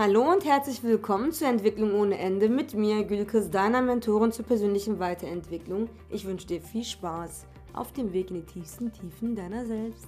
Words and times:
Hallo 0.00 0.30
und 0.30 0.44
herzlich 0.44 0.84
willkommen 0.84 1.32
zur 1.32 1.48
Entwicklung 1.48 1.92
ohne 1.92 2.18
Ende 2.18 2.48
mit 2.48 2.72
mir, 2.72 3.02
Gülkes, 3.02 3.50
deiner 3.50 3.82
Mentorin 3.82 4.30
zur 4.30 4.44
persönlichen 4.44 5.00
Weiterentwicklung. 5.00 5.88
Ich 6.08 6.24
wünsche 6.24 6.46
dir 6.46 6.62
viel 6.62 6.84
Spaß 6.84 7.46
auf 7.72 7.92
dem 7.94 8.12
Weg 8.12 8.30
in 8.30 8.36
die 8.36 8.46
tiefsten 8.46 8.92
Tiefen 8.92 9.34
deiner 9.34 9.66
selbst. 9.66 10.06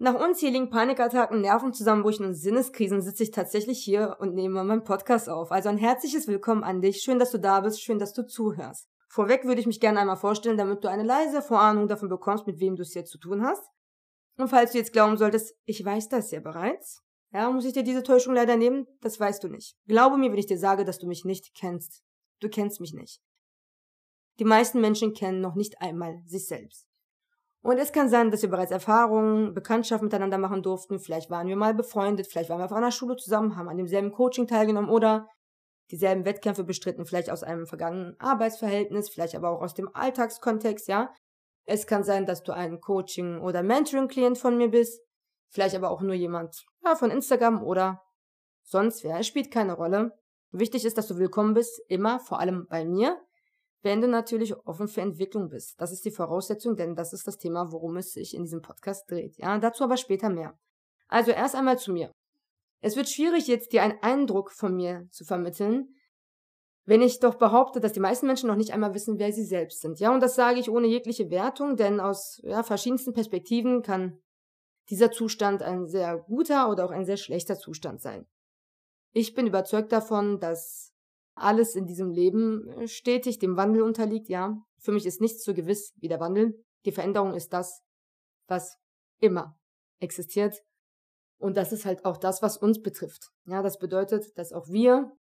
Nach 0.00 0.16
unzähligen 0.16 0.70
Panikattacken, 0.70 1.40
Nervenzusammenbrüchen 1.40 2.26
und 2.26 2.34
Sinneskrisen 2.34 3.00
sitze 3.00 3.22
ich 3.22 3.30
tatsächlich 3.30 3.78
hier 3.78 4.16
und 4.18 4.34
nehme 4.34 4.64
meinen 4.64 4.82
Podcast 4.82 5.28
auf. 5.28 5.52
Also 5.52 5.68
ein 5.68 5.78
herzliches 5.78 6.26
Willkommen 6.26 6.64
an 6.64 6.80
dich. 6.80 7.02
Schön, 7.02 7.20
dass 7.20 7.30
du 7.30 7.38
da 7.38 7.60
bist. 7.60 7.80
Schön, 7.80 8.00
dass 8.00 8.12
du 8.12 8.26
zuhörst. 8.26 8.88
Vorweg 9.06 9.44
würde 9.44 9.60
ich 9.60 9.68
mich 9.68 9.78
gerne 9.78 10.00
einmal 10.00 10.16
vorstellen, 10.16 10.56
damit 10.56 10.82
du 10.82 10.90
eine 10.90 11.04
leise 11.04 11.42
Vorahnung 11.42 11.86
davon 11.86 12.08
bekommst, 12.08 12.48
mit 12.48 12.58
wem 12.58 12.74
du 12.74 12.82
es 12.82 12.94
jetzt 12.94 13.12
zu 13.12 13.18
tun 13.18 13.44
hast. 13.44 13.70
Und 14.38 14.48
falls 14.48 14.72
du 14.72 14.78
jetzt 14.78 14.92
glauben 14.92 15.16
solltest, 15.16 15.54
ich 15.64 15.84
weiß 15.84 16.08
das 16.08 16.30
ja 16.30 16.40
bereits, 16.40 17.02
ja, 17.32 17.50
muss 17.50 17.64
ich 17.64 17.72
dir 17.72 17.82
diese 17.82 18.02
Täuschung 18.02 18.34
leider 18.34 18.56
nehmen? 18.56 18.86
Das 19.00 19.18
weißt 19.18 19.42
du 19.42 19.48
nicht. 19.48 19.74
Glaube 19.86 20.18
mir, 20.18 20.30
wenn 20.30 20.38
ich 20.38 20.46
dir 20.46 20.58
sage, 20.58 20.84
dass 20.84 20.98
du 20.98 21.06
mich 21.06 21.24
nicht 21.24 21.54
kennst. 21.54 22.02
Du 22.40 22.48
kennst 22.48 22.80
mich 22.80 22.92
nicht. 22.92 23.20
Die 24.38 24.44
meisten 24.44 24.80
Menschen 24.80 25.14
kennen 25.14 25.40
noch 25.40 25.54
nicht 25.54 25.80
einmal 25.80 26.20
sich 26.26 26.46
selbst. 26.46 26.86
Und 27.62 27.78
es 27.78 27.92
kann 27.92 28.08
sein, 28.08 28.30
dass 28.30 28.42
wir 28.42 28.50
bereits 28.50 28.72
Erfahrungen, 28.72 29.54
Bekanntschaft 29.54 30.02
miteinander 30.02 30.36
machen 30.36 30.62
durften. 30.62 30.98
Vielleicht 30.98 31.30
waren 31.30 31.46
wir 31.46 31.56
mal 31.56 31.74
befreundet, 31.74 32.26
vielleicht 32.26 32.50
waren 32.50 32.58
wir 32.58 32.64
auf 32.64 32.72
einer 32.72 32.90
Schule 32.90 33.16
zusammen, 33.16 33.56
haben 33.56 33.68
an 33.68 33.76
demselben 33.76 34.10
Coaching 34.10 34.48
teilgenommen 34.48 34.90
oder 34.90 35.28
dieselben 35.90 36.24
Wettkämpfe 36.24 36.64
bestritten, 36.64 37.06
vielleicht 37.06 37.30
aus 37.30 37.44
einem 37.44 37.66
vergangenen 37.66 38.18
Arbeitsverhältnis, 38.18 39.10
vielleicht 39.10 39.36
aber 39.36 39.50
auch 39.50 39.62
aus 39.62 39.74
dem 39.74 39.88
Alltagskontext, 39.94 40.88
ja. 40.88 41.14
Es 41.64 41.86
kann 41.86 42.04
sein, 42.04 42.26
dass 42.26 42.42
du 42.42 42.52
ein 42.52 42.80
Coaching- 42.80 43.40
oder 43.40 43.62
Mentoring-Klient 43.62 44.38
von 44.38 44.56
mir 44.56 44.68
bist, 44.68 45.00
vielleicht 45.48 45.74
aber 45.74 45.90
auch 45.90 46.00
nur 46.00 46.14
jemand 46.14 46.64
ja, 46.84 46.96
von 46.96 47.10
Instagram 47.10 47.62
oder 47.62 48.02
sonst 48.62 49.04
wer. 49.04 49.18
Es 49.18 49.26
spielt 49.26 49.50
keine 49.50 49.74
Rolle. 49.74 50.12
Wichtig 50.50 50.84
ist, 50.84 50.98
dass 50.98 51.06
du 51.06 51.18
willkommen 51.18 51.54
bist, 51.54 51.80
immer, 51.88 52.20
vor 52.20 52.40
allem 52.40 52.66
bei 52.68 52.84
mir, 52.84 53.20
wenn 53.82 54.00
du 54.00 54.08
natürlich 54.08 54.54
offen 54.66 54.88
für 54.88 55.00
Entwicklung 55.00 55.48
bist. 55.48 55.74
Das 55.80 55.92
ist 55.92 56.04
die 56.04 56.10
Voraussetzung, 56.10 56.76
denn 56.76 56.94
das 56.94 57.12
ist 57.12 57.26
das 57.26 57.38
Thema, 57.38 57.72
worum 57.72 57.96
es 57.96 58.12
sich 58.12 58.34
in 58.34 58.44
diesem 58.44 58.62
Podcast 58.62 59.10
dreht. 59.10 59.36
Ja, 59.38 59.58
dazu 59.58 59.84
aber 59.84 59.96
später 59.96 60.30
mehr. 60.30 60.58
Also 61.08 61.30
erst 61.30 61.54
einmal 61.54 61.78
zu 61.78 61.92
mir. 61.92 62.12
Es 62.80 62.96
wird 62.96 63.08
schwierig, 63.08 63.46
jetzt 63.46 63.72
dir 63.72 63.82
einen 63.82 63.98
Eindruck 64.02 64.50
von 64.50 64.74
mir 64.74 65.06
zu 65.10 65.24
vermitteln, 65.24 65.94
wenn 66.84 67.02
ich 67.02 67.20
doch 67.20 67.36
behaupte, 67.36 67.80
dass 67.80 67.92
die 67.92 68.00
meisten 68.00 68.26
Menschen 68.26 68.48
noch 68.48 68.56
nicht 68.56 68.72
einmal 68.72 68.94
wissen, 68.94 69.18
wer 69.18 69.32
sie 69.32 69.44
selbst 69.44 69.80
sind. 69.80 70.00
Ja, 70.00 70.12
und 70.12 70.20
das 70.20 70.34
sage 70.34 70.58
ich 70.58 70.70
ohne 70.70 70.88
jegliche 70.88 71.30
Wertung, 71.30 71.76
denn 71.76 72.00
aus 72.00 72.40
ja, 72.42 72.62
verschiedensten 72.62 73.12
Perspektiven 73.12 73.82
kann 73.82 74.18
dieser 74.90 75.12
Zustand 75.12 75.62
ein 75.62 75.86
sehr 75.86 76.18
guter 76.18 76.68
oder 76.68 76.84
auch 76.84 76.90
ein 76.90 77.04
sehr 77.04 77.16
schlechter 77.16 77.56
Zustand 77.56 78.00
sein. 78.00 78.26
Ich 79.12 79.34
bin 79.34 79.46
überzeugt 79.46 79.92
davon, 79.92 80.40
dass 80.40 80.92
alles 81.34 81.76
in 81.76 81.86
diesem 81.86 82.10
Leben 82.10 82.68
äh, 82.68 82.88
stetig 82.88 83.38
dem 83.38 83.56
Wandel 83.56 83.82
unterliegt, 83.82 84.28
ja. 84.28 84.56
Für 84.78 84.92
mich 84.92 85.06
ist 85.06 85.20
nichts 85.20 85.44
so 85.44 85.54
gewiss 85.54 85.94
wie 85.96 86.08
der 86.08 86.20
Wandel. 86.20 86.64
Die 86.84 86.92
Veränderung 86.92 87.34
ist 87.34 87.52
das, 87.52 87.82
was 88.48 88.76
immer 89.20 89.56
existiert. 90.00 90.60
Und 91.38 91.56
das 91.56 91.72
ist 91.72 91.84
halt 91.84 92.04
auch 92.04 92.16
das, 92.16 92.42
was 92.42 92.56
uns 92.56 92.82
betrifft. 92.82 93.30
Ja, 93.46 93.62
das 93.62 93.78
bedeutet, 93.78 94.36
dass 94.36 94.52
auch 94.52 94.68
wir 94.68 95.12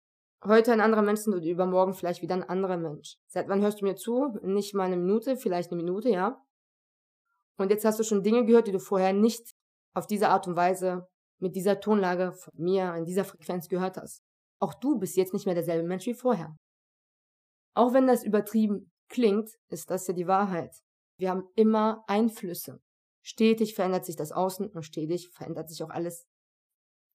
heute 0.46 0.72
ein 0.72 0.82
anderer 0.82 1.02
Mensch 1.02 1.28
und 1.28 1.44
übermorgen 1.44 1.94
vielleicht 1.94 2.22
wieder 2.22 2.36
ein 2.36 2.44
anderer 2.44 2.78
Mensch. 2.78 3.16
Seit 3.28 3.48
wann 3.48 3.62
hörst 3.62 3.82
du 3.82 3.86
mir 3.86 3.96
zu? 3.96 4.38
Nicht 4.42 4.74
mal 4.74 4.86
eine 4.86 4.98
Minute, 4.98 5.38
vielleicht 5.38 5.72
eine 5.72 5.82
Minute, 5.82 6.10
ja. 6.10 6.42
Und 7.58 7.70
jetzt 7.70 7.86
hast 7.86 8.00
du 8.00 8.04
schon 8.04 8.24
Dinge 8.24 8.46
gehört, 8.46 8.68
die 8.68 8.72
du 8.72 8.80
vorher 8.80 9.14
nicht 9.14 9.54
auf 9.94 10.08
diese 10.08 10.30
Art 10.30 10.48
und 10.48 10.56
Weise 10.56 11.08
mit 11.40 11.56
dieser 11.56 11.80
Tonlage 11.80 12.32
von 12.32 12.54
mir 12.56 12.96
in 12.96 13.06
dieser 13.06 13.26
Frequenz 13.26 13.68
gehört 13.68 13.98
hast. 13.98 14.24
Auch 14.60 14.74
du 14.74 14.98
bist 14.98 15.16
jetzt 15.18 15.34
nicht 15.34 15.46
mehr 15.46 15.56
derselbe 15.56 15.88
Mensch 15.88 16.06
wie 16.06 16.14
vorher. 16.14 16.56
Auch 17.74 17.94
wenn 17.94 18.08
das 18.08 18.24
übertrieben 18.24 18.92
klingt, 19.10 19.50
ist 19.70 19.90
das 19.90 20.08
ja 20.08 20.14
die 20.14 20.28
Wahrheit. 20.28 20.76
Wir 21.18 21.30
haben 21.30 21.48
immer 21.56 22.04
Einflüsse. 22.08 22.80
Stetig 23.24 23.76
verändert 23.76 24.06
sich 24.06 24.16
das 24.16 24.32
Außen 24.32 24.70
und 24.70 24.84
stetig 24.84 25.30
verändert 25.30 25.70
sich 25.70 25.84
auch 25.84 25.90
alles 25.90 26.26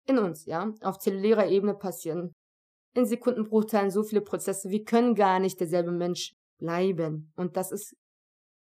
in 0.06 0.18
uns, 0.18 0.44
ja. 0.46 0.72
Auf 0.82 0.98
zellulärer 0.98 1.48
Ebene 1.48 1.74
passieren 1.74 2.32
in 2.96 3.06
Sekundenbruchteilen 3.06 3.90
so 3.90 4.02
viele 4.02 4.20
Prozesse. 4.20 4.70
Wir 4.70 4.84
können 4.84 5.14
gar 5.14 5.38
nicht 5.38 5.60
derselbe 5.60 5.92
Mensch 5.92 6.34
bleiben. 6.58 7.32
Und 7.36 7.56
das 7.56 7.72
ist 7.72 7.96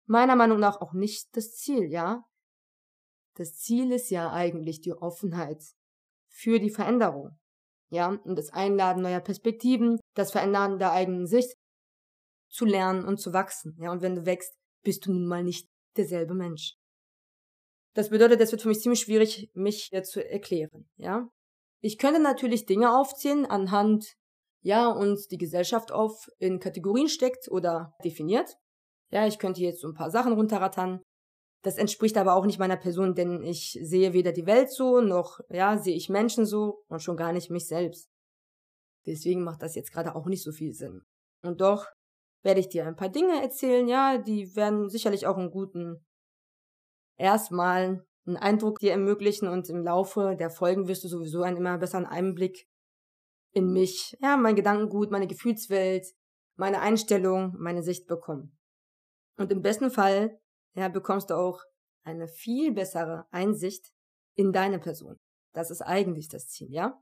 meiner 0.05 0.35
Meinung 0.35 0.59
nach 0.59 0.81
auch 0.81 0.93
nicht 0.93 1.35
das 1.35 1.55
Ziel, 1.55 1.91
ja. 1.91 2.23
Das 3.35 3.57
Ziel 3.57 3.91
ist 3.91 4.09
ja 4.09 4.31
eigentlich 4.31 4.81
die 4.81 4.93
Offenheit 4.93 5.61
für 6.27 6.59
die 6.59 6.69
Veränderung. 6.69 7.37
Ja, 7.89 8.09
und 8.09 8.35
das 8.37 8.51
Einladen 8.51 9.03
neuer 9.03 9.19
Perspektiven, 9.19 9.99
das 10.15 10.31
Verändern 10.31 10.79
der 10.79 10.91
eigenen 10.91 11.27
Sicht, 11.27 11.55
zu 12.49 12.65
lernen 12.65 13.05
und 13.05 13.19
zu 13.19 13.33
wachsen. 13.33 13.77
Ja, 13.79 13.91
und 13.91 14.01
wenn 14.01 14.15
du 14.15 14.25
wächst, 14.25 14.55
bist 14.83 15.05
du 15.05 15.11
nun 15.11 15.27
mal 15.27 15.43
nicht 15.43 15.67
derselbe 15.97 16.33
Mensch. 16.33 16.75
Das 17.93 18.09
bedeutet, 18.09 18.41
es 18.41 18.51
wird 18.51 18.61
für 18.61 18.67
mich 18.67 18.81
ziemlich 18.81 19.01
schwierig, 19.01 19.49
mich 19.53 19.87
hier 19.91 20.03
zu 20.03 20.25
erklären. 20.27 20.89
Ja, 20.97 21.29
ich 21.79 21.97
könnte 21.97 22.19
natürlich 22.19 22.65
Dinge 22.65 22.97
aufzählen 22.97 23.45
anhand 23.45 24.15
ja, 24.65 24.89
uns 24.89 25.27
die 25.27 25.37
Gesellschaft 25.37 25.91
auf 25.91 26.27
in 26.39 26.59
Kategorien 26.59 27.07
steckt 27.07 27.47
oder 27.51 27.93
definiert. 28.03 28.57
Ja, 29.11 29.27
ich 29.27 29.37
könnte 29.37 29.61
jetzt 29.61 29.79
so 29.79 29.87
ein 29.87 29.93
paar 29.93 30.09
Sachen 30.09 30.33
runterrattern. 30.33 31.03
Das 31.61 31.77
entspricht 31.77 32.17
aber 32.17 32.33
auch 32.33 32.47
nicht 32.47 32.57
meiner 32.57 32.75
Person, 32.75 33.13
denn 33.13 33.43
ich 33.43 33.77
sehe 33.83 34.13
weder 34.13 34.31
die 34.31 34.47
Welt 34.47 34.71
so, 34.71 35.01
noch, 35.01 35.39
ja, 35.49 35.77
sehe 35.77 35.95
ich 35.95 36.09
Menschen 36.09 36.47
so 36.47 36.83
und 36.87 37.03
schon 37.03 37.15
gar 37.15 37.31
nicht 37.31 37.51
mich 37.51 37.67
selbst. 37.67 38.09
Deswegen 39.05 39.43
macht 39.43 39.61
das 39.61 39.75
jetzt 39.75 39.91
gerade 39.91 40.15
auch 40.15 40.25
nicht 40.25 40.41
so 40.41 40.51
viel 40.51 40.73
Sinn. 40.73 41.03
Und 41.43 41.61
doch 41.61 41.85
werde 42.41 42.59
ich 42.59 42.69
dir 42.69 42.87
ein 42.87 42.95
paar 42.95 43.09
Dinge 43.09 43.39
erzählen, 43.43 43.87
ja, 43.87 44.17
die 44.17 44.55
werden 44.55 44.89
sicherlich 44.89 45.27
auch 45.27 45.37
einen 45.37 45.51
guten, 45.51 46.03
erstmal 47.17 48.03
einen 48.25 48.37
Eindruck 48.37 48.79
dir 48.79 48.93
ermöglichen 48.93 49.47
und 49.47 49.69
im 49.69 49.83
Laufe 49.83 50.35
der 50.35 50.49
Folgen 50.49 50.87
wirst 50.87 51.03
du 51.03 51.07
sowieso 51.07 51.43
einen 51.43 51.57
immer 51.57 51.77
besseren 51.77 52.07
Einblick 52.07 52.67
in 53.55 53.71
mich, 53.71 54.15
ja, 54.19 54.35
mein 54.35 54.55
Gedankengut, 54.55 55.11
meine 55.11 55.27
Gefühlswelt, 55.27 56.05
meine 56.57 56.81
Einstellung, 56.81 57.55
meine 57.57 57.83
Sicht 57.83 58.05
bekommen. 58.05 58.57
Und 59.37 59.51
im 59.51 59.61
besten 59.61 59.89
Fall, 59.89 60.39
ja, 60.75 60.89
bekommst 60.89 61.29
du 61.29 61.35
auch 61.35 61.61
eine 62.03 62.27
viel 62.27 62.73
bessere 62.73 63.25
Einsicht 63.31 63.91
in 64.35 64.51
deine 64.51 64.77
Person. 64.77 65.15
Das 65.53 65.71
ist 65.71 65.81
eigentlich 65.81 66.27
das 66.27 66.47
Ziel, 66.47 66.67
ja? 66.69 67.01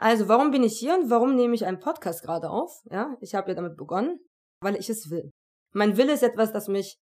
Also, 0.00 0.28
warum 0.28 0.50
bin 0.50 0.64
ich 0.64 0.78
hier 0.78 0.94
und 0.94 1.10
warum 1.10 1.36
nehme 1.36 1.54
ich 1.54 1.64
einen 1.64 1.80
Podcast 1.80 2.22
gerade 2.22 2.50
auf? 2.50 2.82
Ja, 2.90 3.16
ich 3.20 3.34
habe 3.34 3.50
ja 3.50 3.54
damit 3.54 3.76
begonnen, 3.76 4.18
weil 4.60 4.76
ich 4.76 4.90
es 4.90 5.10
will. 5.10 5.30
Mein 5.72 5.96
Wille 5.96 6.12
ist 6.12 6.22
etwas, 6.22 6.52
das 6.52 6.68
mich 6.68 6.98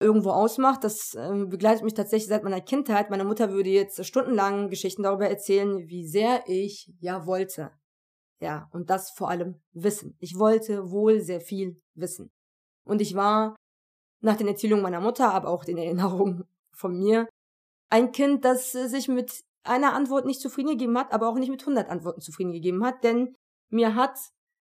irgendwo 0.00 0.30
ausmacht. 0.30 0.84
Das 0.84 1.14
äh, 1.14 1.44
begleitet 1.46 1.84
mich 1.84 1.94
tatsächlich 1.94 2.28
seit 2.28 2.44
meiner 2.44 2.60
Kindheit. 2.60 3.10
Meine 3.10 3.24
Mutter 3.24 3.50
würde 3.50 3.70
jetzt 3.70 4.04
stundenlang 4.04 4.68
Geschichten 4.68 5.02
darüber 5.02 5.28
erzählen, 5.28 5.88
wie 5.88 6.06
sehr 6.06 6.44
ich 6.46 6.92
ja 7.00 7.26
wollte, 7.26 7.72
ja, 8.40 8.68
und 8.72 8.90
das 8.90 9.10
vor 9.10 9.30
allem 9.30 9.60
Wissen. 9.72 10.16
Ich 10.20 10.38
wollte 10.38 10.90
wohl 10.90 11.20
sehr 11.20 11.40
viel 11.40 11.80
wissen. 11.94 12.30
Und 12.84 13.00
ich 13.00 13.14
war 13.14 13.56
nach 14.20 14.36
den 14.36 14.48
Erzählungen 14.48 14.82
meiner 14.82 15.00
Mutter, 15.00 15.32
aber 15.32 15.48
auch 15.48 15.64
den 15.64 15.78
Erinnerungen 15.78 16.44
von 16.72 16.96
mir, 16.96 17.28
ein 17.90 18.12
Kind, 18.12 18.44
das 18.44 18.72
sich 18.72 19.08
mit 19.08 19.44
einer 19.62 19.94
Antwort 19.94 20.26
nicht 20.26 20.40
zufrieden 20.40 20.70
gegeben 20.70 20.98
hat, 20.98 21.12
aber 21.12 21.28
auch 21.28 21.36
nicht 21.36 21.50
mit 21.50 21.62
100 21.62 21.88
Antworten 21.88 22.20
zufrieden 22.20 22.52
gegeben 22.52 22.84
hat, 22.84 23.04
denn 23.04 23.34
mir 23.70 23.94
hat 23.94 24.18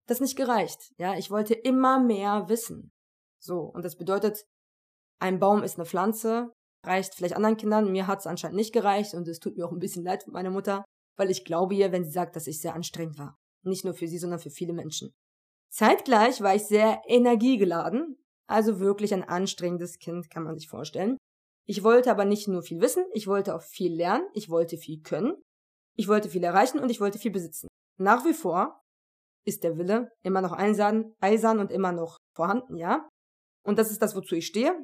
das 0.07 0.19
nicht 0.19 0.35
gereicht. 0.35 0.93
Ja, 0.97 1.15
ich 1.15 1.31
wollte 1.31 1.53
immer 1.53 1.99
mehr 1.99 2.49
wissen. 2.49 2.91
So, 3.39 3.61
und 3.61 3.83
das 3.83 3.95
bedeutet, 3.95 4.45
ein 5.19 5.39
Baum 5.39 5.63
ist 5.63 5.77
eine 5.77 5.85
Pflanze, 5.85 6.51
reicht 6.83 7.15
vielleicht 7.15 7.35
anderen 7.35 7.57
Kindern, 7.57 7.91
mir 7.91 8.07
hat 8.07 8.19
es 8.19 8.27
anscheinend 8.27 8.57
nicht 8.57 8.73
gereicht 8.73 9.13
und 9.13 9.27
es 9.27 9.39
tut 9.39 9.57
mir 9.57 9.65
auch 9.65 9.71
ein 9.71 9.79
bisschen 9.79 10.03
leid 10.03 10.23
für 10.23 10.31
meine 10.31 10.51
Mutter, 10.51 10.83
weil 11.17 11.31
ich 11.31 11.45
glaube 11.45 11.73
ihr, 11.75 11.91
wenn 11.91 12.03
sie 12.03 12.11
sagt, 12.11 12.35
dass 12.35 12.47
ich 12.47 12.61
sehr 12.61 12.75
anstrengend 12.75 13.17
war. 13.17 13.37
Nicht 13.65 13.83
nur 13.83 13.93
für 13.93 14.07
sie, 14.07 14.17
sondern 14.17 14.39
für 14.39 14.49
viele 14.49 14.73
Menschen. 14.73 15.13
Zeitgleich 15.69 16.41
war 16.41 16.55
ich 16.55 16.63
sehr 16.63 17.01
energiegeladen, 17.07 18.17
also 18.47 18.79
wirklich 18.79 19.13
ein 19.13 19.23
anstrengendes 19.23 19.97
Kind, 19.97 20.29
kann 20.29 20.43
man 20.43 20.55
sich 20.55 20.69
vorstellen. 20.69 21.17
Ich 21.67 21.83
wollte 21.83 22.11
aber 22.11 22.25
nicht 22.25 22.47
nur 22.47 22.61
viel 22.61 22.79
wissen, 22.79 23.03
ich 23.13 23.27
wollte 23.27 23.55
auch 23.55 23.61
viel 23.63 23.93
lernen, 23.93 24.27
ich 24.33 24.49
wollte 24.49 24.77
viel 24.77 25.01
können, 25.01 25.33
ich 25.95 26.07
wollte 26.07 26.29
viel 26.29 26.43
erreichen 26.43 26.79
und 26.79 26.89
ich 26.89 27.01
wollte 27.01 27.17
viel 27.17 27.31
besitzen. 27.31 27.67
Nach 27.97 28.23
wie 28.23 28.33
vor 28.33 28.81
ist 29.45 29.63
der 29.63 29.77
Wille 29.77 30.11
immer 30.21 30.41
noch 30.41 30.53
eisern, 30.53 31.13
eisern 31.19 31.59
und 31.59 31.71
immer 31.71 31.91
noch 31.91 32.17
vorhanden, 32.35 32.77
ja. 32.77 33.09
Und 33.63 33.79
das 33.79 33.91
ist 33.91 34.01
das, 34.01 34.15
wozu 34.15 34.35
ich 34.35 34.45
stehe. 34.45 34.77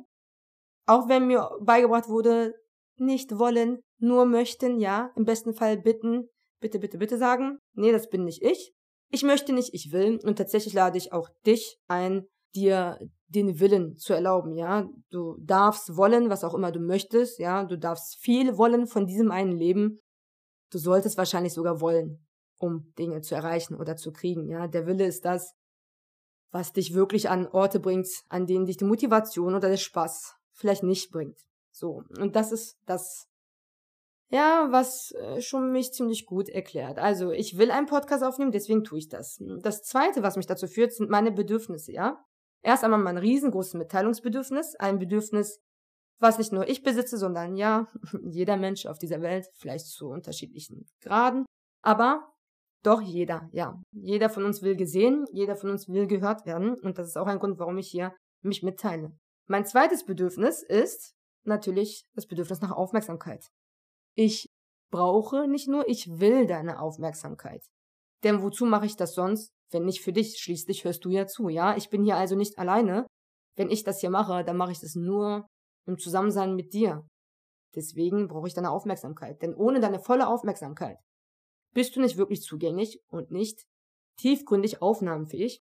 Auch 0.87 1.07
wenn 1.07 1.27
mir 1.27 1.49
beigebracht 1.61 2.09
wurde, 2.09 2.55
nicht 2.97 3.37
wollen, 3.37 3.81
nur 3.99 4.25
möchten, 4.25 4.79
ja, 4.79 5.11
im 5.15 5.25
besten 5.25 5.53
Fall 5.53 5.77
bitten, 5.77 6.27
bitte, 6.61 6.79
bitte, 6.79 6.97
bitte 6.97 7.17
sagen, 7.17 7.57
nee, 7.73 7.91
das 7.91 8.09
bin 8.09 8.23
nicht 8.23 8.41
ich. 8.41 8.73
Ich 9.09 9.23
möchte 9.23 9.51
nicht, 9.51 9.73
ich 9.73 9.91
will. 9.91 10.19
Und 10.23 10.37
tatsächlich 10.37 10.73
lade 10.73 10.97
ich 10.97 11.11
auch 11.11 11.29
dich 11.45 11.77
ein, 11.87 12.25
dir 12.55 12.97
den 13.27 13.59
Willen 13.59 13.97
zu 13.97 14.13
erlauben, 14.13 14.53
ja. 14.53 14.87
Du 15.09 15.37
darfst 15.39 15.95
wollen, 15.97 16.29
was 16.29 16.43
auch 16.43 16.53
immer 16.53 16.71
du 16.71 16.79
möchtest, 16.79 17.39
ja. 17.39 17.65
Du 17.65 17.77
darfst 17.77 18.17
viel 18.21 18.57
wollen 18.57 18.87
von 18.87 19.05
diesem 19.05 19.31
einen 19.31 19.51
Leben. 19.51 19.99
Du 20.71 20.77
solltest 20.77 21.17
wahrscheinlich 21.17 21.53
sogar 21.53 21.81
wollen, 21.81 22.25
um 22.57 22.93
Dinge 22.97 23.21
zu 23.21 23.35
erreichen 23.35 23.75
oder 23.75 23.95
zu 23.97 24.11
kriegen, 24.11 24.47
ja. 24.47 24.67
Der 24.67 24.85
Wille 24.85 25.05
ist 25.05 25.25
das, 25.25 25.53
was 26.51 26.73
dich 26.73 26.93
wirklich 26.93 27.29
an 27.29 27.47
Orte 27.47 27.79
bringt, 27.79 28.07
an 28.29 28.45
denen 28.45 28.65
dich 28.65 28.77
die 28.77 28.85
Motivation 28.85 29.55
oder 29.55 29.69
der 29.69 29.77
Spaß 29.77 30.35
vielleicht 30.53 30.83
nicht 30.83 31.11
bringt. 31.11 31.39
So. 31.71 32.03
Und 32.19 32.35
das 32.35 32.51
ist 32.51 32.77
das, 32.85 33.27
ja, 34.31 34.67
was 34.71 35.11
äh, 35.11 35.41
schon 35.41 35.71
mich 35.71 35.93
ziemlich 35.93 36.25
gut 36.25 36.47
erklärt. 36.47 36.97
Also, 36.97 37.31
ich 37.31 37.57
will 37.57 37.69
einen 37.69 37.85
Podcast 37.85 38.23
aufnehmen, 38.23 38.51
deswegen 38.51 38.83
tue 38.83 38.99
ich 38.99 39.09
das. 39.09 39.43
Das 39.61 39.83
zweite, 39.83 40.23
was 40.23 40.37
mich 40.37 40.47
dazu 40.47 40.67
führt, 40.67 40.93
sind 40.93 41.09
meine 41.09 41.31
Bedürfnisse, 41.31 41.91
ja. 41.91 42.23
Erst 42.63 42.83
einmal 42.83 42.99
mein 42.99 43.17
riesengroßes 43.17 43.73
Mitteilungsbedürfnis, 43.73 44.75
ein 44.75 44.99
Bedürfnis, 44.99 45.59
was 46.19 46.37
nicht 46.37 46.53
nur 46.53 46.69
ich 46.69 46.81
besitze, 46.81 47.17
sondern 47.17 47.57
ja, 47.57 47.87
jeder 48.23 48.55
Mensch 48.55 48.85
auf 48.85 48.99
dieser 48.99 49.21
Welt, 49.21 49.47
vielleicht 49.55 49.87
zu 49.87 50.07
unterschiedlichen 50.07 50.87
Graden, 51.01 51.45
aber 51.83 52.31
doch 52.83 53.01
jeder, 53.01 53.49
ja. 53.51 53.81
Jeder 53.91 54.29
von 54.29 54.45
uns 54.45 54.61
will 54.61 54.77
gesehen, 54.77 55.25
jeder 55.33 55.57
von 55.57 55.71
uns 55.71 55.89
will 55.89 56.07
gehört 56.07 56.45
werden 56.45 56.79
und 56.79 56.97
das 56.97 57.07
ist 57.07 57.17
auch 57.17 57.27
ein 57.27 57.39
Grund, 57.39 57.59
warum 57.59 57.77
ich 57.77 57.89
hier 57.89 58.13
mich 58.41 58.63
mitteile. 58.63 59.11
Mein 59.47 59.65
zweites 59.65 60.05
Bedürfnis 60.05 60.63
ist 60.63 61.15
natürlich 61.43 62.05
das 62.15 62.27
Bedürfnis 62.27 62.61
nach 62.61 62.71
Aufmerksamkeit. 62.71 63.49
Ich 64.15 64.47
brauche 64.91 65.47
nicht 65.47 65.67
nur, 65.67 65.87
ich 65.87 66.19
will 66.19 66.47
deine 66.47 66.79
Aufmerksamkeit. 66.79 67.63
Denn 68.23 68.41
wozu 68.41 68.65
mache 68.65 68.85
ich 68.85 68.95
das 68.95 69.13
sonst, 69.13 69.51
wenn 69.71 69.85
nicht 69.85 70.01
für 70.01 70.13
dich? 70.13 70.37
Schließlich 70.37 70.83
hörst 70.83 71.05
du 71.05 71.09
ja 71.09 71.27
zu, 71.27 71.49
ja? 71.49 71.75
Ich 71.75 71.89
bin 71.89 72.03
hier 72.03 72.17
also 72.17 72.35
nicht 72.35 72.59
alleine. 72.59 73.07
Wenn 73.55 73.69
ich 73.69 73.83
das 73.83 73.99
hier 73.99 74.09
mache, 74.09 74.43
dann 74.43 74.57
mache 74.57 74.71
ich 74.71 74.79
das 74.79 74.95
nur 74.95 75.47
im 75.87 75.97
Zusammensein 75.97 76.55
mit 76.55 76.73
dir. 76.73 77.07
Deswegen 77.75 78.27
brauche 78.27 78.47
ich 78.47 78.53
deine 78.53 78.71
Aufmerksamkeit. 78.71 79.41
Denn 79.41 79.55
ohne 79.55 79.79
deine 79.79 79.99
volle 79.99 80.27
Aufmerksamkeit 80.27 80.97
bist 81.73 81.95
du 81.95 82.01
nicht 82.01 82.17
wirklich 82.17 82.41
zugänglich 82.41 82.99
und 83.09 83.31
nicht 83.31 83.63
tiefgründig 84.17 84.81
aufnahmenfähig. 84.81 85.61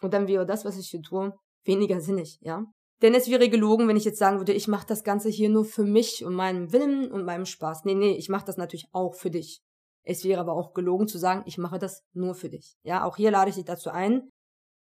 Und 0.00 0.14
dann 0.14 0.26
wäre 0.26 0.46
das, 0.46 0.64
was 0.64 0.78
ich 0.78 0.88
hier 0.88 1.02
tue, 1.02 1.32
weniger 1.64 2.00
sinnig, 2.00 2.38
ja? 2.40 2.64
Denn 3.04 3.12
es 3.12 3.28
wäre 3.28 3.50
gelogen, 3.50 3.86
wenn 3.86 3.98
ich 3.98 4.06
jetzt 4.06 4.18
sagen 4.18 4.38
würde, 4.38 4.54
ich 4.54 4.66
mache 4.66 4.86
das 4.86 5.04
Ganze 5.04 5.28
hier 5.28 5.50
nur 5.50 5.66
für 5.66 5.84
mich 5.84 6.24
und 6.24 6.34
meinen 6.34 6.72
Willen 6.72 7.12
und 7.12 7.26
meinem 7.26 7.44
Spaß. 7.44 7.84
Nee, 7.84 7.94
nee, 7.94 8.16
ich 8.16 8.30
mache 8.30 8.46
das 8.46 8.56
natürlich 8.56 8.86
auch 8.92 9.14
für 9.14 9.28
dich. 9.28 9.60
Es 10.06 10.24
wäre 10.24 10.40
aber 10.40 10.54
auch 10.54 10.72
gelogen 10.72 11.06
zu 11.06 11.18
sagen, 11.18 11.42
ich 11.44 11.58
mache 11.58 11.78
das 11.78 12.00
nur 12.14 12.34
für 12.34 12.48
dich. 12.48 12.76
Ja, 12.82 13.04
auch 13.04 13.18
hier 13.18 13.30
lade 13.30 13.50
ich 13.50 13.56
dich 13.56 13.66
dazu 13.66 13.90
ein, 13.90 14.30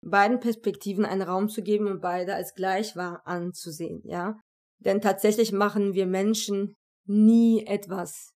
beiden 0.04 0.40
Perspektiven 0.40 1.06
einen 1.06 1.22
Raum 1.22 1.48
zu 1.48 1.62
geben 1.62 1.86
und 1.86 2.02
beide 2.02 2.34
als 2.34 2.56
gleich 2.56 2.96
wahr 2.96 3.22
anzusehen, 3.26 4.02
ja? 4.04 4.40
Denn 4.80 5.00
tatsächlich 5.00 5.52
machen 5.52 5.94
wir 5.94 6.08
Menschen 6.08 6.74
nie 7.06 7.68
etwas 7.68 8.32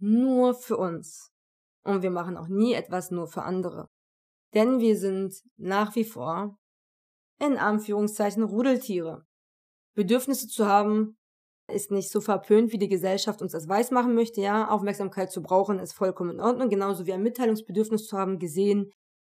nur 0.00 0.54
für 0.54 0.78
uns. 0.78 1.28
Und 1.84 2.00
wir 2.00 2.10
machen 2.10 2.38
auch 2.38 2.48
nie 2.48 2.72
etwas 2.72 3.10
nur 3.10 3.26
für 3.28 3.42
andere. 3.42 3.86
Denn 4.54 4.80
wir 4.80 4.96
sind 4.96 5.34
nach 5.58 5.94
wie 5.94 6.04
vor 6.04 6.56
in 7.38 7.58
Anführungszeichen 7.58 8.42
Rudeltiere. 8.42 9.24
Bedürfnisse 9.94 10.48
zu 10.48 10.66
haben 10.66 11.16
ist 11.72 11.90
nicht 11.90 12.10
so 12.10 12.20
verpönt, 12.20 12.72
wie 12.72 12.78
die 12.78 12.88
Gesellschaft 12.88 13.42
uns 13.42 13.52
das 13.52 13.68
weiß 13.68 13.90
machen 13.90 14.14
möchte, 14.14 14.40
ja. 14.40 14.68
Aufmerksamkeit 14.68 15.32
zu 15.32 15.42
brauchen 15.42 15.78
ist 15.78 15.94
vollkommen 15.94 16.32
in 16.32 16.40
Ordnung, 16.40 16.68
genauso 16.68 17.06
wie 17.06 17.12
ein 17.12 17.22
Mitteilungsbedürfnis 17.22 18.06
zu 18.06 18.16
haben, 18.16 18.38
gesehen 18.38 18.92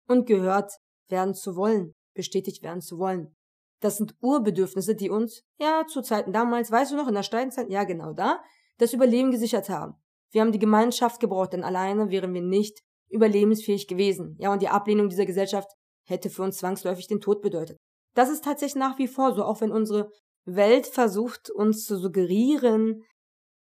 und 0.08 0.26
gehört 0.26 0.72
werden 1.08 1.34
zu 1.34 1.56
wollen, 1.56 1.92
bestätigt 2.14 2.62
werden 2.62 2.80
zu 2.80 2.98
wollen. 2.98 3.34
Das 3.80 3.96
sind 3.96 4.14
Urbedürfnisse, 4.20 4.94
die 4.94 5.10
uns, 5.10 5.42
ja, 5.60 5.84
zu 5.86 6.02
Zeiten 6.02 6.32
damals, 6.32 6.70
weißt 6.70 6.92
du 6.92 6.96
noch, 6.96 7.08
in 7.08 7.14
der 7.14 7.24
Steinzeit, 7.24 7.68
ja, 7.68 7.84
genau 7.84 8.12
da, 8.12 8.40
das 8.78 8.92
Überleben 8.92 9.30
gesichert 9.30 9.68
haben. 9.68 9.94
Wir 10.30 10.40
haben 10.40 10.52
die 10.52 10.58
Gemeinschaft 10.58 11.20
gebraucht, 11.20 11.52
denn 11.52 11.64
alleine 11.64 12.10
wären 12.10 12.32
wir 12.32 12.42
nicht 12.42 12.80
überlebensfähig 13.10 13.88
gewesen. 13.88 14.36
Ja, 14.38 14.52
und 14.52 14.62
die 14.62 14.68
Ablehnung 14.68 15.08
dieser 15.08 15.26
Gesellschaft 15.26 15.68
hätte 16.06 16.30
für 16.30 16.42
uns 16.42 16.56
zwangsläufig 16.56 17.06
den 17.08 17.20
Tod 17.20 17.42
bedeutet. 17.42 17.76
Das 18.14 18.30
ist 18.30 18.44
tatsächlich 18.44 18.80
nach 18.80 18.98
wie 18.98 19.08
vor 19.08 19.34
so, 19.34 19.44
auch 19.44 19.60
wenn 19.60 19.72
unsere 19.72 20.10
Welt 20.44 20.86
versucht, 20.86 21.50
uns 21.50 21.84
zu 21.84 21.96
suggerieren, 21.96 23.02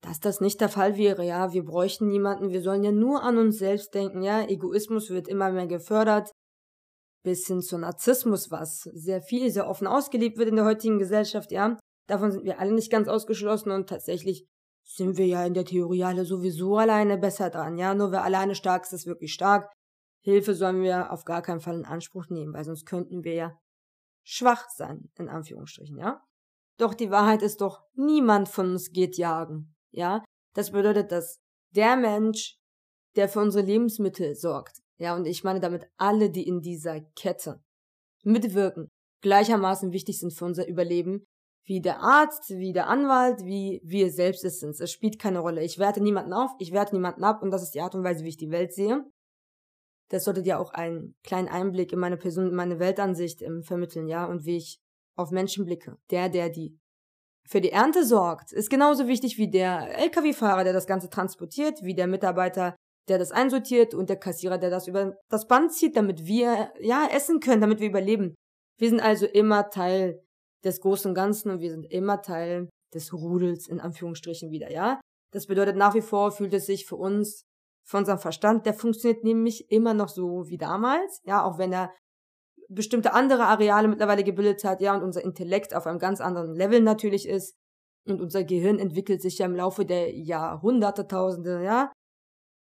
dass 0.02 0.20
das 0.20 0.42
nicht 0.42 0.60
der 0.60 0.70
Fall 0.70 0.98
wäre, 0.98 1.26
ja, 1.26 1.54
wir 1.54 1.64
bräuchten 1.64 2.08
niemanden, 2.08 2.50
wir 2.50 2.62
sollen 2.62 2.84
ja 2.84 2.92
nur 2.92 3.24
an 3.24 3.38
uns 3.38 3.58
selbst 3.58 3.94
denken, 3.94 4.22
ja, 4.22 4.46
Egoismus 4.46 5.10
wird 5.10 5.30
immer 5.30 5.52
mehr 5.52 5.68
gefördert, 5.68 6.32
bis 7.24 7.48
hin 7.48 7.62
zu 7.62 7.78
Narzissmus, 7.78 8.52
was 8.52 8.82
sehr 8.82 9.22
viel, 9.22 9.50
sehr 9.50 9.70
offen 9.70 9.88
ausgelebt 9.88 10.38
wird 10.38 10.50
in 10.50 10.58
der 10.58 10.66
heutigen 10.66 11.00
Gesellschaft, 11.00 11.52
ja, 11.54 11.78
davon 12.08 12.32
sind 12.34 12.44
wir 12.44 12.60
alle 12.60 12.74
nicht 12.74 12.92
ganz 12.92 13.08
ausgeschlossen 13.08 13.72
und 13.72 13.88
tatsächlich 13.88 14.46
sind 14.86 15.18
wir 15.18 15.26
ja 15.26 15.46
in 15.46 15.54
der 15.54 15.64
Theorie 15.64 16.04
alle 16.04 16.26
sowieso 16.26 16.76
alleine 16.76 17.18
besser 17.18 17.50
dran, 17.50 17.78
ja, 17.78 17.94
nur 17.94 18.12
wer 18.12 18.24
alleine 18.26 18.56
stark 18.56 18.84
ist, 18.84 18.92
ist 18.92 19.08
wirklich 19.08 19.34
stark. 19.34 19.72
Hilfe 20.26 20.54
sollen 20.54 20.82
wir 20.82 21.12
auf 21.12 21.24
gar 21.24 21.42
keinen 21.42 21.60
Fall 21.62 21.76
in 21.76 21.86
Anspruch 21.86 22.28
nehmen, 22.30 22.54
weil 22.54 22.64
sonst 22.66 22.86
könnten 22.86 23.24
wir 23.24 23.34
ja 23.34 23.58
schwach 24.24 24.70
sein, 24.70 25.10
in 25.18 25.30
Anführungsstrichen, 25.30 25.98
ja? 25.98 26.22
Doch 26.78 26.94
die 26.94 27.12
Wahrheit 27.12 27.42
ist 27.42 27.62
doch, 27.62 27.84
niemand 27.94 28.50
von 28.50 28.72
uns 28.72 28.92
geht 28.92 29.18
jagen, 29.18 29.76
ja? 29.92 30.24
Das 30.56 30.72
bedeutet, 30.72 31.12
dass 31.12 31.40
der 31.76 31.96
Mensch, 31.96 32.58
der 33.16 33.30
für 33.30 33.40
unsere 33.42 33.66
Lebensmittel 33.66 34.36
sorgt, 34.36 34.80
ja, 34.98 35.16
und 35.16 35.26
ich 35.26 35.44
meine 35.44 35.60
damit 35.60 35.88
alle, 35.98 36.30
die 36.30 36.48
in 36.48 36.62
dieser 36.62 37.02
Kette 37.16 37.62
mitwirken, 38.24 38.90
gleichermaßen 39.22 39.92
wichtig 39.92 40.20
sind 40.20 40.34
für 40.34 40.46
unser 40.46 40.68
Überleben, 40.68 41.26
wie 41.66 41.82
der 41.82 42.02
Arzt, 42.02 42.50
wie 42.50 42.74
der 42.74 42.88
Anwalt, 42.88 43.44
wie 43.44 43.82
wir 43.84 44.12
selbst 44.12 44.44
es 44.44 44.60
sind. 44.60 44.80
Es 44.80 44.92
spielt 44.92 45.18
keine 45.18 45.40
Rolle. 45.40 45.64
Ich 45.64 45.80
werte 45.80 46.02
niemanden 46.02 46.34
auf, 46.34 46.52
ich 46.60 46.74
werte 46.74 46.94
niemanden 46.94 47.24
ab 47.24 47.42
und 47.42 47.52
das 47.52 47.64
ist 47.64 47.74
die 47.74 47.82
Art 47.82 47.96
und 47.96 48.04
Weise, 48.04 48.24
wie 48.24 48.30
ich 48.30 48.38
die 48.38 48.52
Welt 48.52 48.74
sehe 48.74 49.06
das 50.10 50.26
sollte 50.26 50.44
dir 50.44 50.60
auch 50.60 50.72
einen 50.72 51.16
kleinen 51.24 51.48
Einblick 51.48 51.92
in 51.92 52.00
meine 52.00 52.18
Person, 52.18 52.48
in 52.48 52.56
meine 52.56 52.80
Weltansicht 52.80 53.42
ähm, 53.42 53.64
vermitteln, 53.64 54.08
ja, 54.08 54.26
und 54.26 54.46
wie 54.46 54.58
ich 54.58 54.80
auf 55.16 55.32
Menschen 55.32 55.66
blicke. 55.66 55.98
Der, 56.12 56.30
der 56.30 56.50
die 56.50 56.78
für 57.48 57.62
die 57.62 57.72
Ernte 57.72 58.06
sorgt, 58.06 58.52
ist 58.52 58.70
genauso 58.70 59.08
wichtig 59.08 59.38
wie 59.38 59.50
der 59.50 60.00
LKW-Fahrer, 60.00 60.64
der 60.64 60.74
das 60.74 60.88
Ganze 60.88 61.10
transportiert, 61.10 61.84
wie 61.84 61.94
der 61.94 62.08
Mitarbeiter, 62.08 62.76
der 63.10 63.18
das 63.18 63.32
einsortiert 63.32 63.94
und 63.94 64.10
der 64.10 64.18
Kassierer, 64.18 64.58
der 64.58 64.70
das 64.70 64.88
über 64.88 65.18
das 65.30 65.48
Band 65.48 65.74
zieht, 65.74 65.98
damit 65.98 66.26
wir, 66.26 66.72
ja, 66.80 67.08
essen 67.12 67.40
können, 67.40 67.62
damit 67.62 67.80
wir 67.80 67.90
überleben. 67.90 68.34
Wir 68.80 68.90
sind 68.90 69.02
also 69.02 69.26
immer 69.26 69.70
Teil 69.70 70.24
des 70.64 70.80
Großen 70.80 71.10
und 71.10 71.16
Ganzen 71.16 71.52
und 71.52 71.60
wir 71.60 71.72
sind 71.72 71.86
immer 71.92 72.22
Teil 72.22 72.70
des 72.94 73.12
Rudels, 73.12 73.68
in 73.68 73.80
Anführungsstrichen 73.80 74.52
wieder, 74.52 74.72
ja. 74.72 75.02
Das 75.32 75.48
bedeutet, 75.48 75.76
nach 75.76 75.96
wie 75.96 76.02
vor 76.02 76.32
fühlt 76.32 76.54
es 76.54 76.66
sich 76.66 76.86
für 76.86 76.96
uns 76.96 77.44
für 77.84 77.98
unseren 77.98 78.20
Verstand, 78.20 78.66
der 78.66 78.74
funktioniert 78.74 79.24
nämlich 79.24 79.70
immer 79.70 79.94
noch 79.94 80.10
so 80.10 80.48
wie 80.48 80.58
damals, 80.58 81.20
ja, 81.26 81.44
auch 81.44 81.58
wenn 81.58 81.74
er 81.74 81.92
bestimmte 82.70 83.14
andere 83.14 83.46
Areale 83.46 83.88
mittlerweile 83.88 84.24
gebildet 84.24 84.64
hat, 84.64 84.82
ja, 84.82 84.96
und 84.96 85.04
unser 85.04 85.24
Intellekt 85.24 85.76
auf 85.76 85.86
einem 85.86 86.00
ganz 86.00 86.22
anderen 86.22 86.54
Level 86.54 86.82
natürlich 86.82 87.28
ist. 87.28 87.56
Und 88.06 88.20
unser 88.22 88.44
Gehirn 88.44 88.80
entwickelt 88.80 89.22
sich 89.22 89.38
ja 89.38 89.46
im 89.46 89.56
Laufe 89.56 89.86
der 89.86 90.14
Jahrhunderte, 90.14 91.08
Tausende, 91.08 91.64
ja, 91.64 91.92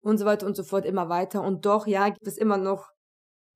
und 0.03 0.17
so 0.17 0.25
weiter 0.25 0.45
und 0.45 0.55
so 0.55 0.63
fort 0.63 0.85
immer 0.85 1.09
weiter. 1.09 1.41
Und 1.43 1.65
doch, 1.65 1.87
ja, 1.87 2.09
gibt 2.09 2.27
es 2.27 2.37
immer 2.37 2.57
noch 2.57 2.89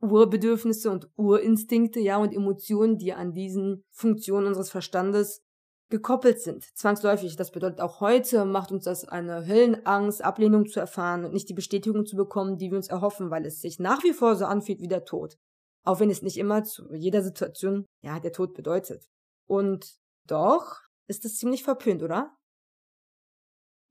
Urbedürfnisse 0.01 0.91
und 0.91 1.09
Urinstinkte, 1.15 1.99
ja, 1.99 2.17
und 2.17 2.33
Emotionen, 2.33 2.97
die 2.97 3.13
an 3.13 3.33
diesen 3.33 3.83
Funktionen 3.91 4.47
unseres 4.47 4.69
Verstandes 4.69 5.41
gekoppelt 5.89 6.41
sind, 6.41 6.63
zwangsläufig. 6.75 7.35
Das 7.35 7.51
bedeutet 7.51 7.81
auch 7.81 7.99
heute 8.01 8.45
macht 8.45 8.71
uns 8.71 8.85
das 8.85 9.07
eine 9.07 9.45
Höllenangst, 9.47 10.23
Ablehnung 10.23 10.67
zu 10.67 10.79
erfahren 10.79 11.25
und 11.25 11.33
nicht 11.33 11.49
die 11.49 11.53
Bestätigung 11.53 12.05
zu 12.05 12.15
bekommen, 12.15 12.57
die 12.57 12.71
wir 12.71 12.77
uns 12.77 12.87
erhoffen, 12.87 13.29
weil 13.29 13.45
es 13.45 13.61
sich 13.61 13.79
nach 13.79 14.03
wie 14.03 14.13
vor 14.13 14.35
so 14.35 14.45
anfühlt 14.45 14.79
wie 14.81 14.87
der 14.87 15.05
Tod. 15.05 15.37
Auch 15.83 15.99
wenn 15.99 16.09
es 16.09 16.23
nicht 16.23 16.37
immer 16.37 16.63
zu 16.63 16.91
jeder 16.93 17.21
Situation, 17.21 17.85
ja, 18.01 18.19
der 18.19 18.31
Tod 18.31 18.53
bedeutet. 18.55 19.05
Und 19.47 19.97
doch 20.25 20.79
ist 21.07 21.25
es 21.25 21.37
ziemlich 21.37 21.63
verpönt, 21.63 22.01
oder? 22.01 22.35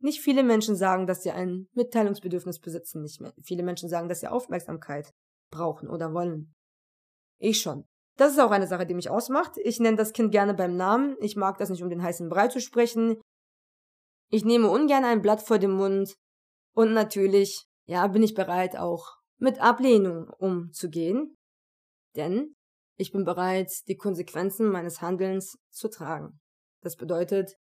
Nicht 0.01 0.21
viele 0.21 0.43
Menschen 0.43 0.75
sagen, 0.75 1.07
dass 1.07 1.23
sie 1.23 1.31
ein 1.31 1.69
Mitteilungsbedürfnis 1.73 2.59
besitzen, 2.59 3.03
nicht 3.03 3.21
mehr. 3.21 3.33
Viele 3.43 3.63
Menschen 3.63 3.89
sagen, 3.89 4.09
dass 4.09 4.21
sie 4.21 4.27
Aufmerksamkeit 4.27 5.13
brauchen 5.51 5.89
oder 5.89 6.13
wollen. 6.13 6.53
Ich 7.39 7.61
schon. 7.61 7.87
Das 8.17 8.33
ist 8.33 8.39
auch 8.39 8.53
eine 8.53 8.67
Sache, 8.67 8.87
die 8.87 8.95
mich 8.95 9.11
ausmacht. 9.11 9.59
Ich 9.59 9.81
nenne 9.81 9.97
das 9.97 10.13
Kind 10.13 10.31
gerne 10.31 10.55
beim 10.55 10.77
Namen. 10.77 11.17
Ich 11.21 11.37
mag 11.37 11.59
das 11.59 11.71
nicht, 11.71 11.83
um 11.83 11.91
den 11.91 12.03
heißen 12.03 12.29
Brei 12.29 12.49
zu 12.49 12.61
sprechen. 12.61 13.21
Ich 14.31 14.45
nehme 14.45 14.71
ungern 14.71 15.05
ein 15.05 15.23
Blatt 15.23 15.43
vor 15.43 15.59
den 15.59 15.73
Mund. 15.73 16.15
Und 16.75 16.93
natürlich, 16.93 17.67
ja, 17.87 18.07
bin 18.07 18.23
ich 18.23 18.35
bereit, 18.35 18.77
auch 18.77 19.17
mit 19.39 19.61
Ablehnung 19.61 20.29
umzugehen. 20.39 21.37
Denn 22.17 22.55
ich 22.97 23.11
bin 23.11 23.25
bereit, 23.25 23.71
die 23.89 23.97
Konsequenzen 23.97 24.71
meines 24.71 25.01
Handelns 25.01 25.59
zu 25.71 25.89
tragen. 25.89 26.41
Das 26.83 26.97
bedeutet, 26.97 27.57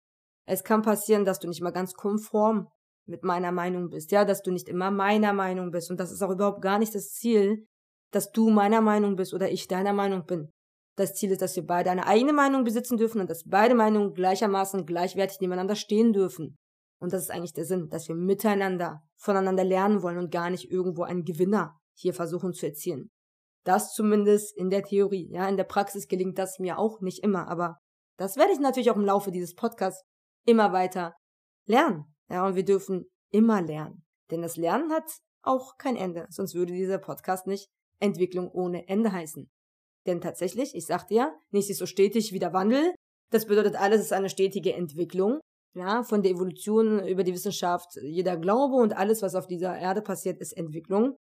es 0.44 0.64
kann 0.64 0.82
passieren, 0.82 1.25
dass 1.25 1.38
du 1.38 1.49
nicht 1.49 1.62
mal 1.62 1.71
ganz 1.71 1.94
konform 1.94 2.68
mit 3.06 3.25
meiner 3.25 3.52
Meinung 3.52 3.88
bist, 3.88 4.12
ja, 4.12 4.25
dass 4.25 4.42
du 4.42 4.50
nicht 4.50 4.68
immer 4.68 4.90
meiner 4.90 5.32
Meinung 5.32 5.71
bist. 5.71 5.90
Und 5.90 5.99
das 5.99 6.12
ist 6.12 6.23
auch 6.23 6.30
überhaupt 6.30 6.62
gar 6.62 6.78
nicht 6.78 6.94
das 6.94 7.12
Ziel, 7.12 7.66
dass 8.12 8.31
du 8.31 8.50
meiner 8.50 8.81
Meinung 8.81 9.16
bist 9.16 9.35
oder 9.35 9.50
ich 9.50 9.66
deiner 9.66 9.92
Meinung 9.92 10.25
bin. 10.25 10.52
Das 10.97 11.14
Ziel 11.14 11.31
ist, 11.31 11.42
dass 11.42 11.57
wir 11.57 11.66
beide 11.66 11.90
eine 11.90 12.07
eigene 12.07 12.33
Meinung 12.33 12.64
besitzen 12.64 12.99
dürfen 12.99 13.21
und 13.21 13.31
dass 13.31 13.45
beide 13.45 13.75
Meinungen 13.75 14.12
gleichermaßen 14.12 14.85
gleichwertig 14.85 15.40
nebeneinander 15.40 15.75
stehen 15.75 16.12
dürfen. 16.12 16.57
Und 17.00 17.12
das 17.12 17.23
ist 17.23 17.31
eigentlich 17.31 17.54
der 17.54 17.64
Sinn, 17.64 17.88
dass 17.88 18.09
wir 18.09 18.14
miteinander 18.14 19.02
voneinander 19.16 19.64
lernen 19.64 20.02
wollen 20.02 20.19
und 20.19 20.31
gar 20.31 20.50
nicht 20.50 20.71
irgendwo 20.71 21.02
einen 21.02 21.25
Gewinner 21.25 21.76
hier 21.97 22.14
versuchen 22.14 22.52
zu 22.52 22.66
erzielen. 22.66 23.11
Das 23.64 23.92
zumindest 23.92 24.57
in 24.57 24.71
der 24.71 24.83
Theorie. 24.83 25.28
Ja, 25.33 25.49
in 25.49 25.57
der 25.57 25.64
Praxis 25.64 26.07
gelingt 26.07 26.38
das 26.38 26.59
mir 26.59 26.78
auch 26.78 27.00
nicht 27.00 27.23
immer, 27.23 27.49
aber 27.49 27.78
das 28.19 28.37
werde 28.37 28.52
ich 28.52 28.61
natürlich 28.61 28.90
auch 28.90 28.97
im 28.97 29.04
Laufe 29.04 29.31
dieses 29.31 29.54
Podcasts 29.54 30.04
immer 30.47 30.73
weiter 30.73 31.14
lernen. 31.66 32.04
Ja, 32.28 32.47
und 32.47 32.54
wir 32.54 32.64
dürfen 32.64 33.07
immer 33.31 33.62
lernen. 33.62 34.04
Denn 34.31 34.42
das 34.42 34.57
Lernen 34.57 34.92
hat 34.92 35.04
auch 35.42 35.76
kein 35.78 35.97
Ende, 35.97 36.26
sonst 36.31 36.54
würde 36.54 36.73
dieser 36.73 36.99
Podcast 36.99 37.47
nicht 37.47 37.69
Entwicklung 38.02 38.50
ohne 38.50 38.88
Ende 38.88 39.12
heißen. 39.12 39.49
Denn 40.06 40.21
tatsächlich, 40.21 40.75
ich 40.75 40.87
sagte 40.87 41.14
ja, 41.14 41.32
nichts 41.50 41.71
ist 41.71 41.78
so 41.78 41.87
stetig 41.87 42.32
wie 42.32 42.38
der 42.38 42.52
Wandel. 42.52 42.94
Das 43.30 43.47
bedeutet, 43.47 43.76
alles 43.76 44.00
ist 44.00 44.12
eine 44.12 44.28
stetige 44.28 44.75
Entwicklung. 44.75 45.40
Ja, 45.75 46.02
von 46.02 46.23
der 46.23 46.32
Evolution 46.32 47.06
über 47.06 47.25
die 47.25 47.32
Wissenschaft, 47.32 47.97
jeder 48.02 48.37
Glaube 48.37 48.75
und 48.76 48.94
alles, 48.94 49.23
was 49.23 49.35
auf 49.35 49.47
dieser 49.47 49.78
Erde 49.78 50.02
passiert, 50.02 50.38
ist 50.38 50.52
Entwicklung. 50.52 51.16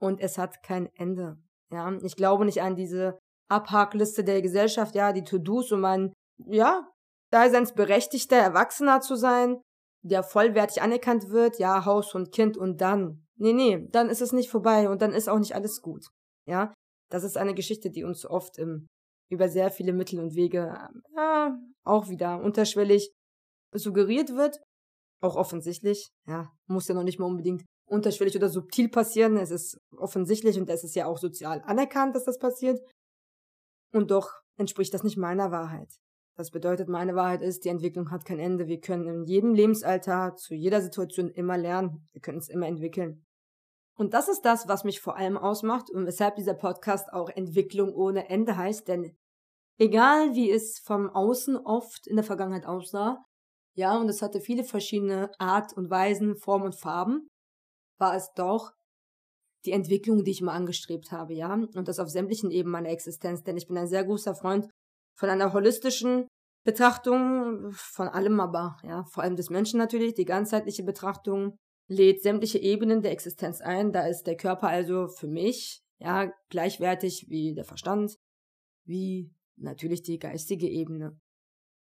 Und 0.00 0.20
es 0.20 0.38
hat 0.38 0.62
kein 0.62 0.88
Ende. 0.94 1.38
Ja, 1.72 1.92
ich 2.02 2.14
glaube 2.14 2.44
nicht 2.44 2.62
an 2.62 2.76
diese 2.76 3.18
Abhakliste 3.48 4.22
der 4.22 4.42
Gesellschaft, 4.42 4.94
ja, 4.94 5.12
die 5.12 5.24
To-Dos, 5.24 5.72
um 5.72 5.84
ein, 5.84 6.12
ja, 6.46 6.86
daseinsberechtigter 7.32 8.36
Erwachsener 8.36 9.00
zu 9.00 9.16
sein, 9.16 9.60
der 10.02 10.22
vollwertig 10.22 10.82
anerkannt 10.82 11.30
wird, 11.30 11.58
ja, 11.58 11.84
Haus 11.84 12.14
und 12.14 12.32
Kind 12.32 12.56
und 12.56 12.80
dann. 12.80 13.26
Nee, 13.40 13.54
nee, 13.54 13.88
dann 13.90 14.10
ist 14.10 14.20
es 14.20 14.32
nicht 14.32 14.50
vorbei 14.50 14.90
und 14.90 15.00
dann 15.00 15.14
ist 15.14 15.28
auch 15.28 15.38
nicht 15.38 15.54
alles 15.54 15.80
gut. 15.80 16.06
Ja, 16.46 16.74
das 17.10 17.24
ist 17.24 17.38
eine 17.38 17.54
Geschichte, 17.54 17.90
die 17.90 18.04
uns 18.04 18.26
oft 18.26 18.58
im, 18.58 18.86
über 19.30 19.48
sehr 19.48 19.70
viele 19.70 19.94
Mittel 19.94 20.20
und 20.20 20.34
Wege 20.34 20.76
ja, 21.16 21.58
auch 21.84 22.08
wieder 22.08 22.42
unterschwellig 22.42 23.10
suggeriert 23.74 24.34
wird. 24.34 24.60
Auch 25.22 25.36
offensichtlich. 25.36 26.10
Ja, 26.26 26.52
muss 26.66 26.88
ja 26.88 26.94
noch 26.94 27.02
nicht 27.02 27.18
mal 27.18 27.26
unbedingt 27.26 27.64
unterschwellig 27.86 28.36
oder 28.36 28.50
subtil 28.50 28.90
passieren. 28.90 29.36
Es 29.38 29.50
ist 29.50 29.78
offensichtlich 29.96 30.58
und 30.58 30.68
es 30.68 30.84
ist 30.84 30.94
ja 30.94 31.06
auch 31.06 31.18
sozial 31.18 31.62
anerkannt, 31.64 32.14
dass 32.14 32.24
das 32.24 32.38
passiert. 32.38 32.78
Und 33.92 34.10
doch 34.10 34.30
entspricht 34.58 34.92
das 34.92 35.02
nicht 35.02 35.16
meiner 35.16 35.50
Wahrheit. 35.50 35.88
Das 36.36 36.50
bedeutet, 36.50 36.88
meine 36.88 37.14
Wahrheit 37.14 37.42
ist, 37.42 37.64
die 37.64 37.68
Entwicklung 37.68 38.10
hat 38.10 38.24
kein 38.24 38.38
Ende. 38.38 38.66
Wir 38.66 38.80
können 38.80 39.06
in 39.06 39.24
jedem 39.24 39.54
Lebensalter, 39.54 40.36
zu 40.36 40.54
jeder 40.54 40.80
Situation 40.80 41.30
immer 41.30 41.58
lernen. 41.58 42.06
Wir 42.12 42.20
können 42.20 42.38
es 42.38 42.48
immer 42.48 42.66
entwickeln. 42.66 43.24
Und 44.00 44.14
das 44.14 44.30
ist 44.30 44.46
das, 44.46 44.66
was 44.66 44.84
mich 44.84 45.02
vor 45.02 45.18
allem 45.18 45.36
ausmacht 45.36 45.90
und 45.90 46.06
weshalb 46.06 46.36
dieser 46.36 46.54
Podcast 46.54 47.12
auch 47.12 47.28
Entwicklung 47.28 47.92
ohne 47.94 48.30
Ende 48.30 48.56
heißt, 48.56 48.88
denn 48.88 49.14
egal 49.78 50.34
wie 50.34 50.50
es 50.50 50.78
vom 50.78 51.10
Außen 51.10 51.58
oft 51.58 52.06
in 52.06 52.16
der 52.16 52.24
Vergangenheit 52.24 52.64
aussah, 52.64 53.22
ja, 53.76 53.98
und 53.98 54.08
es 54.08 54.22
hatte 54.22 54.40
viele 54.40 54.64
verschiedene 54.64 55.30
Art 55.38 55.74
und 55.74 55.90
Weisen, 55.90 56.34
Formen 56.34 56.64
und 56.64 56.76
Farben, 56.76 57.28
war 57.98 58.16
es 58.16 58.32
doch 58.32 58.72
die 59.66 59.72
Entwicklung, 59.72 60.24
die 60.24 60.30
ich 60.30 60.40
immer 60.40 60.54
angestrebt 60.54 61.12
habe, 61.12 61.34
ja, 61.34 61.52
und 61.52 61.86
das 61.86 61.98
auf 61.98 62.08
sämtlichen 62.08 62.50
Ebenen 62.50 62.72
meiner 62.72 62.88
Existenz, 62.88 63.42
denn 63.42 63.58
ich 63.58 63.68
bin 63.68 63.76
ein 63.76 63.86
sehr 63.86 64.04
großer 64.04 64.34
Freund 64.34 64.70
von 65.14 65.28
einer 65.28 65.52
holistischen 65.52 66.26
Betrachtung 66.64 67.70
von 67.72 68.08
allem 68.08 68.40
aber, 68.40 68.78
ja, 68.82 69.04
vor 69.04 69.24
allem 69.24 69.36
des 69.36 69.50
Menschen 69.50 69.76
natürlich, 69.76 70.14
die 70.14 70.24
ganzheitliche 70.24 70.84
Betrachtung, 70.84 71.58
lädt 71.90 72.22
sämtliche 72.22 72.58
Ebenen 72.58 73.02
der 73.02 73.10
Existenz 73.10 73.60
ein. 73.60 73.92
Da 73.92 74.06
ist 74.06 74.22
der 74.22 74.36
Körper 74.36 74.68
also 74.68 75.08
für 75.08 75.26
mich 75.26 75.82
ja 75.98 76.32
gleichwertig 76.48 77.26
wie 77.28 77.52
der 77.52 77.64
Verstand, 77.64 78.16
wie 78.86 79.34
natürlich 79.56 80.02
die 80.02 80.18
geistige 80.18 80.68
Ebene. 80.68 81.18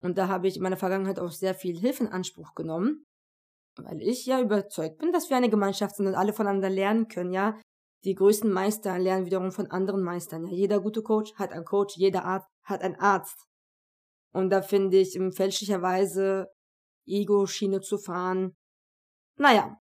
Und 0.03 0.17
da 0.17 0.29
habe 0.29 0.49
ich 0.49 0.57
in 0.57 0.63
meiner 0.63 0.79
Vergangenheit 0.79 1.19
auch 1.19 1.31
sehr 1.31 1.55
viel 1.55 1.79
Hilfe 1.79 2.05
in 2.05 2.09
Anspruch 2.09 2.55
genommen, 2.55 3.05
weil 3.77 4.01
ich 4.01 4.25
ja 4.25 4.41
überzeugt 4.41 4.99
bin, 4.99 5.13
dass 5.13 5.29
wir 5.29 5.37
eine 5.37 5.51
Gemeinschaft 5.51 5.97
sind 5.97 6.07
und 6.07 6.15
alle 6.15 6.33
voneinander 6.33 6.71
lernen 6.71 7.09
können, 7.09 7.33
ja. 7.33 7.61
Die 8.05 8.15
größten 8.15 8.51
Meister 8.51 8.99
lernen 8.99 9.27
wiederum 9.27 9.53
von 9.53 9.71
anderen 9.71 10.03
Meistern. 10.03 10.47
Ja, 10.47 10.55
jeder 10.55 10.81
gute 10.81 11.03
Coach 11.03 11.35
hat 11.35 11.53
einen 11.53 11.67
Coach, 11.67 11.99
jeder 11.99 12.25
Arzt 12.25 12.49
hat 12.65 12.81
einen 12.81 12.97
Arzt. 12.97 13.47
Und 14.33 14.49
da 14.49 14.63
finde 14.63 14.97
ich, 14.97 15.19
fälschlicherweise 15.35 16.49
Ego-Schiene 17.07 17.83
zu 17.83 17.99
fahren, 17.99 18.57
naja, 19.37 19.77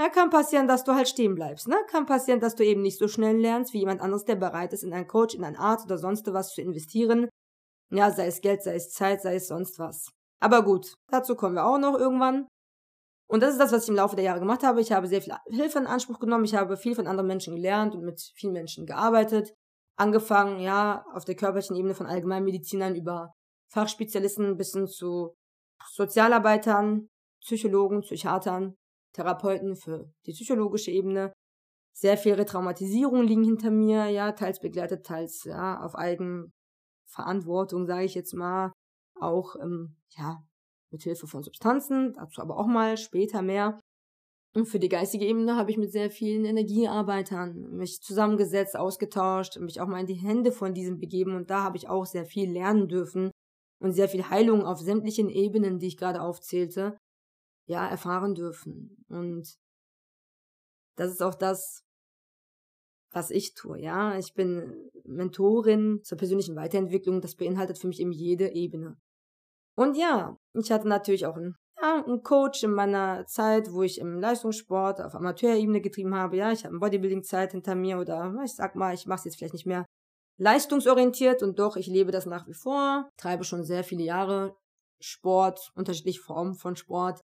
ja, 0.00 0.08
kann 0.08 0.30
passieren, 0.30 0.66
dass 0.66 0.84
du 0.84 0.94
halt 0.94 1.08
stehen 1.08 1.34
bleibst, 1.34 1.68
ne? 1.68 1.76
Kann 1.90 2.06
passieren, 2.06 2.40
dass 2.40 2.54
du 2.54 2.64
eben 2.64 2.80
nicht 2.80 2.98
so 2.98 3.06
schnell 3.06 3.36
lernst 3.36 3.74
wie 3.74 3.80
jemand 3.80 4.00
anderes, 4.00 4.24
der 4.24 4.36
bereit 4.36 4.72
ist, 4.72 4.82
in 4.82 4.94
einen 4.94 5.06
Coach, 5.06 5.34
in 5.34 5.44
einen 5.44 5.56
Arzt 5.56 5.84
oder 5.84 5.98
sonst 5.98 6.26
was 6.32 6.54
zu 6.54 6.62
investieren. 6.62 7.28
Ja, 7.92 8.10
sei 8.10 8.26
es 8.26 8.40
Geld, 8.40 8.62
sei 8.62 8.76
es 8.76 8.90
Zeit, 8.90 9.20
sei 9.20 9.34
es 9.34 9.48
sonst 9.48 9.78
was. 9.78 10.08
Aber 10.40 10.62
gut, 10.62 10.94
dazu 11.10 11.36
kommen 11.36 11.56
wir 11.56 11.66
auch 11.66 11.78
noch 11.78 11.98
irgendwann. 11.98 12.46
Und 13.28 13.42
das 13.42 13.52
ist 13.52 13.58
das, 13.58 13.72
was 13.72 13.84
ich 13.84 13.90
im 13.90 13.96
Laufe 13.96 14.16
der 14.16 14.24
Jahre 14.24 14.40
gemacht 14.40 14.62
habe. 14.62 14.80
Ich 14.80 14.90
habe 14.90 15.06
sehr 15.06 15.22
viel 15.22 15.34
Hilfe 15.50 15.78
in 15.78 15.86
Anspruch 15.86 16.18
genommen. 16.18 16.44
Ich 16.44 16.54
habe 16.54 16.76
viel 16.76 16.94
von 16.94 17.06
anderen 17.06 17.28
Menschen 17.28 17.54
gelernt 17.54 17.94
und 17.94 18.02
mit 18.02 18.20
vielen 18.34 18.54
Menschen 18.54 18.86
gearbeitet. 18.86 19.52
Angefangen, 19.96 20.60
ja, 20.60 21.04
auf 21.12 21.24
der 21.24 21.36
körperlichen 21.36 21.76
Ebene 21.76 21.94
von 21.94 22.06
Allgemeinmedizinern 22.06 22.96
über 22.96 23.32
Fachspezialisten 23.72 24.56
bis 24.56 24.72
hin 24.72 24.88
zu 24.88 25.34
Sozialarbeitern, 25.92 27.08
Psychologen, 27.42 28.00
Psychiatern, 28.00 28.74
Therapeuten 29.12 29.76
für 29.76 30.12
die 30.26 30.32
psychologische 30.32 30.90
Ebene. 30.90 31.32
Sehr 31.92 32.16
viel 32.16 32.34
Retraumatisierung 32.34 33.22
liegen 33.22 33.44
hinter 33.44 33.70
mir, 33.70 34.06
ja, 34.06 34.32
teils 34.32 34.60
begleitet, 34.60 35.04
teils 35.04 35.44
ja, 35.44 35.80
auf 35.80 35.94
Eigenverantwortung, 35.94 37.86
sage 37.86 38.04
ich 38.04 38.14
jetzt 38.14 38.34
mal. 38.34 38.72
Auch 39.20 39.56
ähm, 39.56 39.96
ja, 40.10 40.42
mit 40.90 41.02
Hilfe 41.02 41.26
von 41.26 41.42
Substanzen, 41.42 42.14
dazu 42.14 42.40
aber 42.40 42.56
auch 42.56 42.66
mal 42.66 42.96
später 42.96 43.42
mehr. 43.42 43.78
Und 44.54 44.66
für 44.66 44.80
die 44.80 44.88
geistige 44.88 45.26
Ebene 45.26 45.56
habe 45.56 45.70
ich 45.70 45.76
mit 45.76 45.92
sehr 45.92 46.10
vielen 46.10 46.44
Energiearbeitern 46.44 47.76
mich 47.76 48.00
zusammengesetzt, 48.02 48.76
ausgetauscht, 48.76 49.58
mich 49.58 49.80
auch 49.80 49.86
mal 49.86 50.00
in 50.00 50.06
die 50.06 50.14
Hände 50.14 50.50
von 50.50 50.74
diesen 50.74 50.98
begeben 50.98 51.36
und 51.36 51.50
da 51.50 51.62
habe 51.62 51.76
ich 51.76 51.88
auch 51.88 52.04
sehr 52.04 52.24
viel 52.24 52.50
lernen 52.50 52.88
dürfen 52.88 53.30
und 53.80 53.92
sehr 53.92 54.08
viel 54.08 54.28
Heilung 54.28 54.64
auf 54.64 54.80
sämtlichen 54.80 55.28
Ebenen, 55.28 55.78
die 55.78 55.86
ich 55.86 55.96
gerade 55.96 56.20
aufzählte, 56.20 56.98
ja, 57.70 57.88
erfahren 57.88 58.34
dürfen. 58.34 59.04
Und 59.08 59.56
das 60.96 61.12
ist 61.12 61.22
auch 61.22 61.36
das, 61.36 61.84
was 63.12 63.30
ich 63.30 63.54
tue, 63.54 63.80
ja. 63.80 64.18
Ich 64.18 64.34
bin 64.34 64.90
Mentorin 65.04 66.00
zur 66.02 66.18
persönlichen 66.18 66.56
Weiterentwicklung. 66.56 67.20
Das 67.20 67.36
beinhaltet 67.36 67.78
für 67.78 67.86
mich 67.86 68.00
eben 68.00 68.10
jede 68.10 68.52
Ebene. 68.54 68.96
Und 69.76 69.96
ja, 69.96 70.36
ich 70.52 70.72
hatte 70.72 70.88
natürlich 70.88 71.26
auch 71.26 71.36
einen, 71.36 71.54
ja, 71.80 72.04
einen 72.04 72.24
Coach 72.24 72.64
in 72.64 72.72
meiner 72.72 73.24
Zeit, 73.26 73.72
wo 73.72 73.82
ich 73.82 74.00
im 74.00 74.18
Leistungssport 74.18 75.00
auf 75.00 75.14
Amateurebene 75.14 75.80
getrieben 75.80 76.16
habe. 76.16 76.36
Ja, 76.36 76.50
ich 76.50 76.64
habe 76.64 76.70
eine 76.70 76.80
Bodybuilding-Zeit 76.80 77.52
hinter 77.52 77.76
mir 77.76 77.98
oder 77.98 78.34
ich 78.44 78.54
sag 78.56 78.74
mal, 78.74 78.94
ich 78.94 79.06
mache 79.06 79.20
es 79.20 79.24
jetzt 79.26 79.36
vielleicht 79.38 79.54
nicht 79.54 79.66
mehr 79.66 79.86
leistungsorientiert 80.38 81.44
und 81.44 81.60
doch, 81.60 81.76
ich 81.76 81.86
lebe 81.86 82.10
das 82.10 82.26
nach 82.26 82.48
wie 82.48 82.54
vor, 82.54 83.08
treibe 83.16 83.44
schon 83.44 83.62
sehr 83.62 83.84
viele 83.84 84.02
Jahre 84.02 84.56
Sport, 85.00 85.70
unterschiedliche 85.74 86.20
Formen 86.20 86.54
von 86.54 86.76
Sport, 86.76 87.20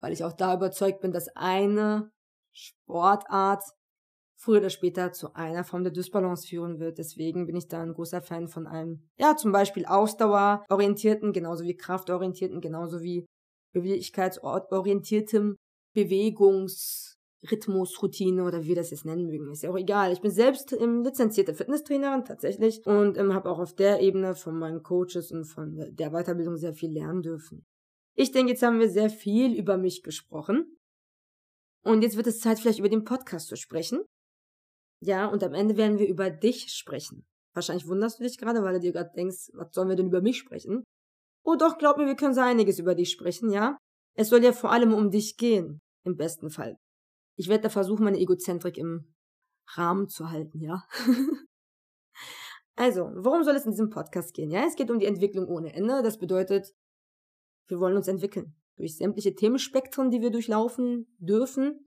weil 0.00 0.12
ich 0.12 0.24
auch 0.24 0.32
da 0.32 0.54
überzeugt 0.54 1.00
bin, 1.00 1.12
dass 1.12 1.28
eine 1.34 2.10
Sportart 2.52 3.62
früher 4.38 4.58
oder 4.58 4.70
später 4.70 5.12
zu 5.12 5.34
einer 5.34 5.64
Form 5.64 5.82
der 5.82 5.92
Dysbalance 5.92 6.46
führen 6.46 6.78
wird. 6.78 6.98
Deswegen 6.98 7.46
bin 7.46 7.56
ich 7.56 7.66
da 7.68 7.82
ein 7.82 7.92
großer 7.92 8.22
Fan 8.22 8.48
von 8.48 8.66
einem, 8.66 9.02
ja, 9.18 9.36
zum 9.36 9.52
Beispiel 9.52 9.84
ausdauerorientierten, 9.84 11.32
genauso 11.32 11.64
wie 11.64 11.76
kraftorientierten, 11.76 12.60
genauso 12.60 13.02
wie 13.02 13.26
beweglichkeitsorientiertem 13.74 15.56
Bewegungsrhythmusroutine 15.94 18.44
oder 18.44 18.62
wie 18.62 18.68
wir 18.68 18.76
das 18.76 18.90
jetzt 18.90 19.04
nennen 19.04 19.26
mögen, 19.26 19.50
ist 19.50 19.62
ja 19.62 19.70
auch 19.70 19.76
egal. 19.76 20.12
Ich 20.12 20.20
bin 20.20 20.30
selbst 20.30 20.72
ähm, 20.72 21.02
lizenzierte 21.02 21.54
Fitnesstrainerin 21.54 22.24
tatsächlich 22.24 22.86
und 22.86 23.18
ähm, 23.18 23.34
habe 23.34 23.50
auch 23.50 23.58
auf 23.58 23.74
der 23.74 24.00
Ebene 24.00 24.36
von 24.36 24.56
meinen 24.56 24.84
Coaches 24.84 25.32
und 25.32 25.46
von 25.46 25.74
der 25.90 26.10
Weiterbildung 26.10 26.56
sehr 26.56 26.74
viel 26.74 26.92
lernen 26.92 27.22
dürfen. 27.22 27.66
Ich 28.20 28.32
denke, 28.32 28.50
jetzt 28.50 28.64
haben 28.64 28.80
wir 28.80 28.90
sehr 28.90 29.10
viel 29.10 29.54
über 29.54 29.76
mich 29.76 30.02
gesprochen. 30.02 30.76
Und 31.84 32.02
jetzt 32.02 32.16
wird 32.16 32.26
es 32.26 32.40
Zeit, 32.40 32.58
vielleicht 32.58 32.80
über 32.80 32.88
den 32.88 33.04
Podcast 33.04 33.46
zu 33.46 33.56
sprechen. 33.56 34.04
Ja, 35.00 35.26
und 35.26 35.44
am 35.44 35.54
Ende 35.54 35.76
werden 35.76 36.00
wir 36.00 36.08
über 36.08 36.28
dich 36.28 36.72
sprechen. 36.74 37.24
Wahrscheinlich 37.54 37.86
wunderst 37.86 38.18
du 38.18 38.24
dich 38.24 38.36
gerade, 38.36 38.64
weil 38.64 38.74
du 38.74 38.80
dir 38.80 38.92
gerade 38.92 39.12
denkst, 39.14 39.50
was 39.52 39.72
sollen 39.72 39.88
wir 39.88 39.94
denn 39.94 40.08
über 40.08 40.20
mich 40.20 40.36
sprechen? 40.36 40.82
Oh 41.44 41.54
doch, 41.54 41.78
glaub 41.78 41.96
mir, 41.96 42.06
wir 42.06 42.16
können 42.16 42.34
so 42.34 42.40
einiges 42.40 42.80
über 42.80 42.96
dich 42.96 43.12
sprechen, 43.12 43.52
ja? 43.52 43.78
Es 44.16 44.30
soll 44.30 44.42
ja 44.42 44.52
vor 44.52 44.72
allem 44.72 44.94
um 44.94 45.12
dich 45.12 45.36
gehen, 45.36 45.78
im 46.04 46.16
besten 46.16 46.50
Fall. 46.50 46.76
Ich 47.36 47.48
werde 47.48 47.62
da 47.62 47.68
versuchen, 47.68 48.02
meine 48.02 48.18
Egozentrik 48.18 48.78
im 48.78 49.14
Rahmen 49.76 50.08
zu 50.08 50.28
halten, 50.30 50.60
ja? 50.60 50.84
also, 52.74 53.12
worum 53.14 53.44
soll 53.44 53.54
es 53.54 53.64
in 53.64 53.70
diesem 53.70 53.90
Podcast 53.90 54.34
gehen? 54.34 54.50
Ja, 54.50 54.64
es 54.66 54.74
geht 54.74 54.90
um 54.90 54.98
die 54.98 55.06
Entwicklung 55.06 55.46
ohne 55.46 55.72
Ende. 55.72 56.02
Das 56.02 56.18
bedeutet, 56.18 56.74
wir 57.68 57.80
wollen 57.80 57.96
uns 57.96 58.08
entwickeln. 58.08 58.54
Durch 58.76 58.96
sämtliche 58.96 59.34
Themenspektren, 59.34 60.10
die 60.10 60.20
wir 60.20 60.30
durchlaufen 60.30 61.06
dürfen. 61.18 61.86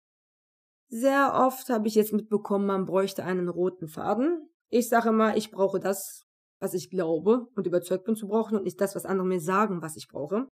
Sehr 0.90 1.34
oft 1.34 1.70
habe 1.70 1.88
ich 1.88 1.96
jetzt 1.96 2.14
mitbekommen, 2.14 2.66
man 2.66 2.86
bräuchte 2.86 3.24
einen 3.24 3.48
roten 3.48 3.88
Faden. 3.88 4.50
Ich 4.70 4.90
sage 4.90 5.12
mal, 5.12 5.38
ich 5.38 5.52
brauche 5.52 5.80
das, 5.80 6.24
was 6.60 6.74
ich 6.74 6.90
glaube 6.90 7.48
und 7.56 7.66
überzeugt 7.66 8.06
bin 8.06 8.16
zu 8.16 8.28
brauchen 8.28 8.58
und 8.58 8.64
nicht 8.64 8.80
das, 8.80 8.96
was 8.96 9.06
andere 9.06 9.28
mir 9.28 9.40
sagen, 9.40 9.82
was 9.82 9.96
ich 9.96 10.08
brauche. 10.08 10.48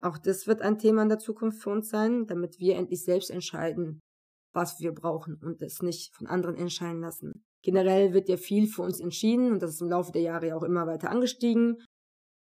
Auch 0.00 0.18
das 0.18 0.46
wird 0.46 0.62
ein 0.62 0.78
Thema 0.78 1.02
in 1.02 1.08
der 1.08 1.18
Zukunft 1.18 1.62
für 1.62 1.70
uns 1.70 1.88
sein, 1.88 2.26
damit 2.26 2.58
wir 2.58 2.76
endlich 2.76 3.04
selbst 3.04 3.30
entscheiden, 3.30 4.00
was 4.52 4.80
wir 4.80 4.92
brauchen 4.92 5.36
und 5.42 5.62
es 5.62 5.82
nicht 5.82 6.14
von 6.14 6.26
anderen 6.26 6.56
entscheiden 6.56 7.00
lassen. 7.00 7.44
Generell 7.62 8.12
wird 8.12 8.28
ja 8.28 8.36
viel 8.36 8.66
für 8.66 8.82
uns 8.82 9.00
entschieden 9.00 9.52
und 9.52 9.62
das 9.62 9.70
ist 9.70 9.82
im 9.82 9.90
Laufe 9.90 10.10
der 10.10 10.22
Jahre 10.22 10.48
ja 10.48 10.56
auch 10.56 10.64
immer 10.64 10.86
weiter 10.86 11.10
angestiegen. 11.10 11.76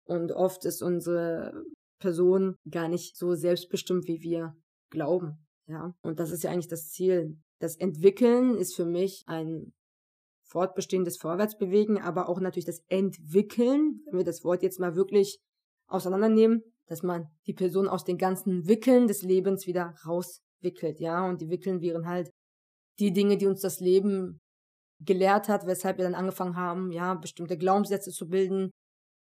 Und 0.05 0.31
oft 0.31 0.65
ist 0.65 0.81
unsere 0.81 1.63
Person 2.01 2.55
gar 2.69 2.89
nicht 2.89 3.15
so 3.15 3.35
selbstbestimmt, 3.35 4.07
wie 4.07 4.21
wir 4.21 4.55
glauben. 4.89 5.47
Ja, 5.67 5.95
und 6.01 6.19
das 6.19 6.31
ist 6.31 6.43
ja 6.43 6.51
eigentlich 6.51 6.67
das 6.67 6.89
Ziel. 6.89 7.37
Das 7.59 7.77
Entwickeln 7.77 8.57
ist 8.57 8.75
für 8.75 8.85
mich 8.85 9.23
ein 9.27 9.71
fortbestehendes 10.43 11.17
Vorwärtsbewegen, 11.17 11.97
aber 11.97 12.27
auch 12.27 12.41
natürlich 12.41 12.65
das 12.65 12.83
Entwickeln, 12.89 14.01
wenn 14.05 14.17
wir 14.17 14.25
das 14.25 14.43
Wort 14.43 14.63
jetzt 14.63 14.79
mal 14.79 14.95
wirklich 14.95 15.39
auseinandernehmen, 15.87 16.61
dass 16.87 17.03
man 17.03 17.27
die 17.47 17.53
Person 17.53 17.87
aus 17.87 18.03
den 18.03 18.17
ganzen 18.17 18.67
Wickeln 18.67 19.07
des 19.07 19.21
Lebens 19.21 19.65
wieder 19.65 19.95
rauswickelt, 20.05 20.99
ja, 20.99 21.25
und 21.25 21.39
die 21.39 21.49
Wickeln 21.49 21.79
wären 21.79 22.05
halt 22.05 22.29
die 22.99 23.13
Dinge, 23.13 23.37
die 23.37 23.47
uns 23.47 23.61
das 23.61 23.79
Leben 23.79 24.41
gelehrt 24.99 25.47
hat, 25.47 25.65
weshalb 25.65 25.97
wir 25.97 26.03
dann 26.03 26.15
angefangen 26.15 26.57
haben, 26.57 26.91
ja, 26.91 27.13
bestimmte 27.13 27.57
Glaubenssätze 27.57 28.11
zu 28.11 28.27
bilden, 28.27 28.71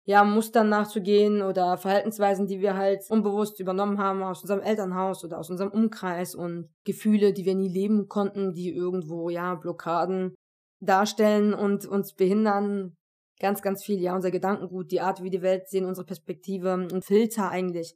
ja, 0.05 0.23
Mustern 0.23 0.69
nachzugehen 0.69 1.41
oder 1.41 1.77
Verhaltensweisen, 1.77 2.47
die 2.47 2.59
wir 2.59 2.75
halt 2.75 3.03
unbewusst 3.09 3.59
übernommen 3.59 3.99
haben 3.99 4.23
aus 4.23 4.41
unserem 4.41 4.61
Elternhaus 4.61 5.23
oder 5.23 5.37
aus 5.37 5.49
unserem 5.49 5.71
Umkreis 5.71 6.33
und 6.33 6.69
Gefühle, 6.85 7.33
die 7.33 7.45
wir 7.45 7.55
nie 7.55 7.69
leben 7.69 8.07
konnten, 8.07 8.53
die 8.53 8.69
irgendwo, 8.69 9.29
ja, 9.29 9.55
Blockaden 9.55 10.33
darstellen 10.79 11.53
und 11.53 11.85
uns 11.85 12.13
behindern. 12.13 12.95
Ganz, 13.39 13.61
ganz 13.61 13.83
viel, 13.83 13.99
ja, 13.99 14.15
unser 14.15 14.31
Gedankengut, 14.31 14.91
die 14.91 15.01
Art, 15.01 15.23
wie 15.23 15.29
die 15.29 15.41
Welt 15.41 15.67
sehen, 15.67 15.85
unsere 15.85 16.05
Perspektive, 16.05 16.73
ein 16.73 17.01
Filter 17.01 17.49
eigentlich, 17.49 17.95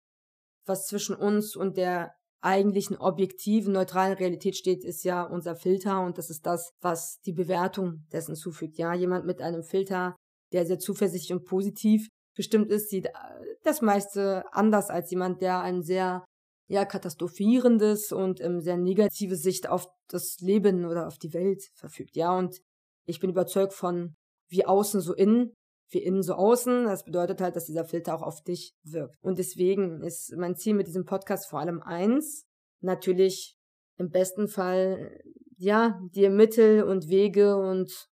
was 0.65 0.87
zwischen 0.87 1.15
uns 1.15 1.55
und 1.55 1.77
der 1.77 2.15
eigentlichen 2.41 2.97
objektiven, 2.97 3.73
neutralen 3.73 4.13
Realität 4.13 4.55
steht, 4.55 4.83
ist 4.83 5.03
ja 5.03 5.23
unser 5.23 5.55
Filter 5.55 6.01
und 6.01 6.17
das 6.19 6.29
ist 6.29 6.45
das, 6.45 6.73
was 6.81 7.19
die 7.25 7.33
Bewertung 7.33 8.05
dessen 8.11 8.35
zufügt. 8.35 8.77
Ja, 8.77 8.93
jemand 8.93 9.25
mit 9.25 9.41
einem 9.41 9.63
Filter, 9.63 10.15
der 10.51 10.65
sehr 10.65 10.79
zuversichtlich 10.79 11.33
und 11.33 11.45
positiv 11.45 12.07
bestimmt 12.35 12.69
ist, 12.69 12.89
sieht 12.89 13.07
äh, 13.07 13.11
das 13.63 13.81
meiste 13.81 14.43
anders 14.51 14.89
als 14.89 15.09
jemand, 15.09 15.41
der 15.41 15.61
ein 15.61 15.81
sehr 15.81 16.25
ja 16.67 16.85
katastrophierendes 16.85 18.11
und 18.11 18.41
ähm, 18.41 18.59
sehr 18.59 18.77
negative 18.77 19.35
Sicht 19.35 19.69
auf 19.69 19.87
das 20.09 20.37
Leben 20.39 20.85
oder 20.85 21.07
auf 21.07 21.17
die 21.17 21.33
Welt 21.33 21.63
verfügt. 21.75 22.15
Ja, 22.15 22.37
und 22.37 22.59
ich 23.05 23.19
bin 23.19 23.29
überzeugt 23.29 23.73
von 23.73 24.15
wie 24.49 24.65
außen 24.65 25.01
so 25.01 25.13
innen, 25.13 25.53
wie 25.91 26.03
innen 26.03 26.23
so 26.23 26.33
außen. 26.33 26.85
Das 26.85 27.03
bedeutet 27.03 27.41
halt, 27.41 27.55
dass 27.55 27.65
dieser 27.65 27.85
Filter 27.85 28.15
auch 28.15 28.23
auf 28.23 28.41
dich 28.41 28.73
wirkt. 28.83 29.15
Und 29.21 29.37
deswegen 29.37 30.01
ist 30.01 30.33
mein 30.35 30.55
Ziel 30.55 30.73
mit 30.73 30.87
diesem 30.87 31.05
Podcast 31.05 31.49
vor 31.49 31.59
allem 31.59 31.81
eins, 31.81 32.45
natürlich 32.81 33.55
im 33.97 34.09
besten 34.09 34.47
Fall, 34.47 35.21
ja, 35.57 35.99
dir 36.13 36.29
Mittel 36.29 36.83
und 36.83 37.07
Wege 37.07 37.55
und 37.55 38.07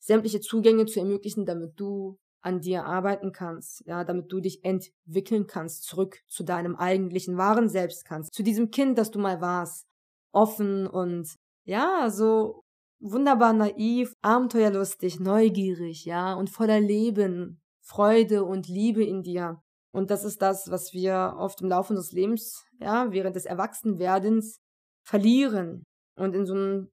sämtliche 0.00 0.40
Zugänge 0.40 0.86
zu 0.86 0.98
ermöglichen, 1.00 1.46
damit 1.46 1.78
du 1.78 2.18
an 2.42 2.60
dir 2.60 2.86
arbeiten 2.86 3.32
kannst, 3.32 3.82
ja, 3.86 4.02
damit 4.02 4.32
du 4.32 4.40
dich 4.40 4.64
entwickeln 4.64 5.46
kannst, 5.46 5.84
zurück 5.84 6.20
zu 6.26 6.42
deinem 6.42 6.74
eigentlichen 6.74 7.36
wahren 7.36 7.68
Selbst 7.68 8.04
kannst, 8.04 8.32
zu 8.32 8.42
diesem 8.42 8.70
Kind, 8.70 8.98
das 8.98 9.10
du 9.10 9.18
mal 9.18 9.40
warst, 9.40 9.86
offen 10.32 10.86
und 10.86 11.34
ja, 11.64 12.08
so 12.10 12.62
wunderbar 13.00 13.52
naiv, 13.52 14.14
abenteuerlustig, 14.22 15.20
neugierig, 15.20 16.04
ja, 16.04 16.34
und 16.34 16.50
voller 16.50 16.80
Leben, 16.80 17.60
Freude 17.82 18.44
und 18.44 18.68
Liebe 18.68 19.04
in 19.04 19.22
dir. 19.22 19.60
Und 19.92 20.10
das 20.10 20.24
ist 20.24 20.40
das, 20.40 20.70
was 20.70 20.92
wir 20.92 21.34
oft 21.36 21.60
im 21.60 21.68
Laufe 21.68 21.92
unseres 21.92 22.12
Lebens, 22.12 22.64
ja, 22.78 23.12
während 23.12 23.36
des 23.36 23.44
Erwachsenwerdens 23.44 24.60
verlieren 25.04 25.82
und 26.16 26.34
in 26.34 26.46
so 26.46 26.54
eine 26.54 26.88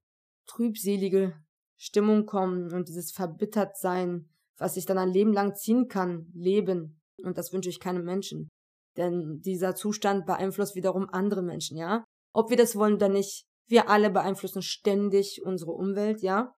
trübselige 0.46 1.34
Stimmung 1.78 2.26
kommen 2.26 2.72
und 2.72 2.88
dieses 2.88 3.12
Verbittertsein, 3.12 4.28
was 4.58 4.74
sich 4.74 4.84
dann 4.84 4.98
ein 4.98 5.10
Leben 5.12 5.32
lang 5.32 5.54
ziehen 5.54 5.88
kann, 5.88 6.26
leben. 6.34 7.00
Und 7.22 7.38
das 7.38 7.52
wünsche 7.52 7.70
ich 7.70 7.80
keinem 7.80 8.04
Menschen. 8.04 8.48
Denn 8.96 9.40
dieser 9.40 9.74
Zustand 9.74 10.26
beeinflusst 10.26 10.74
wiederum 10.74 11.08
andere 11.08 11.42
Menschen, 11.42 11.76
ja? 11.76 12.04
Ob 12.34 12.50
wir 12.50 12.56
das 12.56 12.76
wollen 12.76 12.94
oder 12.94 13.08
nicht, 13.08 13.44
wir 13.68 13.88
alle 13.88 14.10
beeinflussen 14.10 14.62
ständig 14.62 15.42
unsere 15.44 15.72
Umwelt, 15.72 16.20
ja. 16.20 16.52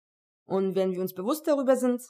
Und 0.46 0.76
wenn 0.76 0.92
wir 0.92 1.00
uns 1.00 1.14
bewusst 1.14 1.46
darüber 1.48 1.76
sind, 1.76 2.02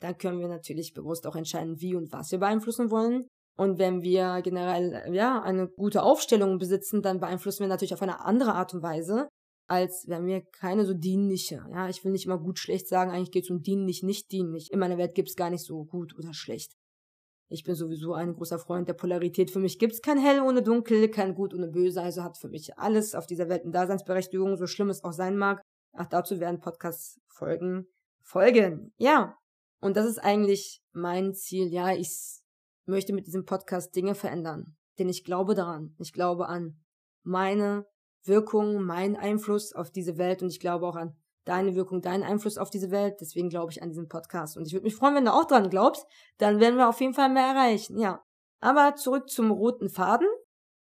dann 0.00 0.18
können 0.18 0.40
wir 0.40 0.48
natürlich 0.48 0.92
bewusst 0.92 1.26
auch 1.26 1.36
entscheiden, 1.36 1.80
wie 1.80 1.94
und 1.94 2.12
was 2.12 2.32
wir 2.32 2.38
beeinflussen 2.38 2.90
wollen. 2.90 3.26
Und 3.56 3.78
wenn 3.78 4.02
wir 4.02 4.42
generell, 4.42 5.14
ja, 5.14 5.40
eine 5.40 5.68
gute 5.68 6.02
Aufstellung 6.02 6.58
besitzen, 6.58 7.00
dann 7.00 7.20
beeinflussen 7.20 7.60
wir 7.60 7.68
natürlich 7.68 7.94
auf 7.94 8.02
eine 8.02 8.20
andere 8.24 8.54
Art 8.54 8.74
und 8.74 8.82
Weise, 8.82 9.28
als 9.66 10.04
wenn 10.08 10.26
wir 10.26 10.42
keine 10.42 10.86
so 10.86 10.94
dienliche, 10.94 11.64
ja, 11.70 11.88
ich 11.88 12.04
will 12.04 12.12
nicht 12.12 12.26
immer 12.26 12.38
gut 12.38 12.58
schlecht 12.58 12.88
sagen, 12.88 13.10
eigentlich 13.10 13.32
geht 13.32 13.44
es 13.44 13.50
um 13.50 13.62
dienlich, 13.62 14.02
nicht 14.02 14.30
dienlich. 14.30 14.72
In 14.72 14.78
meiner 14.78 14.98
Welt 14.98 15.14
gibt 15.14 15.28
es 15.28 15.36
gar 15.36 15.50
nicht 15.50 15.64
so 15.64 15.84
gut 15.84 16.16
oder 16.16 16.32
schlecht. 16.32 16.76
Ich 17.48 17.62
bin 17.62 17.76
sowieso 17.76 18.12
ein 18.14 18.34
großer 18.34 18.58
Freund 18.58 18.88
der 18.88 18.94
Polarität. 18.94 19.50
Für 19.50 19.60
mich 19.60 19.78
gibt's 19.78 20.02
kein 20.02 20.18
Hell 20.18 20.40
ohne 20.40 20.62
Dunkel, 20.62 21.08
kein 21.08 21.34
Gut 21.34 21.54
ohne 21.54 21.68
Böse. 21.68 22.02
Also 22.02 22.24
hat 22.24 22.38
für 22.38 22.48
mich 22.48 22.76
alles 22.76 23.14
auf 23.14 23.26
dieser 23.26 23.48
Welt 23.48 23.62
eine 23.62 23.70
Daseinsberechtigung, 23.70 24.56
so 24.56 24.66
schlimm 24.66 24.90
es 24.90 25.04
auch 25.04 25.12
sein 25.12 25.36
mag. 25.36 25.62
Ach, 25.92 26.06
dazu 26.06 26.40
werden 26.40 26.60
Podcasts 26.60 27.20
folgen. 27.28 27.86
Folgen, 28.22 28.92
ja. 28.98 29.36
Und 29.80 29.96
das 29.96 30.06
ist 30.06 30.18
eigentlich 30.18 30.82
mein 30.92 31.34
Ziel. 31.34 31.72
Ja, 31.72 31.94
ich 31.94 32.40
möchte 32.84 33.12
mit 33.12 33.28
diesem 33.28 33.44
Podcast 33.44 33.94
Dinge 33.94 34.16
verändern. 34.16 34.76
Denn 34.98 35.08
ich 35.08 35.22
glaube 35.22 35.54
daran. 35.54 35.94
Ich 35.98 36.12
glaube 36.12 36.48
an 36.48 36.82
meine 37.22 37.86
Wirkung, 38.26 38.82
meinen 38.82 39.16
Einfluss 39.16 39.72
auf 39.72 39.90
diese 39.90 40.18
Welt 40.18 40.42
und 40.42 40.48
ich 40.48 40.60
glaube 40.60 40.86
auch 40.86 40.96
an 40.96 41.16
deine 41.46 41.74
Wirkung, 41.74 42.02
deinen 42.02 42.24
Einfluss 42.24 42.58
auf 42.58 42.70
diese 42.70 42.90
Welt. 42.90 43.16
Deswegen 43.20 43.48
glaube 43.48 43.72
ich 43.72 43.82
an 43.82 43.88
diesen 43.88 44.08
Podcast. 44.08 44.56
Und 44.56 44.66
ich 44.66 44.72
würde 44.72 44.84
mich 44.84 44.96
freuen, 44.96 45.14
wenn 45.14 45.24
du 45.24 45.32
auch 45.32 45.46
dran 45.46 45.70
glaubst. 45.70 46.06
Dann 46.38 46.60
werden 46.60 46.76
wir 46.76 46.88
auf 46.88 47.00
jeden 47.00 47.14
Fall 47.14 47.30
mehr 47.30 47.46
erreichen. 47.46 47.98
Ja. 47.98 48.22
Aber 48.60 48.96
zurück 48.96 49.30
zum 49.30 49.50
roten 49.50 49.88
Faden. 49.88 50.28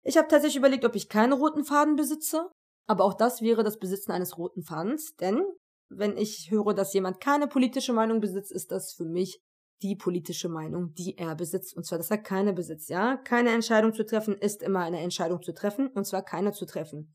Ich 0.02 0.16
habe 0.16 0.28
tatsächlich 0.28 0.58
überlegt, 0.58 0.84
ob 0.84 0.94
ich 0.94 1.08
keine 1.08 1.34
roten 1.34 1.64
Faden 1.64 1.96
besitze. 1.96 2.50
Aber 2.86 3.04
auch 3.04 3.14
das 3.14 3.42
wäre 3.42 3.64
das 3.64 3.78
Besitzen 3.78 4.12
eines 4.12 4.38
roten 4.38 4.62
Fadens. 4.62 5.16
Denn 5.16 5.42
wenn 5.88 6.16
ich 6.16 6.50
höre, 6.50 6.74
dass 6.74 6.94
jemand 6.94 7.20
keine 7.20 7.48
politische 7.48 7.92
Meinung 7.92 8.20
besitzt, 8.20 8.52
ist 8.52 8.70
das 8.70 8.92
für 8.92 9.04
mich 9.04 9.40
die 9.82 9.96
politische 9.96 10.48
Meinung, 10.48 10.94
die 10.94 11.18
er 11.18 11.34
besitzt. 11.34 11.76
Und 11.76 11.84
zwar, 11.84 11.98
dass 11.98 12.10
er 12.10 12.18
keine 12.18 12.52
besitzt. 12.52 12.90
Ja, 12.90 13.16
keine 13.16 13.50
Entscheidung 13.50 13.92
zu 13.92 14.04
treffen 14.04 14.36
ist 14.36 14.62
immer 14.62 14.80
eine 14.80 15.00
Entscheidung 15.00 15.42
zu 15.42 15.52
treffen. 15.52 15.88
Und 15.88 16.06
zwar 16.06 16.22
keine 16.22 16.52
zu 16.52 16.64
treffen. 16.64 17.14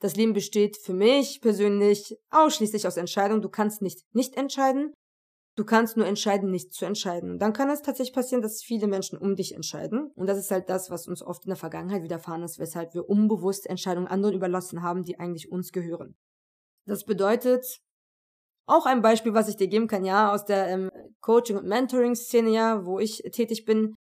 Das 0.00 0.16
Leben 0.16 0.32
besteht 0.32 0.78
für 0.78 0.94
mich 0.94 1.40
persönlich 1.40 2.16
ausschließlich 2.30 2.86
aus 2.86 2.96
Entscheidungen. 2.96 3.42
Du 3.42 3.50
kannst 3.50 3.82
nicht 3.82 4.02
nicht 4.14 4.34
entscheiden. 4.36 4.94
Du 5.56 5.64
kannst 5.64 5.96
nur 5.96 6.06
entscheiden, 6.06 6.50
nicht 6.50 6.72
zu 6.72 6.86
entscheiden. 6.86 7.32
Und 7.32 7.38
dann 7.40 7.52
kann 7.52 7.68
es 7.68 7.82
tatsächlich 7.82 8.14
passieren, 8.14 8.40
dass 8.40 8.62
viele 8.62 8.86
Menschen 8.86 9.18
um 9.18 9.36
dich 9.36 9.54
entscheiden. 9.54 10.10
Und 10.14 10.26
das 10.26 10.38
ist 10.38 10.50
halt 10.50 10.70
das, 10.70 10.90
was 10.90 11.06
uns 11.06 11.22
oft 11.22 11.44
in 11.44 11.50
der 11.50 11.56
Vergangenheit 11.56 12.02
widerfahren 12.02 12.42
ist, 12.42 12.58
weshalb 12.58 12.94
wir 12.94 13.08
unbewusst 13.08 13.66
Entscheidungen 13.66 14.06
anderen 14.06 14.34
überlassen 14.34 14.82
haben, 14.82 15.02
die 15.02 15.18
eigentlich 15.18 15.50
uns 15.50 15.72
gehören. 15.72 16.16
Das 16.86 17.04
bedeutet, 17.04 17.80
auch 18.66 18.86
ein 18.86 19.02
Beispiel, 19.02 19.34
was 19.34 19.48
ich 19.48 19.56
dir 19.56 19.68
geben 19.68 19.88
kann, 19.88 20.04
ja, 20.04 20.32
aus 20.32 20.44
der 20.44 20.68
ähm, 20.68 20.90
Coaching- 21.20 21.58
und 21.58 21.66
Mentoring-Szene, 21.66 22.50
ja, 22.50 22.86
wo 22.86 22.98
ich 22.98 23.22
tätig 23.32 23.64
bin, 23.64 23.94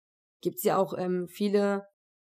gibt's 0.43 0.65
ja 0.65 0.77
auch 0.77 0.93
ähm, 0.99 1.29
viele 1.29 1.87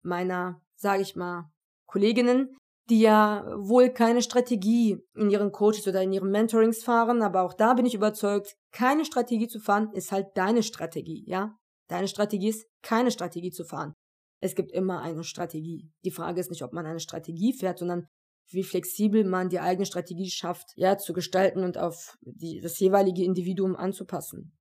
meiner, 0.04 0.60
sage 0.76 1.02
ich 1.02 1.16
mal, 1.16 1.50
Kolleginnen, 1.86 2.56
die 2.88 3.00
ja 3.00 3.44
wohl 3.58 3.90
keine 3.90 4.22
Strategie 4.22 4.98
in 5.14 5.30
ihren 5.30 5.52
Coaches 5.52 5.86
oder 5.86 6.02
in 6.02 6.12
ihren 6.12 6.30
Mentorings 6.30 6.82
fahren, 6.82 7.22
aber 7.22 7.42
auch 7.42 7.54
da 7.54 7.74
bin 7.74 7.86
ich 7.86 7.94
überzeugt, 7.94 8.54
keine 8.72 9.04
Strategie 9.04 9.48
zu 9.48 9.60
fahren 9.60 9.90
ist 9.92 10.12
halt 10.12 10.26
deine 10.34 10.62
Strategie, 10.62 11.24
ja? 11.26 11.54
Deine 11.88 12.08
Strategie 12.08 12.48
ist, 12.48 12.66
keine 12.82 13.10
Strategie 13.10 13.50
zu 13.50 13.64
fahren. 13.64 13.94
Es 14.40 14.54
gibt 14.54 14.72
immer 14.72 15.00
eine 15.00 15.24
Strategie. 15.24 15.90
Die 16.04 16.10
Frage 16.10 16.40
ist 16.40 16.50
nicht, 16.50 16.62
ob 16.62 16.72
man 16.72 16.86
eine 16.86 17.00
Strategie 17.00 17.52
fährt, 17.52 17.78
sondern 17.78 18.06
wie 18.50 18.62
flexibel 18.62 19.24
man 19.24 19.48
die 19.48 19.60
eigene 19.60 19.86
Strategie 19.86 20.30
schafft, 20.30 20.70
ja, 20.76 20.96
zu 20.96 21.12
gestalten 21.12 21.64
und 21.64 21.76
auf 21.76 22.16
die, 22.22 22.60
das 22.60 22.78
jeweilige 22.78 23.24
Individuum 23.24 23.76
anzupassen. 23.76 24.56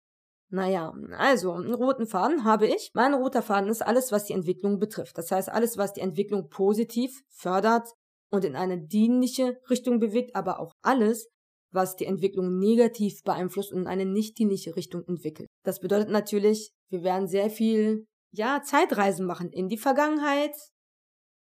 Naja, 0.49 0.93
also, 1.17 1.51
einen 1.53 1.73
roten 1.73 2.07
Faden 2.07 2.45
habe 2.45 2.67
ich. 2.67 2.91
Mein 2.93 3.13
roter 3.13 3.41
Faden 3.41 3.69
ist 3.69 3.85
alles, 3.85 4.11
was 4.11 4.25
die 4.25 4.33
Entwicklung 4.33 4.79
betrifft. 4.79 5.17
Das 5.17 5.29
heißt, 5.29 5.49
alles, 5.49 5.77
was 5.77 5.93
die 5.93 6.01
Entwicklung 6.01 6.47
positiv 6.49 7.11
fördert, 7.29 7.89
und 8.31 8.45
in 8.45 8.55
eine 8.55 8.79
dienliche 8.79 9.59
Richtung 9.69 9.99
bewegt, 9.99 10.35
aber 10.35 10.59
auch 10.59 10.71
alles, 10.81 11.27
was 11.71 11.95
die 11.95 12.05
Entwicklung 12.05 12.57
negativ 12.57 13.23
beeinflusst 13.23 13.71
und 13.71 13.81
in 13.81 13.87
eine 13.87 14.05
nicht 14.05 14.37
dienliche 14.37 14.75
Richtung 14.75 15.03
entwickelt. 15.07 15.47
Das 15.63 15.79
bedeutet 15.79 16.09
natürlich, 16.09 16.71
wir 16.89 17.03
werden 17.03 17.27
sehr 17.27 17.49
viel, 17.49 18.05
ja, 18.31 18.61
Zeitreisen 18.63 19.25
machen 19.25 19.51
in 19.51 19.67
die 19.67 19.77
Vergangenheit, 19.77 20.55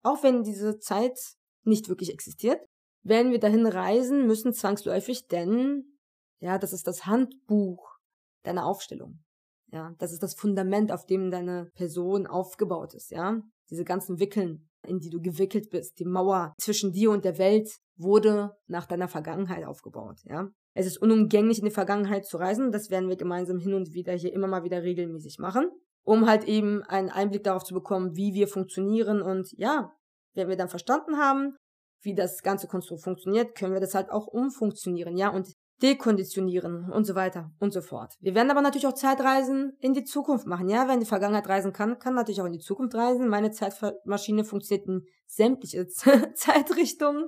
auch 0.04 0.24
wenn 0.24 0.44
diese 0.44 0.80
Zeit 0.80 1.18
nicht 1.64 1.90
wirklich 1.90 2.12
existiert, 2.12 2.62
werden 3.04 3.32
wir 3.32 3.40
dahin 3.40 3.66
reisen 3.66 4.28
müssen 4.28 4.54
zwangsläufig, 4.54 5.28
denn, 5.28 6.00
ja, 6.42 6.58
das 6.58 6.74
ist 6.74 6.88
das 6.88 7.06
Handbuch 7.06 7.98
deiner 8.44 8.66
Aufstellung. 8.66 9.24
Ja, 9.72 9.94
das 10.00 10.12
ist 10.12 10.24
das 10.24 10.34
Fundament, 10.34 10.92
auf 10.92 11.06
dem 11.06 11.30
deine 11.30 11.70
Person 11.76 12.28
aufgebaut 12.28 12.94
ist, 12.94 13.12
ja. 13.12 13.42
Diese 13.70 13.84
ganzen 13.84 14.20
Wickeln, 14.20 14.69
in 14.88 15.00
die 15.00 15.10
du 15.10 15.22
gewickelt 15.22 15.70
bist, 15.70 16.00
die 16.00 16.06
Mauer 16.06 16.54
zwischen 16.60 16.92
dir 16.92 17.12
und 17.12 17.26
der 17.26 17.38
Welt 17.38 17.70
wurde 17.98 18.56
nach 18.68 18.86
deiner 18.86 19.08
Vergangenheit 19.08 19.66
aufgebaut, 19.66 20.20
ja. 20.24 20.50
Es 20.74 20.86
ist 20.86 21.02
unumgänglich, 21.02 21.60
in 21.60 21.66
die 21.66 21.72
Vergangenheit 21.72 22.26
zu 22.26 22.38
reisen. 22.38 22.72
Das 22.72 22.90
werden 22.90 23.10
wir 23.10 23.18
gemeinsam 23.18 23.60
hin 23.60 23.74
und 23.74 23.94
wieder 23.94 24.14
hier 24.14 24.32
immer 24.32 24.48
mal 24.48 24.64
wieder 24.64 24.84
regelmäßig 24.84 25.38
machen, 25.40 25.70
um 26.04 26.28
halt 26.28 26.46
eben 26.46 26.84
einen 26.84 27.10
Einblick 27.10 27.44
darauf 27.44 27.64
zu 27.64 27.74
bekommen, 27.74 28.16
wie 28.16 28.34
wir 28.34 28.48
funktionieren. 28.48 29.22
Und 29.22 29.52
ja, 29.58 29.92
wenn 30.36 30.48
wir 30.48 30.56
dann 30.56 30.70
verstanden 30.70 31.18
haben, 31.18 31.58
wie 32.02 32.16
das 32.16 32.44
ganze 32.44 32.68
Konstrukt 32.68 33.04
funktioniert, 33.04 33.56
können 33.56 33.74
wir 33.74 33.82
das 33.82 33.96
halt 33.96 34.10
auch 34.10 34.28
umfunktionieren, 34.28 35.18
ja, 35.18 35.30
und 35.30 35.54
dekonditionieren 35.82 36.90
und 36.92 37.06
so 37.06 37.16
weiter 37.16 37.52
und 37.60 37.72
so 37.72 37.82
fort. 37.82 38.16
Wir 38.20 38.36
werden 38.36 38.52
aber 38.52 38.62
natürlich 38.62 38.88
auch 38.88 38.94
Zeitreisen 38.94 39.74
in 39.80 39.94
die 39.94 40.04
Zukunft 40.04 40.46
machen, 40.46 40.70
ja. 40.70 40.88
Wer 40.88 40.96
in 40.96 41.00
die 41.00 41.06
Vergangenheit 41.06 41.48
reisen 41.48 41.74
kann, 41.74 42.00
kann 42.00 42.16
natürlich 42.16 42.42
auch 42.42 42.46
in 42.46 42.54
die 42.54 42.60
Zukunft 42.60 42.96
reisen. 42.96 43.30
Meine 43.30 43.52
Zeitmaschine 43.52 44.44
funktioniert 44.44 44.88
in 44.88 45.06
sämtliche 45.26 45.88
Zeitrichtungen. 46.34 47.28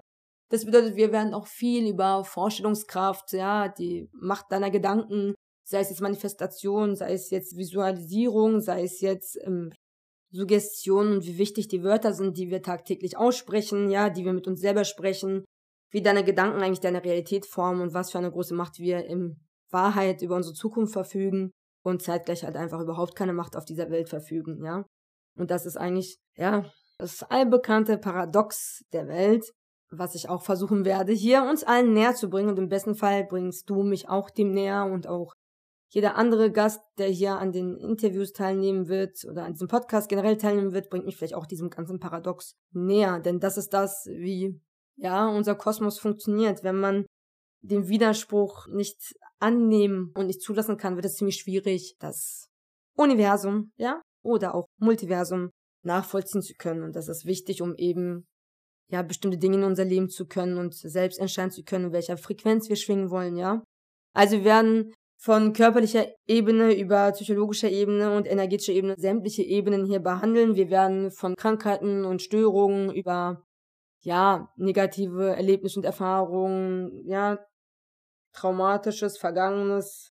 Das 0.50 0.66
bedeutet, 0.66 0.98
wir 0.98 1.14
werden 1.14 1.34
auch 1.34 1.48
viel 1.48 1.88
über 1.88 2.26
Vorstellungskraft, 2.26 3.32
ja, 3.32 3.70
die 3.70 4.10
Macht 4.12 4.52
deiner 4.52 4.70
Gedanken, 4.70 5.34
sei 5.64 5.80
es 5.80 5.90
jetzt 5.90 6.02
Manifestation, 6.02 6.96
sei 6.96 7.14
es 7.14 7.30
jetzt 7.30 7.56
Visualisierung, 7.56 8.60
sei 8.60 8.84
es 8.84 9.00
jetzt 9.00 9.38
ähm, 9.46 9.72
Suggestion 10.32 11.14
und 11.14 11.26
wie 11.26 11.38
wichtig 11.38 11.70
die 11.70 11.84
Wörter 11.84 12.14
sind, 12.14 12.38
die 12.38 12.50
wir 12.50 12.62
tagtäglich 12.62 13.18
aussprechen, 13.18 13.90
ja, 13.90 14.10
die 14.10 14.26
wir 14.26 14.34
mit 14.34 14.48
uns 14.48 14.60
selber 14.60 14.84
sprechen, 14.84 15.46
wie 15.92 16.02
deine 16.02 16.24
Gedanken 16.24 16.62
eigentlich 16.62 16.80
deine 16.80 17.04
Realität 17.04 17.46
formen 17.46 17.82
und 17.82 17.94
was 17.94 18.12
für 18.12 18.18
eine 18.18 18.32
große 18.32 18.56
Macht 18.56 18.80
wir 18.80 19.06
in 19.06 19.40
Wahrheit 19.70 20.22
über 20.22 20.36
unsere 20.36 20.56
Zukunft 20.56 20.94
verfügen 20.94 21.52
und 21.84 22.02
zeitgleich 22.02 22.44
halt 22.44 22.56
einfach 22.56 22.80
überhaupt 22.80 23.16
keine 23.16 23.34
Macht 23.34 23.56
auf 23.56 23.66
dieser 23.66 23.90
Welt 23.90 24.10
verfügen, 24.10 24.64
ja. 24.64 24.86
Und 25.38 25.52
das 25.52 25.66
ist 25.66 25.78
eigentlich, 25.78 26.18
ja, 26.36 26.66
das 26.98 27.24
allbekannte 27.24 27.98
Paradox 27.98 28.84
der 28.94 29.08
Welt, 29.08 29.46
was 29.90 30.16
ich 30.16 30.30
auch 30.30 30.44
versuchen 30.44 30.86
werde, 30.86 31.14
hier 31.14 31.44
uns 31.44 31.64
allen 31.64 31.94
näher 31.94 32.16
zu 32.16 32.30
bringen. 32.30 32.50
Und 32.50 32.60
im 32.60 32.70
besten 32.70 32.96
Fall 32.96 33.26
bringst 33.26 33.70
du 33.70 33.84
mich 33.84 34.08
auch 34.08 34.30
dem 34.30 34.52
näher 34.52 34.86
und 34.86 35.08
auch 35.08 35.34
jeder 35.90 36.16
andere 36.16 36.52
Gast, 36.52 36.82
der 36.98 37.08
hier 37.08 37.38
an 37.38 37.52
den 37.52 37.76
Interviews 37.76 38.32
teilnehmen 38.32 38.88
wird 38.88 39.26
oder 39.30 39.44
an 39.44 39.54
diesem 39.54 39.68
Podcast 39.68 40.08
generell 40.08 40.38
teilnehmen 40.38 40.74
wird, 40.74 40.90
bringt 40.90 41.06
mich 41.06 41.18
vielleicht 41.18 41.36
auch 41.36 41.46
diesem 41.46 41.70
ganzen 41.70 42.00
Paradox 42.00 42.56
näher. 42.72 43.20
Denn 43.20 43.40
das 43.40 43.58
ist 43.58 43.74
das, 43.74 44.06
wie 44.06 44.62
ja, 44.98 45.28
unser 45.28 45.56
Kosmos 45.56 46.00
funktioniert. 46.00 46.64
Wenn 46.64 46.80
man 46.80 47.06
den 47.62 47.88
Widerspruch 47.88 48.68
nicht 48.68 49.16
annehmen 49.40 50.12
und 50.16 50.28
nicht 50.28 50.42
zulassen 50.42 50.78
kann, 50.78 50.96
wird 50.96 51.06
es 51.06 51.16
ziemlich 51.16 51.38
schwierig, 51.38 51.96
das 52.00 52.48
Universum, 52.98 53.72
ja, 53.78 54.02
oder 54.24 54.56
auch 54.56 54.66
Multiversum 54.80 55.50
nachvollziehen 55.84 56.42
zu 56.42 56.54
können. 56.58 56.84
Und 56.84 56.96
das 56.96 57.08
ist 57.08 57.26
wichtig, 57.26 57.62
um 57.62 57.76
eben 57.76 58.26
ja 58.90 59.02
bestimmte 59.02 59.38
Dinge 59.38 59.58
in 59.58 59.64
unser 59.64 59.86
Leben 59.86 60.10
zu 60.10 60.26
können 60.28 60.58
und 60.58 60.76
selbst 60.76 61.20
entscheiden 61.20 61.52
zu 61.52 61.64
können, 61.64 61.86
in 61.86 61.94
welcher 61.94 62.18
Frequenz 62.18 62.70
wir 62.70 62.76
schwingen 62.76 63.10
wollen, 63.10 63.36
ja. 63.38 63.64
Also 64.14 64.38
wir 64.38 64.46
werden 64.46 64.94
von 65.22 65.54
körperlicher 65.54 66.08
Ebene 66.28 66.74
über 66.74 67.12
psychologischer 67.12 67.70
Ebene 67.70 68.16
und 68.16 68.28
energetischer 68.28 68.74
Ebene 68.74 68.96
sämtliche 68.98 69.44
Ebenen 69.44 69.86
hier 69.86 70.00
behandeln. 70.00 70.56
Wir 70.56 70.72
werden 70.72 71.12
von 71.12 71.36
Krankheiten 71.36 72.06
und 72.06 72.24
Störungen 72.24 72.92
über 72.92 73.44
ja, 74.02 74.50
negative 74.56 75.36
Erlebnisse 75.36 75.80
und 75.80 75.86
Erfahrungen, 75.86 77.04
ja, 77.06 77.40
traumatisches, 78.34 79.18
vergangenes, 79.18 80.12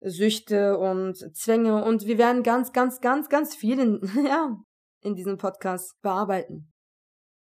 Süchte 0.00 0.78
und 0.78 1.16
Zwänge 1.36 1.84
und 1.84 2.06
wir 2.06 2.18
werden 2.18 2.42
ganz, 2.42 2.72
ganz, 2.72 3.00
ganz, 3.00 3.28
ganz 3.28 3.54
viel 3.54 3.78
in, 3.78 4.00
ja, 4.26 4.56
in 5.00 5.14
diesem 5.14 5.38
Podcast 5.38 5.94
bearbeiten. 6.02 6.72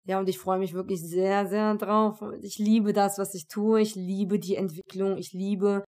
Ja, 0.06 0.19
und 0.19 0.28
ich 0.28 0.38
freue 0.38 0.60
mich 0.60 0.74
wirklich 0.74 1.02
sehr, 1.02 1.48
sehr 1.48 1.76
drauf. 1.76 2.22
Ich 2.41 2.58
liebe 2.58 2.91
das, 2.91 3.17
was 3.17 3.34
ich 3.34 3.48
tue. 3.48 3.80
Ich 3.80 3.96
liebe 3.96 4.38
die 4.38 4.58
Entwicklung. 4.58 5.17
Ich 5.17 5.32
liebe, 5.32 5.86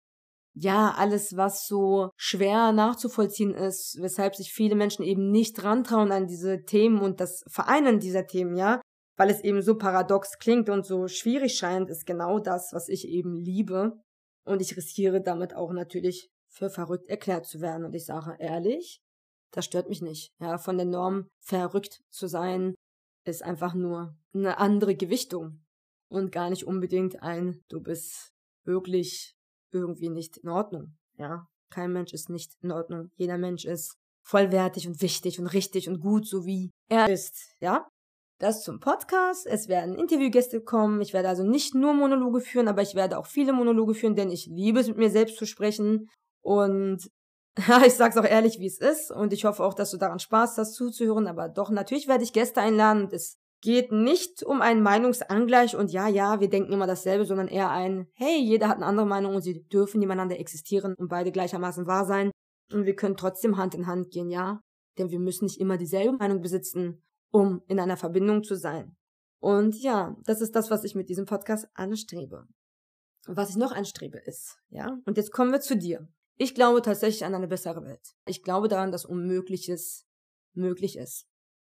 ja, 0.53 0.93
alles, 0.97 1.37
was 1.37 1.65
so 1.65 2.09
schwer 2.17 2.73
nachzuvollziehen 2.73 3.53
ist, 3.53 3.97
weshalb 4.01 4.35
sich 4.35 4.51
viele 4.51 4.75
Menschen 4.75 5.03
eben 5.03 5.31
nicht 5.31 5.63
rantrauen 5.63 6.11
an 6.11 6.27
diese 6.27 6.63
Themen 6.65 6.99
und 6.99 7.21
das 7.21 7.41
Vereinen 7.47 8.01
dieser 8.01 8.27
Themen, 8.27 8.57
ja 8.57 8.81
weil 9.17 9.29
es 9.29 9.41
eben 9.41 9.61
so 9.61 9.77
paradox 9.77 10.37
klingt 10.39 10.69
und 10.69 10.85
so 10.85 11.07
schwierig 11.07 11.57
scheint, 11.57 11.89
ist 11.89 12.05
genau 12.05 12.39
das, 12.39 12.71
was 12.73 12.89
ich 12.89 13.07
eben 13.07 13.37
liebe. 13.37 13.99
Und 14.43 14.61
ich 14.61 14.75
riskiere 14.75 15.21
damit 15.21 15.55
auch 15.55 15.71
natürlich 15.71 16.29
für 16.49 16.69
verrückt 16.69 17.07
erklärt 17.07 17.45
zu 17.45 17.61
werden. 17.61 17.85
Und 17.85 17.93
ich 17.93 18.05
sage 18.05 18.35
ehrlich, 18.39 19.01
das 19.51 19.65
stört 19.65 19.89
mich 19.89 20.01
nicht. 20.01 20.31
Ja, 20.39 20.57
von 20.57 20.77
der 20.77 20.85
Norm 20.85 21.27
verrückt 21.39 22.01
zu 22.09 22.27
sein, 22.27 22.73
ist 23.25 23.43
einfach 23.43 23.73
nur 23.73 24.15
eine 24.33 24.57
andere 24.57 24.95
Gewichtung. 24.95 25.63
Und 26.09 26.31
gar 26.31 26.49
nicht 26.49 26.65
unbedingt 26.65 27.21
ein, 27.21 27.61
du 27.69 27.79
bist 27.79 28.33
wirklich 28.65 29.33
irgendwie 29.71 30.09
nicht 30.09 30.37
in 30.37 30.49
Ordnung. 30.49 30.97
Ja, 31.17 31.47
kein 31.69 31.93
Mensch 31.93 32.13
ist 32.13 32.29
nicht 32.29 32.53
in 32.61 32.71
Ordnung. 32.71 33.11
Jeder 33.15 33.37
Mensch 33.37 33.63
ist 33.63 33.95
vollwertig 34.23 34.87
und 34.87 35.01
wichtig 35.01 35.39
und 35.39 35.47
richtig 35.47 35.87
und 35.87 35.99
gut, 35.99 36.27
so 36.27 36.45
wie 36.45 36.71
er 36.89 37.09
ist. 37.09 37.55
Ja, 37.61 37.87
das 38.41 38.63
zum 38.63 38.79
Podcast. 38.79 39.45
Es 39.45 39.67
werden 39.67 39.95
Interviewgäste 39.95 40.61
kommen. 40.61 41.01
Ich 41.01 41.13
werde 41.13 41.29
also 41.29 41.43
nicht 41.43 41.75
nur 41.75 41.93
Monologe 41.93 42.41
führen, 42.41 42.67
aber 42.67 42.81
ich 42.81 42.95
werde 42.95 43.17
auch 43.17 43.27
viele 43.27 43.53
Monologe 43.53 43.93
führen, 43.93 44.15
denn 44.15 44.31
ich 44.31 44.47
liebe 44.47 44.79
es, 44.79 44.87
mit 44.87 44.97
mir 44.97 45.09
selbst 45.09 45.37
zu 45.37 45.45
sprechen. 45.45 46.09
Und 46.41 47.09
ja, 47.67 47.85
ich 47.85 47.93
sag's 47.93 48.17
auch 48.17 48.25
ehrlich, 48.25 48.59
wie 48.59 48.67
es 48.67 48.79
ist. 48.79 49.11
Und 49.11 49.33
ich 49.33 49.45
hoffe 49.45 49.63
auch, 49.63 49.73
dass 49.73 49.91
du 49.91 49.97
daran 49.97 50.19
Spaß 50.19 50.57
hast, 50.57 50.73
zuzuhören. 50.73 51.27
Aber 51.27 51.49
doch, 51.49 51.69
natürlich 51.69 52.07
werde 52.07 52.23
ich 52.23 52.33
Gäste 52.33 52.61
einladen. 52.61 53.09
Es 53.11 53.37
geht 53.61 53.91
nicht 53.91 54.43
um 54.43 54.61
einen 54.61 54.81
Meinungsangleich 54.81 55.75
und 55.75 55.91
ja, 55.91 56.07
ja, 56.07 56.39
wir 56.39 56.49
denken 56.49 56.73
immer 56.73 56.87
dasselbe, 56.87 57.25
sondern 57.25 57.47
eher 57.47 57.69
ein, 57.69 58.07
hey, 58.15 58.39
jeder 58.39 58.67
hat 58.67 58.77
eine 58.77 58.87
andere 58.87 59.05
Meinung 59.05 59.35
und 59.35 59.43
sie 59.43 59.67
dürfen 59.67 59.99
nebeneinander 59.99 60.39
existieren 60.39 60.95
und 60.97 61.09
beide 61.09 61.31
gleichermaßen 61.31 61.85
wahr 61.85 62.05
sein. 62.05 62.31
Und 62.73 62.85
wir 62.85 62.95
können 62.95 63.17
trotzdem 63.17 63.57
Hand 63.57 63.75
in 63.75 63.85
Hand 63.85 64.09
gehen, 64.09 64.31
ja. 64.31 64.61
Denn 64.97 65.11
wir 65.11 65.19
müssen 65.19 65.45
nicht 65.45 65.59
immer 65.59 65.77
dieselbe 65.77 66.17
Meinung 66.17 66.41
besitzen 66.41 67.03
um 67.31 67.61
in 67.67 67.79
einer 67.79 67.97
Verbindung 67.97 68.43
zu 68.43 68.55
sein. 68.55 68.95
Und 69.39 69.75
ja, 69.81 70.15
das 70.25 70.41
ist 70.41 70.55
das, 70.55 70.69
was 70.69 70.83
ich 70.83 70.95
mit 70.95 71.09
diesem 71.09 71.25
Podcast 71.25 71.67
anstrebe. 71.73 72.45
Was 73.25 73.49
ich 73.49 73.55
noch 73.55 73.71
anstrebe 73.71 74.17
ist, 74.17 74.57
ja, 74.69 74.97
und 75.05 75.17
jetzt 75.17 75.31
kommen 75.31 75.51
wir 75.51 75.61
zu 75.61 75.77
dir. 75.77 76.07
Ich 76.37 76.55
glaube 76.55 76.81
tatsächlich 76.81 77.23
an 77.23 77.35
eine 77.35 77.47
bessere 77.47 77.83
Welt. 77.83 78.15
Ich 78.25 78.41
glaube 78.41 78.67
daran, 78.67 78.91
dass 78.91 79.05
Unmögliches 79.05 80.05
möglich 80.53 80.97
ist. 80.97 81.27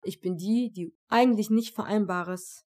Ich 0.02 0.20
bin 0.20 0.36
die, 0.36 0.70
die 0.72 0.94
eigentlich 1.08 1.50
nicht 1.50 1.74
Vereinbares 1.74 2.64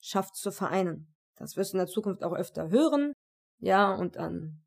schafft 0.00 0.36
zu 0.36 0.52
vereinen. 0.52 1.14
Das 1.36 1.56
wirst 1.56 1.72
du 1.72 1.76
in 1.76 1.84
der 1.84 1.86
Zukunft 1.86 2.22
auch 2.22 2.34
öfter 2.34 2.70
hören, 2.70 3.12
ja, 3.58 3.94
und 3.94 4.16
an 4.16 4.62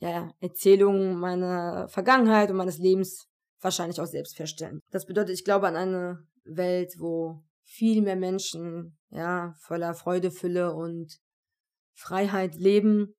ja, 0.00 0.32
Erzählungen 0.40 1.18
meiner 1.18 1.88
Vergangenheit 1.88 2.50
und 2.50 2.56
meines 2.56 2.78
Lebens 2.78 3.26
wahrscheinlich 3.60 4.00
auch 4.00 4.06
selbst 4.06 4.36
feststellen. 4.36 4.80
Das 4.90 5.06
bedeutet, 5.06 5.34
ich 5.34 5.44
glaube 5.44 5.68
an 5.68 5.76
eine 5.76 6.26
Welt, 6.56 6.94
wo 6.98 7.42
viel 7.64 8.02
mehr 8.02 8.16
Menschen, 8.16 8.98
ja, 9.10 9.54
voller 9.60 9.94
Freude, 9.94 10.30
Fülle 10.30 10.74
und 10.74 11.18
Freiheit 11.94 12.54
leben 12.56 13.14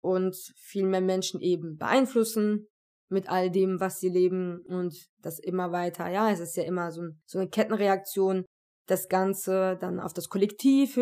und 0.00 0.36
viel 0.56 0.86
mehr 0.86 1.00
Menschen 1.00 1.40
eben 1.40 1.76
beeinflussen 1.76 2.68
mit 3.08 3.28
all 3.28 3.50
dem, 3.50 3.80
was 3.80 4.00
sie 4.00 4.08
leben 4.08 4.60
und 4.66 4.94
das 5.22 5.38
immer 5.38 5.72
weiter. 5.72 6.08
Ja, 6.08 6.30
es 6.30 6.40
ist 6.40 6.56
ja 6.56 6.64
immer 6.64 6.90
so, 6.92 7.02
so 7.24 7.38
eine 7.38 7.48
Kettenreaktion, 7.48 8.44
das 8.86 9.08
Ganze 9.08 9.76
dann 9.80 10.00
auf 10.00 10.12
das 10.12 10.28
Kollektiv 10.28 10.98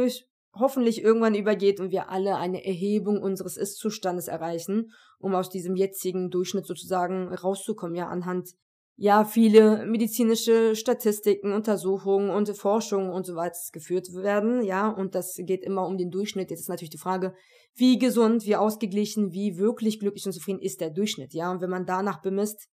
hoffentlich 0.56 1.02
irgendwann 1.02 1.34
übergeht 1.34 1.80
und 1.80 1.90
wir 1.90 2.10
alle 2.10 2.36
eine 2.36 2.64
Erhebung 2.64 3.20
unseres 3.20 3.56
Ist-Zustandes 3.56 4.28
erreichen, 4.28 4.92
um 5.18 5.34
aus 5.34 5.50
diesem 5.50 5.74
jetzigen 5.74 6.30
Durchschnitt 6.30 6.66
sozusagen 6.66 7.34
rauszukommen, 7.34 7.96
ja, 7.96 8.08
anhand 8.08 8.50
ja 8.96 9.24
viele 9.24 9.84
medizinische 9.86 10.76
Statistiken, 10.76 11.52
Untersuchungen 11.52 12.30
und 12.30 12.48
Forschungen 12.56 13.10
und 13.10 13.26
so 13.26 13.34
weiter 13.34 13.58
geführt 13.72 14.08
werden, 14.12 14.62
ja, 14.62 14.88
und 14.88 15.14
das 15.14 15.36
geht 15.38 15.64
immer 15.64 15.86
um 15.86 15.98
den 15.98 16.10
Durchschnitt. 16.10 16.50
Jetzt 16.50 16.60
ist 16.60 16.68
natürlich 16.68 16.90
die 16.90 16.98
Frage, 16.98 17.34
wie 17.74 17.98
gesund, 17.98 18.44
wie 18.44 18.56
ausgeglichen, 18.56 19.32
wie 19.32 19.58
wirklich 19.58 19.98
glücklich 19.98 20.26
und 20.26 20.32
zufrieden 20.32 20.60
ist 20.60 20.80
der 20.80 20.90
Durchschnitt, 20.90 21.34
ja, 21.34 21.50
und 21.50 21.60
wenn 21.60 21.70
man 21.70 21.86
danach 21.86 22.22
bemisst, 22.22 22.68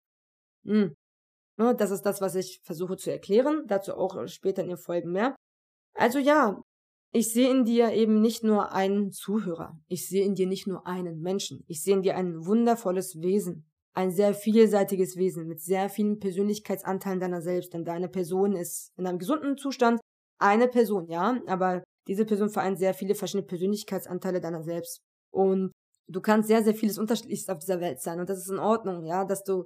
mh, 0.64 0.92
ne, 1.58 1.76
das 1.76 1.92
ist 1.92 2.04
das, 2.04 2.22
was 2.22 2.36
ich 2.36 2.62
versuche 2.64 2.98
zu 2.98 3.12
erklären, 3.12 3.64
dazu 3.68 3.96
auch 3.96 4.28
später 4.28 4.62
in 4.62 4.70
den 4.70 4.78
Folgen 4.78 5.12
mehr. 5.12 5.36
Also 5.94 6.20
ja, 6.20 6.62
ich 7.14 7.34
sehe 7.34 7.50
in 7.50 7.66
dir 7.66 7.92
eben 7.92 8.22
nicht 8.22 8.44
nur 8.44 8.72
einen 8.72 9.12
Zuhörer, 9.12 9.78
ich 9.88 10.08
sehe 10.08 10.24
in 10.24 10.36
dir 10.36 10.48
nicht 10.48 10.68
nur 10.68 10.86
einen 10.86 11.20
Menschen, 11.20 11.64
ich 11.68 11.82
sehe 11.82 11.96
in 11.96 12.04
dir 12.04 12.16
ein 12.16 12.46
wundervolles 12.46 13.20
Wesen, 13.22 13.71
ein 13.94 14.12
sehr 14.12 14.34
vielseitiges 14.34 15.18
Wesen 15.18 15.48
mit 15.48 15.62
sehr 15.62 15.90
vielen 15.90 16.20
Persönlichkeitsanteilen 16.20 17.20
deiner 17.20 17.42
selbst, 17.42 17.74
denn 17.74 17.84
deine 17.84 18.08
Person 18.08 18.56
ist 18.56 18.92
in 18.98 19.06
einem 19.06 19.20
gesunden 19.20 19.58
Zustand 19.58 20.00
eine 20.40 20.68
Person, 20.68 21.08
ja, 21.10 21.40
aber 21.48 21.84
diese 22.08 22.26
Person 22.26 22.50
vereint 22.50 22.80
sehr 22.80 22.94
viele 22.94 23.16
verschiedene 23.16 23.46
Persönlichkeitsanteile 23.46 24.42
deiner 24.42 24.64
selbst. 24.64 25.02
Und 25.32 25.72
du 26.08 26.22
kannst 26.22 26.48
sehr, 26.48 26.64
sehr 26.64 26.74
vieles 26.74 26.98
unterschiedliches 26.98 27.50
auf 27.50 27.60
dieser 27.60 27.80
Welt 27.80 28.02
sein 28.02 28.20
und 28.20 28.30
das 28.30 28.40
ist 28.40 28.50
in 28.50 28.60
Ordnung, 28.60 29.04
ja, 29.04 29.26
dass 29.26 29.44
du 29.44 29.66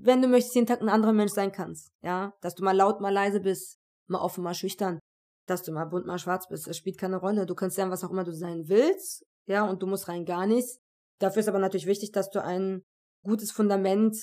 wenn 0.00 0.22
du 0.22 0.28
möchtest, 0.28 0.54
jeden 0.54 0.66
Tag 0.66 0.80
ein 0.80 0.88
anderer 0.88 1.12
Mensch 1.12 1.32
sein 1.32 1.52
kannst. 1.52 1.90
Ja, 2.02 2.32
dass 2.40 2.54
du 2.54 2.64
mal 2.64 2.76
laut, 2.76 3.00
mal 3.00 3.12
leise 3.12 3.40
bist, 3.40 3.78
mal 4.06 4.20
offen, 4.20 4.44
mal 4.44 4.54
schüchtern, 4.54 5.00
dass 5.46 5.62
du 5.62 5.72
mal 5.72 5.86
bunt, 5.86 6.06
mal 6.06 6.18
schwarz 6.18 6.48
bist. 6.48 6.66
Das 6.66 6.76
spielt 6.76 6.98
keine 6.98 7.16
Rolle. 7.16 7.46
Du 7.46 7.54
kannst 7.54 7.76
sein, 7.76 7.90
was 7.90 8.04
auch 8.04 8.10
immer 8.10 8.24
du 8.24 8.32
sein 8.32 8.68
willst. 8.68 9.24
Ja, 9.46 9.68
und 9.68 9.82
du 9.82 9.86
musst 9.86 10.08
rein 10.08 10.24
gar 10.24 10.46
nichts. 10.46 10.78
Dafür 11.20 11.40
ist 11.40 11.48
aber 11.48 11.58
natürlich 11.58 11.86
wichtig, 11.86 12.12
dass 12.12 12.30
du 12.30 12.42
ein 12.42 12.82
gutes 13.22 13.50
Fundament 13.50 14.16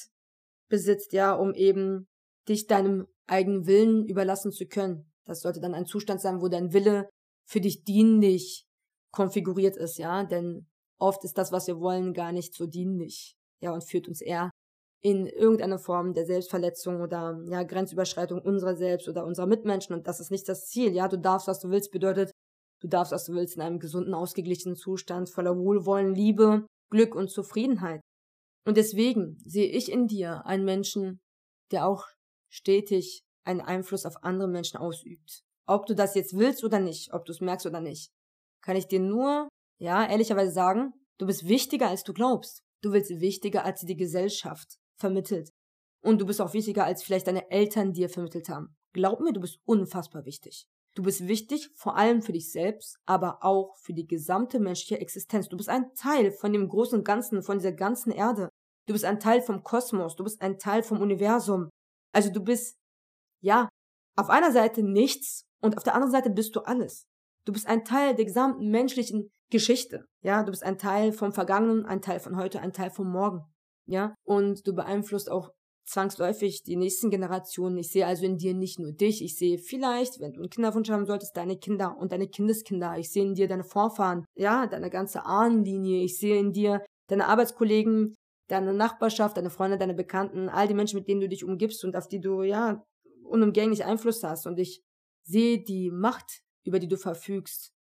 besitzt, 0.69 1.13
ja, 1.13 1.33
um 1.33 1.53
eben 1.53 2.07
dich 2.47 2.67
deinem 2.67 3.07
eigenen 3.27 3.65
Willen 3.65 4.05
überlassen 4.05 4.51
zu 4.51 4.65
können. 4.67 5.11
Das 5.25 5.41
sollte 5.41 5.59
dann 5.59 5.73
ein 5.73 5.85
Zustand 5.85 6.21
sein, 6.21 6.41
wo 6.41 6.47
dein 6.47 6.73
Wille 6.73 7.09
für 7.47 7.61
dich 7.61 7.83
dienlich 7.83 8.65
konfiguriert 9.11 9.77
ist, 9.77 9.97
ja, 9.97 10.23
denn 10.23 10.67
oft 10.99 11.23
ist 11.23 11.37
das, 11.37 11.51
was 11.51 11.67
wir 11.67 11.79
wollen, 11.79 12.13
gar 12.13 12.31
nicht 12.31 12.53
so 12.53 12.65
dienlich, 12.67 13.35
ja, 13.61 13.71
und 13.71 13.83
führt 13.83 14.07
uns 14.07 14.21
eher 14.21 14.51
in 15.01 15.27
irgendeine 15.27 15.77
Form 15.77 16.13
der 16.13 16.25
Selbstverletzung 16.25 17.01
oder 17.01 17.39
ja, 17.47 17.63
Grenzüberschreitung 17.63 18.41
unserer 18.41 18.75
selbst 18.75 19.07
oder 19.07 19.25
unserer 19.25 19.45
Mitmenschen 19.45 19.95
und 19.95 20.07
das 20.07 20.19
ist 20.19 20.31
nicht 20.31 20.49
das 20.49 20.65
Ziel, 20.67 20.93
ja, 20.93 21.07
du 21.07 21.17
darfst, 21.17 21.47
was 21.47 21.59
du 21.59 21.69
willst, 21.69 21.91
bedeutet, 21.91 22.31
du 22.81 22.87
darfst, 22.87 23.11
was 23.11 23.25
du 23.25 23.33
willst, 23.33 23.55
in 23.55 23.61
einem 23.61 23.79
gesunden, 23.79 24.13
ausgeglichenen 24.13 24.75
Zustand 24.75 25.29
voller 25.29 25.57
Wohlwollen, 25.57 26.13
Liebe, 26.13 26.65
Glück 26.91 27.15
und 27.15 27.29
Zufriedenheit. 27.29 28.01
Und 28.65 28.77
deswegen 28.77 29.37
sehe 29.45 29.67
ich 29.67 29.91
in 29.91 30.07
dir 30.07 30.45
einen 30.45 30.65
Menschen, 30.65 31.21
der 31.71 31.87
auch 31.87 32.05
stetig 32.49 33.23
einen 33.43 33.61
Einfluss 33.61 34.05
auf 34.05 34.23
andere 34.23 34.47
Menschen 34.47 34.77
ausübt. 34.77 35.43
Ob 35.67 35.85
du 35.85 35.95
das 35.95 36.15
jetzt 36.15 36.35
willst 36.37 36.63
oder 36.63 36.79
nicht, 36.79 37.13
ob 37.13 37.25
du 37.25 37.31
es 37.31 37.41
merkst 37.41 37.65
oder 37.65 37.81
nicht, 37.81 38.11
kann 38.61 38.75
ich 38.75 38.87
dir 38.87 38.99
nur, 38.99 39.47
ja, 39.79 40.07
ehrlicherweise 40.07 40.51
sagen, 40.51 40.93
du 41.19 41.27
bist 41.27 41.47
wichtiger, 41.47 41.89
als 41.89 42.03
du 42.03 42.13
glaubst. 42.13 42.63
Du 42.81 42.91
willst 42.91 43.09
wichtiger, 43.19 43.65
als 43.65 43.81
die 43.81 43.95
Gesellschaft 43.95 44.77
vermittelt. 44.99 45.49
Und 46.01 46.19
du 46.21 46.25
bist 46.25 46.41
auch 46.41 46.53
wichtiger, 46.53 46.85
als 46.85 47.03
vielleicht 47.03 47.27
deine 47.27 47.49
Eltern 47.49 47.93
dir 47.93 48.09
vermittelt 48.09 48.49
haben. 48.49 48.75
Glaub 48.93 49.19
mir, 49.19 49.33
du 49.33 49.41
bist 49.41 49.59
unfassbar 49.65 50.25
wichtig. 50.25 50.67
Du 50.95 51.03
bist 51.03 51.27
wichtig, 51.27 51.71
vor 51.75 51.97
allem 51.97 52.21
für 52.21 52.31
dich 52.31 52.51
selbst, 52.51 52.97
aber 53.05 53.43
auch 53.43 53.75
für 53.77 53.93
die 53.93 54.07
gesamte 54.07 54.59
menschliche 54.59 54.99
Existenz. 55.01 55.49
Du 55.49 55.57
bist 55.57 55.67
ein 55.67 55.93
Teil 55.95 56.31
von 56.31 56.53
dem 56.53 56.69
großen 56.69 57.03
Ganzen, 57.03 57.43
von 57.43 57.57
dieser 57.57 57.73
ganzen 57.73 58.11
Erde. 58.11 58.49
Du 58.87 58.93
bist 58.93 59.05
ein 59.05 59.19
Teil 59.19 59.41
vom 59.41 59.63
Kosmos, 59.63 60.15
du 60.15 60.23
bist 60.23 60.41
ein 60.41 60.57
Teil 60.59 60.83
vom 60.83 61.01
Universum. 61.01 61.69
Also 62.13 62.31
du 62.31 62.43
bist, 62.43 62.77
ja, 63.41 63.69
auf 64.15 64.29
einer 64.29 64.51
Seite 64.51 64.83
nichts 64.83 65.43
und 65.61 65.77
auf 65.77 65.83
der 65.83 65.95
anderen 65.95 66.11
Seite 66.11 66.29
bist 66.29 66.55
du 66.55 66.61
alles. 66.61 67.05
Du 67.45 67.53
bist 67.53 67.67
ein 67.67 67.83
Teil 67.83 68.15
der 68.15 68.25
gesamten 68.25 68.69
menschlichen 68.69 69.29
Geschichte. 69.51 70.05
Ja, 70.23 70.43
du 70.43 70.51
bist 70.51 70.63
ein 70.63 70.77
Teil 70.77 71.11
vom 71.11 71.31
Vergangenen, 71.31 71.85
ein 71.85 72.01
Teil 72.01 72.19
von 72.19 72.37
heute, 72.37 72.59
ein 72.59 72.73
Teil 72.73 72.89
vom 72.89 73.11
Morgen. 73.11 73.43
Ja, 73.87 74.15
und 74.23 74.65
du 74.67 74.73
beeinflusst 74.73 75.29
auch 75.29 75.51
zwangsläufig 75.85 76.63
die 76.63 76.75
nächsten 76.75 77.11
Generationen. 77.11 77.77
Ich 77.77 77.91
sehe 77.91 78.07
also 78.07 78.25
in 78.25 78.37
dir 78.37 78.55
nicht 78.55 78.79
nur 78.79 78.91
dich, 78.91 79.23
ich 79.23 79.37
sehe 79.37 79.59
vielleicht, 79.59 80.19
wenn 80.19 80.33
du 80.33 80.39
einen 80.39 80.49
Kinderwunsch 80.49 80.89
haben 80.89 81.05
solltest, 81.05 81.37
deine 81.37 81.57
Kinder 81.57 81.95
und 81.97 82.11
deine 82.11 82.27
Kindeskinder. 82.27 82.97
Ich 82.97 83.11
sehe 83.11 83.23
in 83.23 83.35
dir 83.35 83.47
deine 83.47 83.63
Vorfahren, 83.63 84.25
ja, 84.35 84.65
deine 84.65 84.89
ganze 84.89 85.25
Ahnenlinie. 85.25 86.03
Ich 86.03 86.17
sehe 86.17 86.39
in 86.39 86.51
dir 86.51 86.83
deine 87.07 87.27
Arbeitskollegen, 87.27 88.15
deine 88.47 88.73
Nachbarschaft, 88.73 89.37
deine 89.37 89.49
Freunde, 89.49 89.77
deine 89.77 89.93
Bekannten, 89.93 90.49
all 90.49 90.67
die 90.67 90.73
Menschen, 90.73 90.99
mit 90.99 91.07
denen 91.07 91.21
du 91.21 91.29
dich 91.29 91.43
umgibst 91.43 91.83
und 91.83 91.95
auf 91.95 92.07
die 92.07 92.19
du, 92.19 92.43
ja, 92.43 92.83
unumgänglich 93.23 93.85
Einfluss 93.85 94.23
hast. 94.23 94.45
Und 94.45 94.59
ich 94.59 94.83
sehe 95.23 95.63
die 95.63 95.91
Macht, 95.91 96.41
über 96.63 96.79
die 96.79 96.87
du 96.87 96.97
verfügst, 96.97 97.73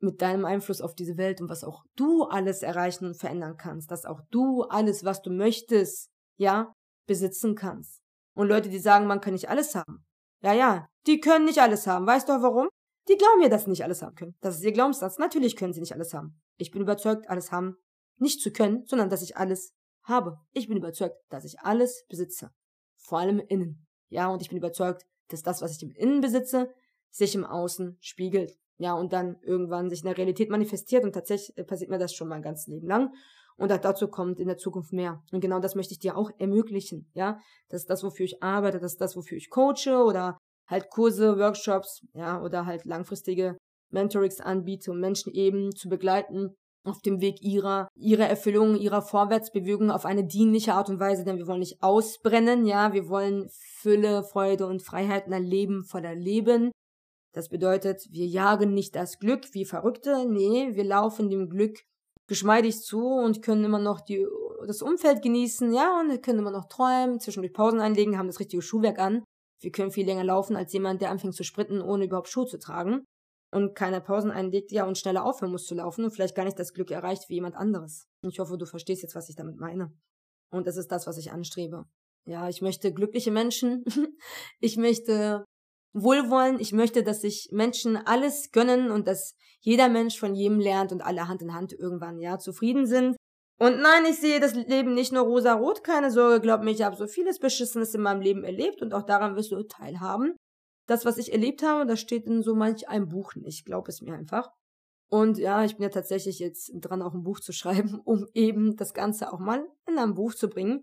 mit 0.00 0.20
deinem 0.20 0.44
Einfluss 0.44 0.80
auf 0.80 0.94
diese 0.94 1.16
Welt 1.16 1.40
und 1.40 1.48
was 1.48 1.64
auch 1.64 1.84
du 1.96 2.24
alles 2.24 2.62
erreichen 2.62 3.06
und 3.06 3.16
verändern 3.16 3.56
kannst, 3.56 3.90
dass 3.90 4.04
auch 4.04 4.20
du 4.30 4.62
alles, 4.62 5.04
was 5.04 5.22
du 5.22 5.30
möchtest, 5.30 6.10
ja, 6.36 6.74
besitzen 7.06 7.54
kannst. 7.54 8.02
Und 8.34 8.48
Leute, 8.48 8.68
die 8.68 8.78
sagen, 8.78 9.06
man 9.06 9.20
kann 9.20 9.32
nicht 9.32 9.48
alles 9.48 9.74
haben. 9.74 10.04
Ja, 10.42 10.52
ja, 10.52 10.88
die 11.06 11.20
können 11.20 11.44
nicht 11.44 11.60
alles 11.60 11.86
haben. 11.86 12.06
Weißt 12.06 12.28
du 12.28 12.32
warum? 12.32 12.68
Die 13.08 13.16
glauben 13.16 13.42
ja, 13.42 13.48
dass 13.48 13.64
sie 13.64 13.70
nicht 13.70 13.84
alles 13.84 14.02
haben 14.02 14.14
können. 14.14 14.36
Das 14.40 14.56
ist 14.56 14.64
ihr 14.64 14.72
Glaubenssatz. 14.72 15.18
Natürlich 15.18 15.56
können 15.56 15.72
sie 15.72 15.80
nicht 15.80 15.92
alles 15.92 16.14
haben. 16.14 16.40
Ich 16.56 16.70
bin 16.70 16.82
überzeugt, 16.82 17.28
alles 17.28 17.52
haben 17.52 17.76
nicht 18.18 18.40
zu 18.40 18.52
können, 18.52 18.84
sondern 18.86 19.10
dass 19.10 19.22
ich 19.22 19.36
alles 19.36 19.72
habe. 20.04 20.38
Ich 20.52 20.68
bin 20.68 20.76
überzeugt, 20.76 21.16
dass 21.28 21.44
ich 21.44 21.60
alles 21.60 22.04
besitze. 22.08 22.50
Vor 22.96 23.18
allem 23.18 23.40
innen. 23.40 23.86
Ja, 24.08 24.28
und 24.28 24.42
ich 24.42 24.48
bin 24.48 24.58
überzeugt, 24.58 25.04
dass 25.28 25.42
das, 25.42 25.62
was 25.62 25.76
ich 25.76 25.82
im 25.82 25.90
Innen 25.90 26.20
besitze, 26.20 26.72
sich 27.10 27.34
im 27.34 27.44
Außen 27.44 27.96
spiegelt. 28.00 28.56
Ja, 28.78 28.94
und 28.94 29.12
dann 29.12 29.36
irgendwann 29.42 29.90
sich 29.90 30.00
in 30.00 30.06
der 30.06 30.18
Realität 30.18 30.50
manifestiert 30.50 31.04
und 31.04 31.12
tatsächlich 31.12 31.56
äh, 31.56 31.64
passiert 31.64 31.90
mir 31.90 31.98
das 31.98 32.14
schon 32.14 32.28
mein 32.28 32.42
ganzes 32.42 32.66
Leben 32.66 32.86
lang. 32.86 33.12
Und 33.56 33.70
dazu 33.70 34.08
kommt 34.08 34.40
in 34.40 34.48
der 34.48 34.56
Zukunft 34.56 34.92
mehr. 34.92 35.22
Und 35.30 35.40
genau 35.40 35.60
das 35.60 35.74
möchte 35.74 35.92
ich 35.92 36.00
dir 36.00 36.16
auch 36.16 36.30
ermöglichen. 36.38 37.10
Ja, 37.14 37.38
das 37.68 37.82
ist 37.82 37.90
das, 37.90 38.02
wofür 38.02 38.24
ich 38.24 38.42
arbeite, 38.42 38.80
das 38.80 38.92
ist 38.92 39.00
das, 39.00 39.14
wofür 39.14 39.36
ich 39.36 39.50
coache 39.50 40.04
oder 40.04 40.38
halt 40.66 40.90
Kurse, 40.90 41.38
Workshops, 41.38 42.04
ja, 42.14 42.42
oder 42.42 42.66
halt 42.66 42.84
langfristige 42.84 43.56
Mentorings 43.90 44.40
anbiete, 44.40 44.90
um 44.90 44.98
Menschen 44.98 45.32
eben 45.32 45.74
zu 45.76 45.88
begleiten, 45.88 46.54
auf 46.84 47.00
dem 47.00 47.20
Weg 47.20 47.42
ihrer, 47.42 47.88
ihrer 47.94 48.26
Erfüllung, 48.26 48.76
ihrer 48.76 49.02
Vorwärtsbewegung 49.02 49.90
auf 49.90 50.04
eine 50.04 50.24
dienliche 50.24 50.74
Art 50.74 50.88
und 50.88 50.98
Weise, 50.98 51.24
denn 51.24 51.38
wir 51.38 51.46
wollen 51.46 51.60
nicht 51.60 51.82
ausbrennen, 51.82 52.66
ja, 52.66 52.92
wir 52.92 53.08
wollen 53.08 53.48
Fülle, 53.50 54.24
Freude 54.24 54.66
und 54.66 54.82
Freiheiten 54.82 55.32
ein 55.32 55.44
Leben 55.44 55.84
voller 55.84 56.14
Leben. 56.14 56.72
Das 57.34 57.48
bedeutet, 57.48 58.06
wir 58.10 58.26
jagen 58.26 58.74
nicht 58.74 58.94
das 58.94 59.18
Glück 59.18 59.54
wie 59.54 59.64
Verrückte, 59.64 60.26
nee, 60.28 60.74
wir 60.74 60.84
laufen 60.84 61.30
dem 61.30 61.48
Glück 61.48 61.78
geschmeidig 62.26 62.80
zu 62.80 63.06
und 63.06 63.42
können 63.42 63.64
immer 63.64 63.78
noch 63.78 64.00
die, 64.00 64.26
das 64.66 64.82
Umfeld 64.82 65.22
genießen, 65.22 65.72
ja, 65.72 66.00
und 66.00 66.22
können 66.22 66.40
immer 66.40 66.50
noch 66.50 66.66
träumen, 66.66 67.20
zwischendurch 67.20 67.52
Pausen 67.52 67.80
einlegen, 67.80 68.18
haben 68.18 68.26
das 68.26 68.40
richtige 68.40 68.62
Schuhwerk 68.62 68.98
an. 68.98 69.24
Wir 69.60 69.70
können 69.70 69.92
viel 69.92 70.06
länger 70.06 70.24
laufen 70.24 70.56
als 70.56 70.72
jemand, 70.72 71.00
der 71.00 71.10
anfängt 71.10 71.34
zu 71.34 71.44
sprinten, 71.44 71.80
ohne 71.80 72.04
überhaupt 72.04 72.28
Schuhe 72.28 72.46
zu 72.46 72.58
tragen 72.58 73.04
und 73.52 73.74
keine 73.74 74.00
Pausen 74.00 74.30
einlegt, 74.30 74.72
ja, 74.72 74.86
und 74.86 74.96
schneller 74.96 75.24
aufhören 75.24 75.52
muss 75.52 75.66
zu 75.66 75.74
laufen 75.74 76.04
und 76.04 76.10
vielleicht 76.10 76.34
gar 76.34 76.44
nicht 76.44 76.58
das 76.58 76.72
Glück 76.72 76.90
erreicht 76.90 77.28
wie 77.28 77.34
jemand 77.34 77.54
anderes. 77.54 78.08
Ich 78.22 78.38
hoffe, 78.38 78.56
du 78.56 78.64
verstehst 78.64 79.02
jetzt, 79.02 79.14
was 79.14 79.28
ich 79.28 79.36
damit 79.36 79.58
meine. 79.58 79.92
Und 80.50 80.66
das 80.66 80.76
ist 80.76 80.88
das, 80.88 81.06
was 81.06 81.18
ich 81.18 81.32
anstrebe. 81.32 81.84
Ja, 82.24 82.48
ich 82.48 82.62
möchte 82.62 82.92
glückliche 82.92 83.30
Menschen. 83.30 83.84
ich 84.60 84.76
möchte 84.76 85.44
Wohlwollen. 85.92 86.60
Ich 86.60 86.72
möchte, 86.72 87.02
dass 87.02 87.20
sich 87.20 87.50
Menschen 87.52 87.96
alles 87.96 88.52
gönnen 88.52 88.90
und 88.90 89.06
dass 89.06 89.34
jeder 89.60 89.88
Mensch 89.88 90.18
von 90.18 90.34
jedem 90.34 90.58
lernt 90.58 90.90
und 90.90 91.02
alle 91.02 91.28
Hand 91.28 91.42
in 91.42 91.54
Hand 91.54 91.72
irgendwann, 91.72 92.20
ja, 92.20 92.38
zufrieden 92.38 92.86
sind. 92.86 93.16
Und 93.58 93.80
nein, 93.80 94.04
ich 94.08 94.18
sehe 94.18 94.40
das 94.40 94.54
Leben 94.54 94.94
nicht 94.94 95.12
nur 95.12 95.22
rosa-rot, 95.22 95.84
keine 95.84 96.10
Sorge, 96.10 96.40
glaub 96.40 96.62
mir, 96.62 96.70
ich 96.72 96.82
habe 96.82 96.96
so 96.96 97.06
vieles 97.06 97.38
Beschissenes 97.38 97.94
in 97.94 98.00
meinem 98.00 98.20
Leben 98.20 98.44
erlebt 98.44 98.82
und 98.82 98.92
auch 98.94 99.04
daran 99.04 99.36
wirst 99.36 99.52
du 99.52 99.62
teilhaben 99.62 100.36
das, 100.86 101.04
was 101.04 101.18
ich 101.18 101.32
erlebt 101.32 101.62
habe, 101.62 101.86
das 101.86 102.00
steht 102.00 102.26
in 102.26 102.42
so 102.42 102.54
manch 102.54 102.88
einem 102.88 103.08
Buch 103.08 103.34
nicht. 103.34 103.64
Glaub 103.64 103.88
es 103.88 104.00
mir 104.00 104.14
einfach. 104.14 104.50
Und 105.08 105.38
ja, 105.38 105.64
ich 105.64 105.76
bin 105.76 105.82
ja 105.82 105.90
tatsächlich 105.90 106.38
jetzt 106.38 106.72
dran, 106.74 107.02
auch 107.02 107.14
ein 107.14 107.22
Buch 107.22 107.40
zu 107.40 107.52
schreiben, 107.52 108.00
um 108.04 108.26
eben 108.34 108.76
das 108.76 108.94
Ganze 108.94 109.32
auch 109.32 109.38
mal 109.38 109.64
in 109.86 109.98
einem 109.98 110.14
Buch 110.14 110.34
zu 110.34 110.48
bringen. 110.48 110.82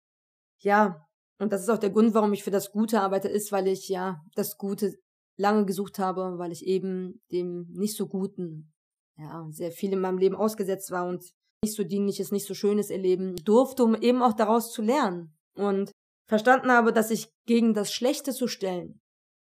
Ja, 0.62 1.06
und 1.40 1.54
das 1.54 1.62
ist 1.62 1.70
auch 1.70 1.78
der 1.78 1.90
Grund, 1.90 2.14
warum 2.14 2.34
ich 2.34 2.44
für 2.44 2.52
das 2.52 2.72
Gute 2.72 3.02
arbeite, 3.02 3.30
ist, 3.30 3.52
weil 3.52 3.68
ich 3.68 3.88
ja 3.88 4.22
das 4.36 4.58
Gute 4.58 4.94
lange 5.38 5.66
gesucht 5.66 6.00
habe, 6.00 6.38
weil 6.38 6.52
ich 6.52 6.66
eben 6.66 7.22
dem 7.32 7.68
nicht 7.72 7.96
so 7.96 8.08
Guten, 8.08 8.74
ja, 9.18 9.48
sehr 9.52 9.72
viel 9.72 9.94
in 9.94 10.02
meinem 10.02 10.18
Leben 10.18 10.36
ausgesetzt 10.36 10.92
war 10.92 11.08
und 11.08 11.24
nicht 11.64 11.76
so 11.76 11.84
dienliches, 11.84 12.32
nicht 12.32 12.46
so 12.46 12.54
schönes 12.54 12.90
erleben 12.90 13.36
durfte, 13.38 13.84
um 13.84 13.96
eben 13.96 14.22
auch 14.22 14.34
daraus 14.34 14.72
zu 14.72 14.82
lernen. 14.82 15.38
Und 15.56 15.92
verstanden 16.28 16.72
habe, 16.72 16.94
dass 16.94 17.10
ich 17.10 17.30
gegen 17.46 17.74
das 17.74 17.92
Schlechte 17.92 18.34
zu 18.34 18.48
stellen, 18.48 19.02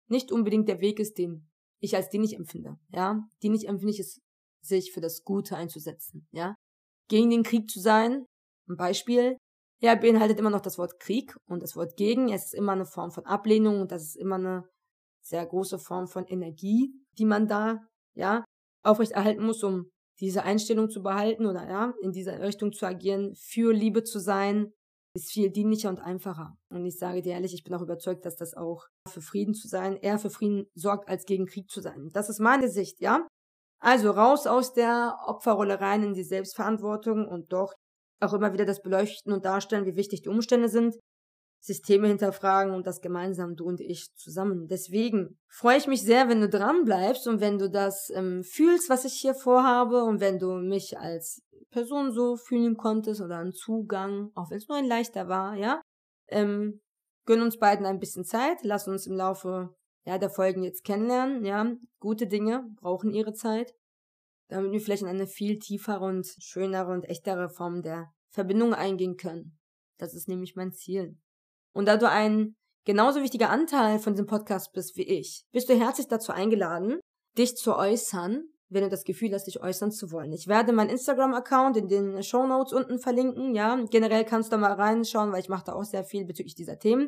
nicht 0.07 0.31
unbedingt 0.31 0.67
der 0.69 0.81
Weg 0.81 0.99
ist, 0.99 1.17
den 1.17 1.49
ich 1.79 1.95
als 1.95 2.09
den 2.09 2.23
ich 2.23 2.35
empfinde. 2.35 2.77
Ja, 2.89 3.27
den 3.43 3.53
ich 3.53 3.67
empfinde, 3.67 3.97
ist, 3.97 4.21
sich 4.61 4.93
für 4.93 5.01
das 5.01 5.23
Gute 5.23 5.57
einzusetzen. 5.57 6.27
Ja, 6.31 6.55
gegen 7.09 7.29
den 7.29 7.43
Krieg 7.43 7.69
zu 7.69 7.79
sein. 7.79 8.25
Ein 8.69 8.77
Beispiel. 8.77 9.37
Ja, 9.81 9.95
beinhaltet 9.95 10.39
immer 10.39 10.49
noch 10.49 10.61
das 10.61 10.77
Wort 10.77 10.99
Krieg 10.99 11.35
und 11.45 11.61
das 11.61 11.75
Wort 11.75 11.97
gegen. 11.97 12.31
Es 12.31 12.45
ist 12.45 12.53
immer 12.53 12.71
eine 12.71 12.85
Form 12.85 13.11
von 13.11 13.25
Ablehnung 13.25 13.81
und 13.81 13.91
das 13.91 14.03
ist 14.03 14.15
immer 14.15 14.35
eine 14.35 14.63
sehr 15.21 15.45
große 15.45 15.77
Form 15.79 16.07
von 16.07 16.25
Energie, 16.25 16.93
die 17.17 17.25
man 17.25 17.47
da, 17.47 17.81
ja, 18.15 18.45
aufrechterhalten 18.83 19.45
muss, 19.45 19.63
um 19.63 19.89
diese 20.19 20.43
Einstellung 20.43 20.89
zu 20.89 21.01
behalten 21.01 21.45
oder 21.45 21.67
ja, 21.67 21.93
in 22.01 22.11
dieser 22.11 22.39
Richtung 22.39 22.71
zu 22.71 22.85
agieren, 22.85 23.33
für 23.35 23.73
Liebe 23.73 24.03
zu 24.03 24.19
sein, 24.19 24.71
ist 25.15 25.32
viel 25.32 25.52
dienlicher 25.52 25.89
und 25.89 25.99
einfacher. 25.99 26.58
Und 26.69 26.86
ich 26.86 26.97
sage 26.97 27.21
dir 27.21 27.34
ehrlich, 27.34 27.54
ich 27.54 27.63
bin 27.63 27.73
auch 27.73 27.82
überzeugt, 27.82 28.26
dass 28.26 28.36
das 28.36 28.54
auch 28.56 28.88
für 29.08 29.21
Frieden 29.21 29.54
zu 29.54 29.67
sein, 29.67 29.97
eher 29.97 30.17
für 30.17 30.30
Frieden 30.30 30.65
sorgt, 30.76 31.08
als 31.08 31.26
gegen 31.26 31.45
Krieg 31.45 31.69
zu 31.69 31.82
sein. 31.82 32.10
Das 32.13 32.30
ist 32.30 32.39
meine 32.39 32.69
Sicht, 32.69 32.99
ja? 32.99 33.28
Also 33.80 34.12
raus 34.12 34.47
aus 34.47 34.73
der 34.73 35.17
Opferrolle 35.28 35.82
rein 35.82 36.04
in 36.04 36.13
die 36.13 36.23
Selbstverantwortung 36.23 37.28
und 37.28 37.52
doch 37.52 37.73
auch 38.21 38.34
immer 38.34 38.54
wieder 38.54 38.65
das 38.65 38.82
Beleuchten 38.82 39.34
und 39.34 39.45
Darstellen, 39.45 39.86
wie 39.86 39.97
wichtig 39.97 40.21
die 40.21 40.30
Umstände 40.30 40.69
sind, 40.69 40.95
Systeme 41.63 42.10
hinterfragen 42.10 42.73
und 42.73 42.86
das 42.86 42.99
gemeinsam 42.99 43.56
du 43.56 43.63
und 43.63 43.80
ich 43.80 44.13
zusammen. 44.15 44.67
Deswegen 44.67 45.39
freue 45.47 45.78
ich 45.78 45.88
mich 45.88 46.04
sehr, 46.04 46.28
wenn 46.28 46.41
du 46.41 46.49
dran 46.49 46.84
bleibst 46.84 47.26
und 47.26 47.39
wenn 47.39 47.58
du 47.58 47.69
das 47.69 48.12
ähm, 48.13 48.43
fühlst, 48.43 48.89
was 48.89 49.06
ich 49.06 49.13
hier 49.13 49.34
vorhabe 49.34 50.04
und 50.04 50.19
wenn 50.19 50.39
du 50.39 50.56
mich 50.56 50.99
als 50.99 51.41
Person 51.71 52.12
so 52.12 52.36
fühlen 52.36 52.76
konntest 52.76 53.21
oder 53.21 53.38
einen 53.38 53.54
Zugang, 53.54 54.32
auch 54.36 54.49
wenn 54.49 54.58
es 54.58 54.67
nur 54.67 54.78
ein 54.78 54.88
leichter 54.88 55.30
war, 55.30 55.56
ja. 55.56 55.82
Ähm, 56.28 56.82
Gönn 57.26 57.41
uns 57.41 57.58
beiden 57.58 57.86
ein 57.86 57.99
bisschen 57.99 58.26
Zeit, 58.26 58.58
lass 58.63 58.89
uns 58.89 59.08
im 59.08 59.15
Laufe 59.15 59.73
ja, 60.06 60.17
der 60.17 60.30
Folgen 60.30 60.63
jetzt 60.63 60.84
kennenlernen. 60.84 61.45
Ja, 61.45 61.71
gute 61.99 62.28
Dinge 62.28 62.65
brauchen 62.82 63.13
ihre 63.13 63.32
Zeit, 63.32 63.73
damit 64.49 64.73
wir 64.73 64.82
vielleicht 64.82 65.04
in 65.04 65.08
eine 65.08 65.28
viel 65.28 65.60
tiefere 65.60 66.04
und 66.04 66.28
schönere 66.39 66.91
und 66.91 67.06
echtere 67.06 67.49
Form 67.49 67.82
der 67.82 68.12
Verbindung 68.32 68.73
eingehen 68.73 69.15
können. 69.15 69.58
Das 69.97 70.13
ist 70.13 70.28
nämlich 70.28 70.58
mein 70.58 70.73
Ziel. 70.73 71.15
Und 71.73 71.88
da 71.88 71.97
du 71.97 72.09
ein 72.09 72.55
genauso 72.86 73.21
wichtiger 73.21 73.49
Anteil 73.49 73.99
von 73.99 74.13
diesem 74.13 74.27
Podcast 74.27 74.71
bist 74.73 74.97
wie 74.97 75.03
ich, 75.03 75.45
bist 75.51 75.69
du 75.69 75.73
herzlich 75.73 76.07
dazu 76.07 76.31
eingeladen, 76.31 76.99
dich 77.38 77.55
zu 77.55 77.75
äußern, 77.75 78.43
wenn 78.69 78.83
du 78.83 78.89
das 78.89 79.03
Gefühl 79.03 79.33
hast, 79.33 79.45
dich 79.45 79.62
äußern 79.62 79.91
zu 79.91 80.12
wollen. 80.12 80.31
Ich 80.33 80.47
werde 80.47 80.73
meinen 80.73 80.89
Instagram-Account 80.89 81.77
in 81.77 81.88
den 81.88 82.23
Show 82.23 82.45
Notes 82.45 82.73
unten 82.73 82.99
verlinken, 82.99 83.55
ja. 83.55 83.75
Generell 83.89 84.25
kannst 84.25 84.51
du 84.51 84.55
da 84.55 84.57
mal 84.57 84.73
reinschauen, 84.73 85.31
weil 85.31 85.41
ich 85.41 85.49
mache 85.49 85.65
da 85.65 85.73
auch 85.73 85.83
sehr 85.83 86.03
viel 86.03 86.25
bezüglich 86.25 86.55
dieser 86.55 86.79
Themen. 86.79 87.07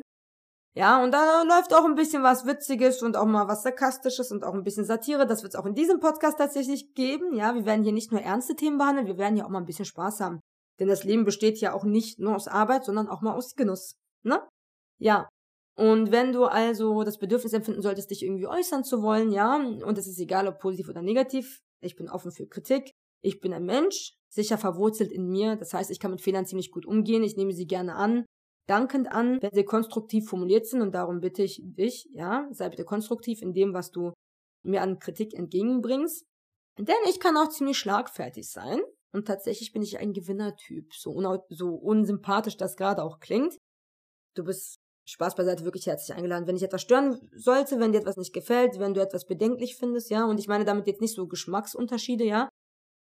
Ja, 0.74 1.02
und 1.02 1.12
da 1.12 1.42
läuft 1.42 1.72
auch 1.72 1.86
ein 1.86 1.94
bisschen 1.94 2.22
was 2.22 2.44
Witziges 2.44 3.02
und 3.02 3.16
auch 3.16 3.24
mal 3.24 3.48
was 3.48 3.62
Sarkastisches 3.62 4.30
und 4.30 4.44
auch 4.44 4.52
ein 4.52 4.62
bisschen 4.62 4.84
Satire. 4.84 5.26
Das 5.26 5.42
wird 5.42 5.54
es 5.54 5.58
auch 5.58 5.64
in 5.64 5.74
diesem 5.74 6.00
Podcast 6.00 6.36
tatsächlich 6.36 6.92
geben. 6.92 7.34
Ja, 7.34 7.54
wir 7.54 7.64
werden 7.64 7.82
hier 7.82 7.94
nicht 7.94 8.12
nur 8.12 8.20
ernste 8.20 8.54
Themen 8.54 8.76
behandeln, 8.76 9.06
wir 9.06 9.16
werden 9.16 9.36
hier 9.36 9.46
auch 9.46 9.50
mal 9.50 9.60
ein 9.60 9.64
bisschen 9.64 9.86
Spaß 9.86 10.20
haben. 10.20 10.40
Denn 10.78 10.88
das 10.88 11.04
Leben 11.04 11.24
besteht 11.24 11.58
ja 11.60 11.72
auch 11.72 11.84
nicht 11.84 12.18
nur 12.18 12.36
aus 12.36 12.46
Arbeit, 12.46 12.84
sondern 12.84 13.08
auch 13.08 13.22
mal 13.22 13.34
aus 13.34 13.54
Genuss. 13.54 13.94
Ne? 14.22 14.46
Ja. 14.98 15.28
Und 15.76 16.10
wenn 16.10 16.32
du 16.32 16.44
also 16.44 17.02
das 17.04 17.18
Bedürfnis 17.18 17.52
empfinden 17.52 17.82
solltest, 17.82 18.10
dich 18.10 18.22
irgendwie 18.22 18.46
äußern 18.46 18.82
zu 18.82 19.02
wollen, 19.02 19.30
ja, 19.30 19.56
und 19.56 19.98
es 19.98 20.06
ist 20.06 20.18
egal, 20.18 20.48
ob 20.48 20.58
positiv 20.58 20.88
oder 20.88 21.02
negativ, 21.02 21.60
ich 21.82 21.96
bin 21.96 22.08
offen 22.08 22.32
für 22.32 22.46
Kritik. 22.46 22.90
Ich 23.22 23.40
bin 23.40 23.52
ein 23.52 23.64
Mensch, 23.64 24.14
sicher 24.28 24.56
verwurzelt 24.56 25.12
in 25.12 25.28
mir. 25.28 25.56
Das 25.56 25.74
heißt, 25.74 25.90
ich 25.90 26.00
kann 26.00 26.12
mit 26.12 26.22
Fehlern 26.22 26.46
ziemlich 26.46 26.70
gut 26.70 26.86
umgehen. 26.86 27.22
Ich 27.22 27.36
nehme 27.36 27.52
sie 27.52 27.66
gerne 27.66 27.96
an 27.96 28.24
dankend 28.66 29.10
an, 29.10 29.40
wenn 29.40 29.50
sie 29.52 29.64
konstruktiv 29.64 30.28
formuliert 30.28 30.66
sind 30.66 30.82
und 30.82 30.92
darum 30.92 31.20
bitte 31.20 31.42
ich 31.42 31.60
dich, 31.62 32.08
ja, 32.12 32.48
sei 32.50 32.68
bitte 32.68 32.84
konstruktiv 32.84 33.42
in 33.42 33.52
dem, 33.52 33.72
was 33.72 33.90
du 33.90 34.12
mir 34.62 34.82
an 34.82 34.98
Kritik 34.98 35.34
entgegenbringst. 35.34 36.24
Denn 36.78 36.94
ich 37.08 37.20
kann 37.20 37.36
auch 37.36 37.48
ziemlich 37.48 37.78
schlagfertig 37.78 38.50
sein 38.50 38.80
und 39.12 39.26
tatsächlich 39.26 39.72
bin 39.72 39.82
ich 39.82 39.98
ein 39.98 40.12
Gewinnertyp, 40.12 40.92
so, 40.92 41.40
so 41.48 41.68
unsympathisch 41.74 42.56
das 42.56 42.76
gerade 42.76 43.02
auch 43.02 43.20
klingt. 43.20 43.56
Du 44.34 44.44
bist 44.44 44.76
Spaß 45.06 45.36
beiseite 45.36 45.64
wirklich 45.64 45.86
herzlich 45.86 46.16
eingeladen. 46.16 46.46
Wenn 46.46 46.56
ich 46.56 46.62
etwas 46.62 46.82
stören 46.82 47.18
sollte, 47.34 47.78
wenn 47.78 47.92
dir 47.92 48.00
etwas 48.00 48.16
nicht 48.16 48.32
gefällt, 48.32 48.78
wenn 48.78 48.92
du 48.92 49.00
etwas 49.00 49.24
bedenklich 49.24 49.76
findest, 49.76 50.10
ja, 50.10 50.24
und 50.26 50.38
ich 50.38 50.48
meine 50.48 50.64
damit 50.64 50.86
jetzt 50.86 51.00
nicht 51.00 51.14
so 51.14 51.26
Geschmacksunterschiede, 51.28 52.24
ja, 52.24 52.48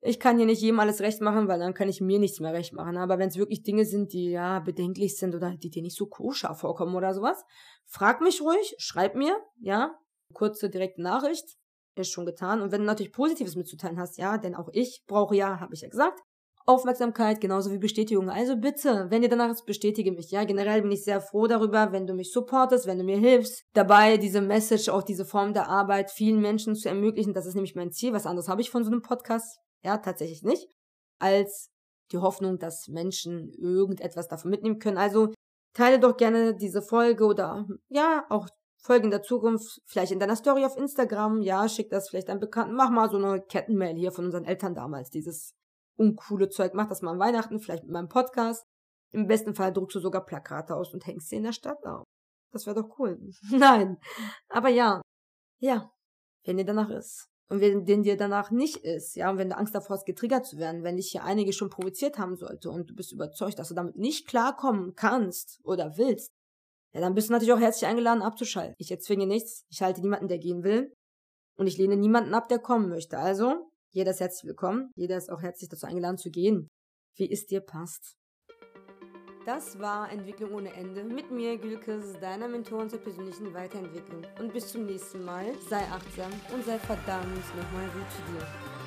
ich 0.04 0.18
kann 0.18 0.36
hier 0.36 0.46
nicht 0.46 0.60
jedem 0.60 0.80
alles 0.80 1.00
recht 1.00 1.20
machen, 1.20 1.46
weil 1.46 1.60
dann 1.60 1.74
kann 1.74 1.88
ich 1.88 2.00
mir 2.00 2.18
nichts 2.18 2.40
mehr 2.40 2.52
recht 2.52 2.72
machen. 2.72 2.96
Aber 2.96 3.20
wenn 3.20 3.28
es 3.28 3.36
wirklich 3.36 3.62
Dinge 3.62 3.84
sind, 3.84 4.12
die 4.12 4.30
ja 4.30 4.58
bedenklich 4.58 5.16
sind 5.16 5.36
oder 5.36 5.54
die 5.54 5.70
dir 5.70 5.82
nicht 5.82 5.96
so 5.96 6.06
koscher 6.06 6.56
vorkommen 6.56 6.96
oder 6.96 7.14
sowas, 7.14 7.44
frag 7.86 8.20
mich 8.20 8.42
ruhig, 8.42 8.74
schreib 8.78 9.14
mir, 9.14 9.36
ja, 9.60 9.94
kurze 10.32 10.70
direkte 10.70 11.02
Nachricht, 11.02 11.56
ist 11.94 12.10
schon 12.10 12.26
getan. 12.26 12.62
Und 12.62 12.72
wenn 12.72 12.80
du 12.80 12.86
natürlich 12.86 13.12
Positives 13.12 13.54
mitzuteilen 13.54 14.00
hast, 14.00 14.18
ja, 14.18 14.38
denn 14.38 14.56
auch 14.56 14.70
ich 14.72 15.04
brauche 15.06 15.36
ja, 15.36 15.60
habe 15.60 15.74
ich 15.74 15.82
ja 15.82 15.88
gesagt, 15.88 16.18
Aufmerksamkeit 16.66 17.40
genauso 17.40 17.70
wie 17.70 17.78
Bestätigung. 17.78 18.30
Also 18.30 18.56
bitte, 18.56 19.06
wenn 19.10 19.22
ihr 19.22 19.28
danach 19.28 19.50
ist, 19.50 19.66
bestätige 19.66 20.12
mich. 20.12 20.30
Ja, 20.30 20.44
generell 20.44 20.82
bin 20.82 20.92
ich 20.92 21.04
sehr 21.04 21.20
froh 21.20 21.46
darüber, 21.46 21.92
wenn 21.92 22.06
du 22.06 22.14
mich 22.14 22.32
supportest, 22.32 22.86
wenn 22.86 22.98
du 22.98 23.04
mir 23.04 23.18
hilfst, 23.18 23.64
dabei 23.74 24.16
diese 24.16 24.40
Message, 24.40 24.88
auch 24.88 25.02
diese 25.02 25.24
Form 25.24 25.52
der 25.52 25.68
Arbeit 25.68 26.10
vielen 26.10 26.40
Menschen 26.40 26.74
zu 26.74 26.88
ermöglichen. 26.88 27.34
Das 27.34 27.46
ist 27.46 27.54
nämlich 27.54 27.74
mein 27.74 27.92
Ziel. 27.92 28.12
Was 28.12 28.26
anderes 28.26 28.48
habe 28.48 28.60
ich 28.60 28.70
von 28.70 28.84
so 28.84 28.90
einem 28.90 29.02
Podcast 29.02 29.58
ja, 29.82 29.98
tatsächlich 29.98 30.42
nicht, 30.42 30.68
als 31.18 31.70
die 32.12 32.18
Hoffnung, 32.18 32.58
dass 32.58 32.88
Menschen 32.88 33.50
irgendetwas 33.52 34.28
davon 34.28 34.50
mitnehmen 34.50 34.78
können. 34.78 34.98
Also 34.98 35.32
teile 35.74 35.98
doch 35.98 36.16
gerne 36.16 36.54
diese 36.54 36.82
Folge 36.82 37.24
oder 37.24 37.66
ja, 37.88 38.24
auch 38.28 38.48
Folgen 38.82 39.04
in 39.04 39.10
der 39.12 39.22
Zukunft, 39.22 39.80
vielleicht 39.86 40.12
in 40.12 40.18
deiner 40.18 40.34
Story 40.34 40.64
auf 40.64 40.76
Instagram, 40.76 41.40
ja, 41.40 41.68
schick 41.68 41.88
das 41.90 42.08
vielleicht 42.08 42.28
einem 42.28 42.40
Bekannten, 42.40 42.74
mach 42.74 42.90
mal 42.90 43.08
so 43.08 43.16
eine 43.16 43.40
Kettenmail 43.40 43.94
hier 43.94 44.10
von 44.10 44.24
unseren 44.24 44.44
Eltern 44.44 44.74
damals, 44.74 45.10
dieses 45.10 45.54
uncoole 45.96 46.48
Zeug, 46.48 46.74
mach 46.74 46.88
das 46.88 47.02
mal 47.02 47.12
an 47.12 47.18
Weihnachten, 47.18 47.60
vielleicht 47.60 47.84
mit 47.84 47.92
meinem 47.92 48.08
Podcast. 48.08 48.64
Im 49.12 49.26
besten 49.26 49.54
Fall 49.54 49.72
druckst 49.72 49.94
du 49.96 50.00
sogar 50.00 50.24
Plakate 50.24 50.74
aus 50.74 50.92
und 50.94 51.06
hängst 51.06 51.28
sie 51.28 51.36
in 51.36 51.44
der 51.44 51.52
Stadt 51.52 51.84
auf. 51.84 52.04
Das 52.52 52.66
wäre 52.66 52.82
doch 52.82 52.98
cool. 52.98 53.18
Nein. 53.50 53.98
Aber 54.48 54.68
ja. 54.68 55.02
Ja. 55.58 55.90
Wenn 56.44 56.56
dir 56.56 56.64
danach 56.64 56.90
ist 56.90 57.28
und 57.48 57.60
wenn 57.60 57.84
den 57.84 58.02
dir 58.02 58.16
danach 58.16 58.50
nicht 58.50 58.78
ist, 58.78 59.14
ja, 59.14 59.30
und 59.30 59.36
wenn 59.36 59.50
du 59.50 59.56
Angst 59.56 59.74
davor 59.74 59.96
hast, 59.96 60.06
getriggert 60.06 60.46
zu 60.46 60.56
werden, 60.56 60.82
wenn 60.82 60.96
dich 60.96 61.10
hier 61.10 61.22
einige 61.22 61.52
schon 61.52 61.68
provoziert 61.68 62.18
haben 62.18 62.36
sollte 62.36 62.70
und 62.70 62.88
du 62.88 62.94
bist 62.94 63.12
überzeugt, 63.12 63.58
dass 63.58 63.68
du 63.68 63.74
damit 63.74 63.96
nicht 63.96 64.26
klarkommen 64.26 64.94
kannst 64.94 65.60
oder 65.62 65.98
willst, 65.98 66.32
ja, 66.94 67.00
dann 67.00 67.14
bist 67.14 67.28
du 67.28 67.32
natürlich 67.32 67.52
auch 67.52 67.60
herzlich 67.60 67.88
eingeladen 67.88 68.22
abzuschalten. 68.22 68.74
Ich 68.78 68.90
erzwinge 68.90 69.26
nichts, 69.26 69.66
ich 69.68 69.82
halte 69.82 70.00
niemanden, 70.00 70.28
der 70.28 70.38
gehen 70.38 70.62
will 70.62 70.94
und 71.56 71.66
ich 71.66 71.76
lehne 71.76 71.96
niemanden 71.96 72.34
ab, 72.34 72.48
der 72.48 72.58
kommen 72.58 72.88
möchte. 72.88 73.18
Also, 73.18 73.70
jeder 73.92 74.12
ist 74.12 74.20
herzlich 74.20 74.48
willkommen, 74.48 74.90
jeder 74.96 75.18
ist 75.18 75.30
auch 75.30 75.42
herzlich 75.42 75.68
dazu 75.68 75.86
eingeladen 75.86 76.16
zu 76.16 76.30
gehen, 76.30 76.70
wie 77.16 77.30
es 77.30 77.46
dir 77.46 77.60
passt. 77.60 78.16
Das 79.44 79.78
war 79.80 80.10
Entwicklung 80.10 80.52
ohne 80.52 80.72
Ende 80.72 81.04
mit 81.04 81.30
mir, 81.30 81.58
Gülkes, 81.58 82.18
deiner 82.20 82.48
Mentorin 82.48 82.88
zur 82.88 83.00
persönlichen 83.00 83.52
Weiterentwicklung. 83.52 84.24
Und 84.38 84.52
bis 84.52 84.68
zum 84.68 84.86
nächsten 84.86 85.24
Mal, 85.24 85.52
sei 85.68 85.82
achtsam 85.90 86.30
und 86.54 86.64
sei 86.64 86.78
verdammt 86.78 87.56
nochmal 87.56 87.88
gut 87.88 88.10
zu 88.12 88.32
dir. 88.32 88.81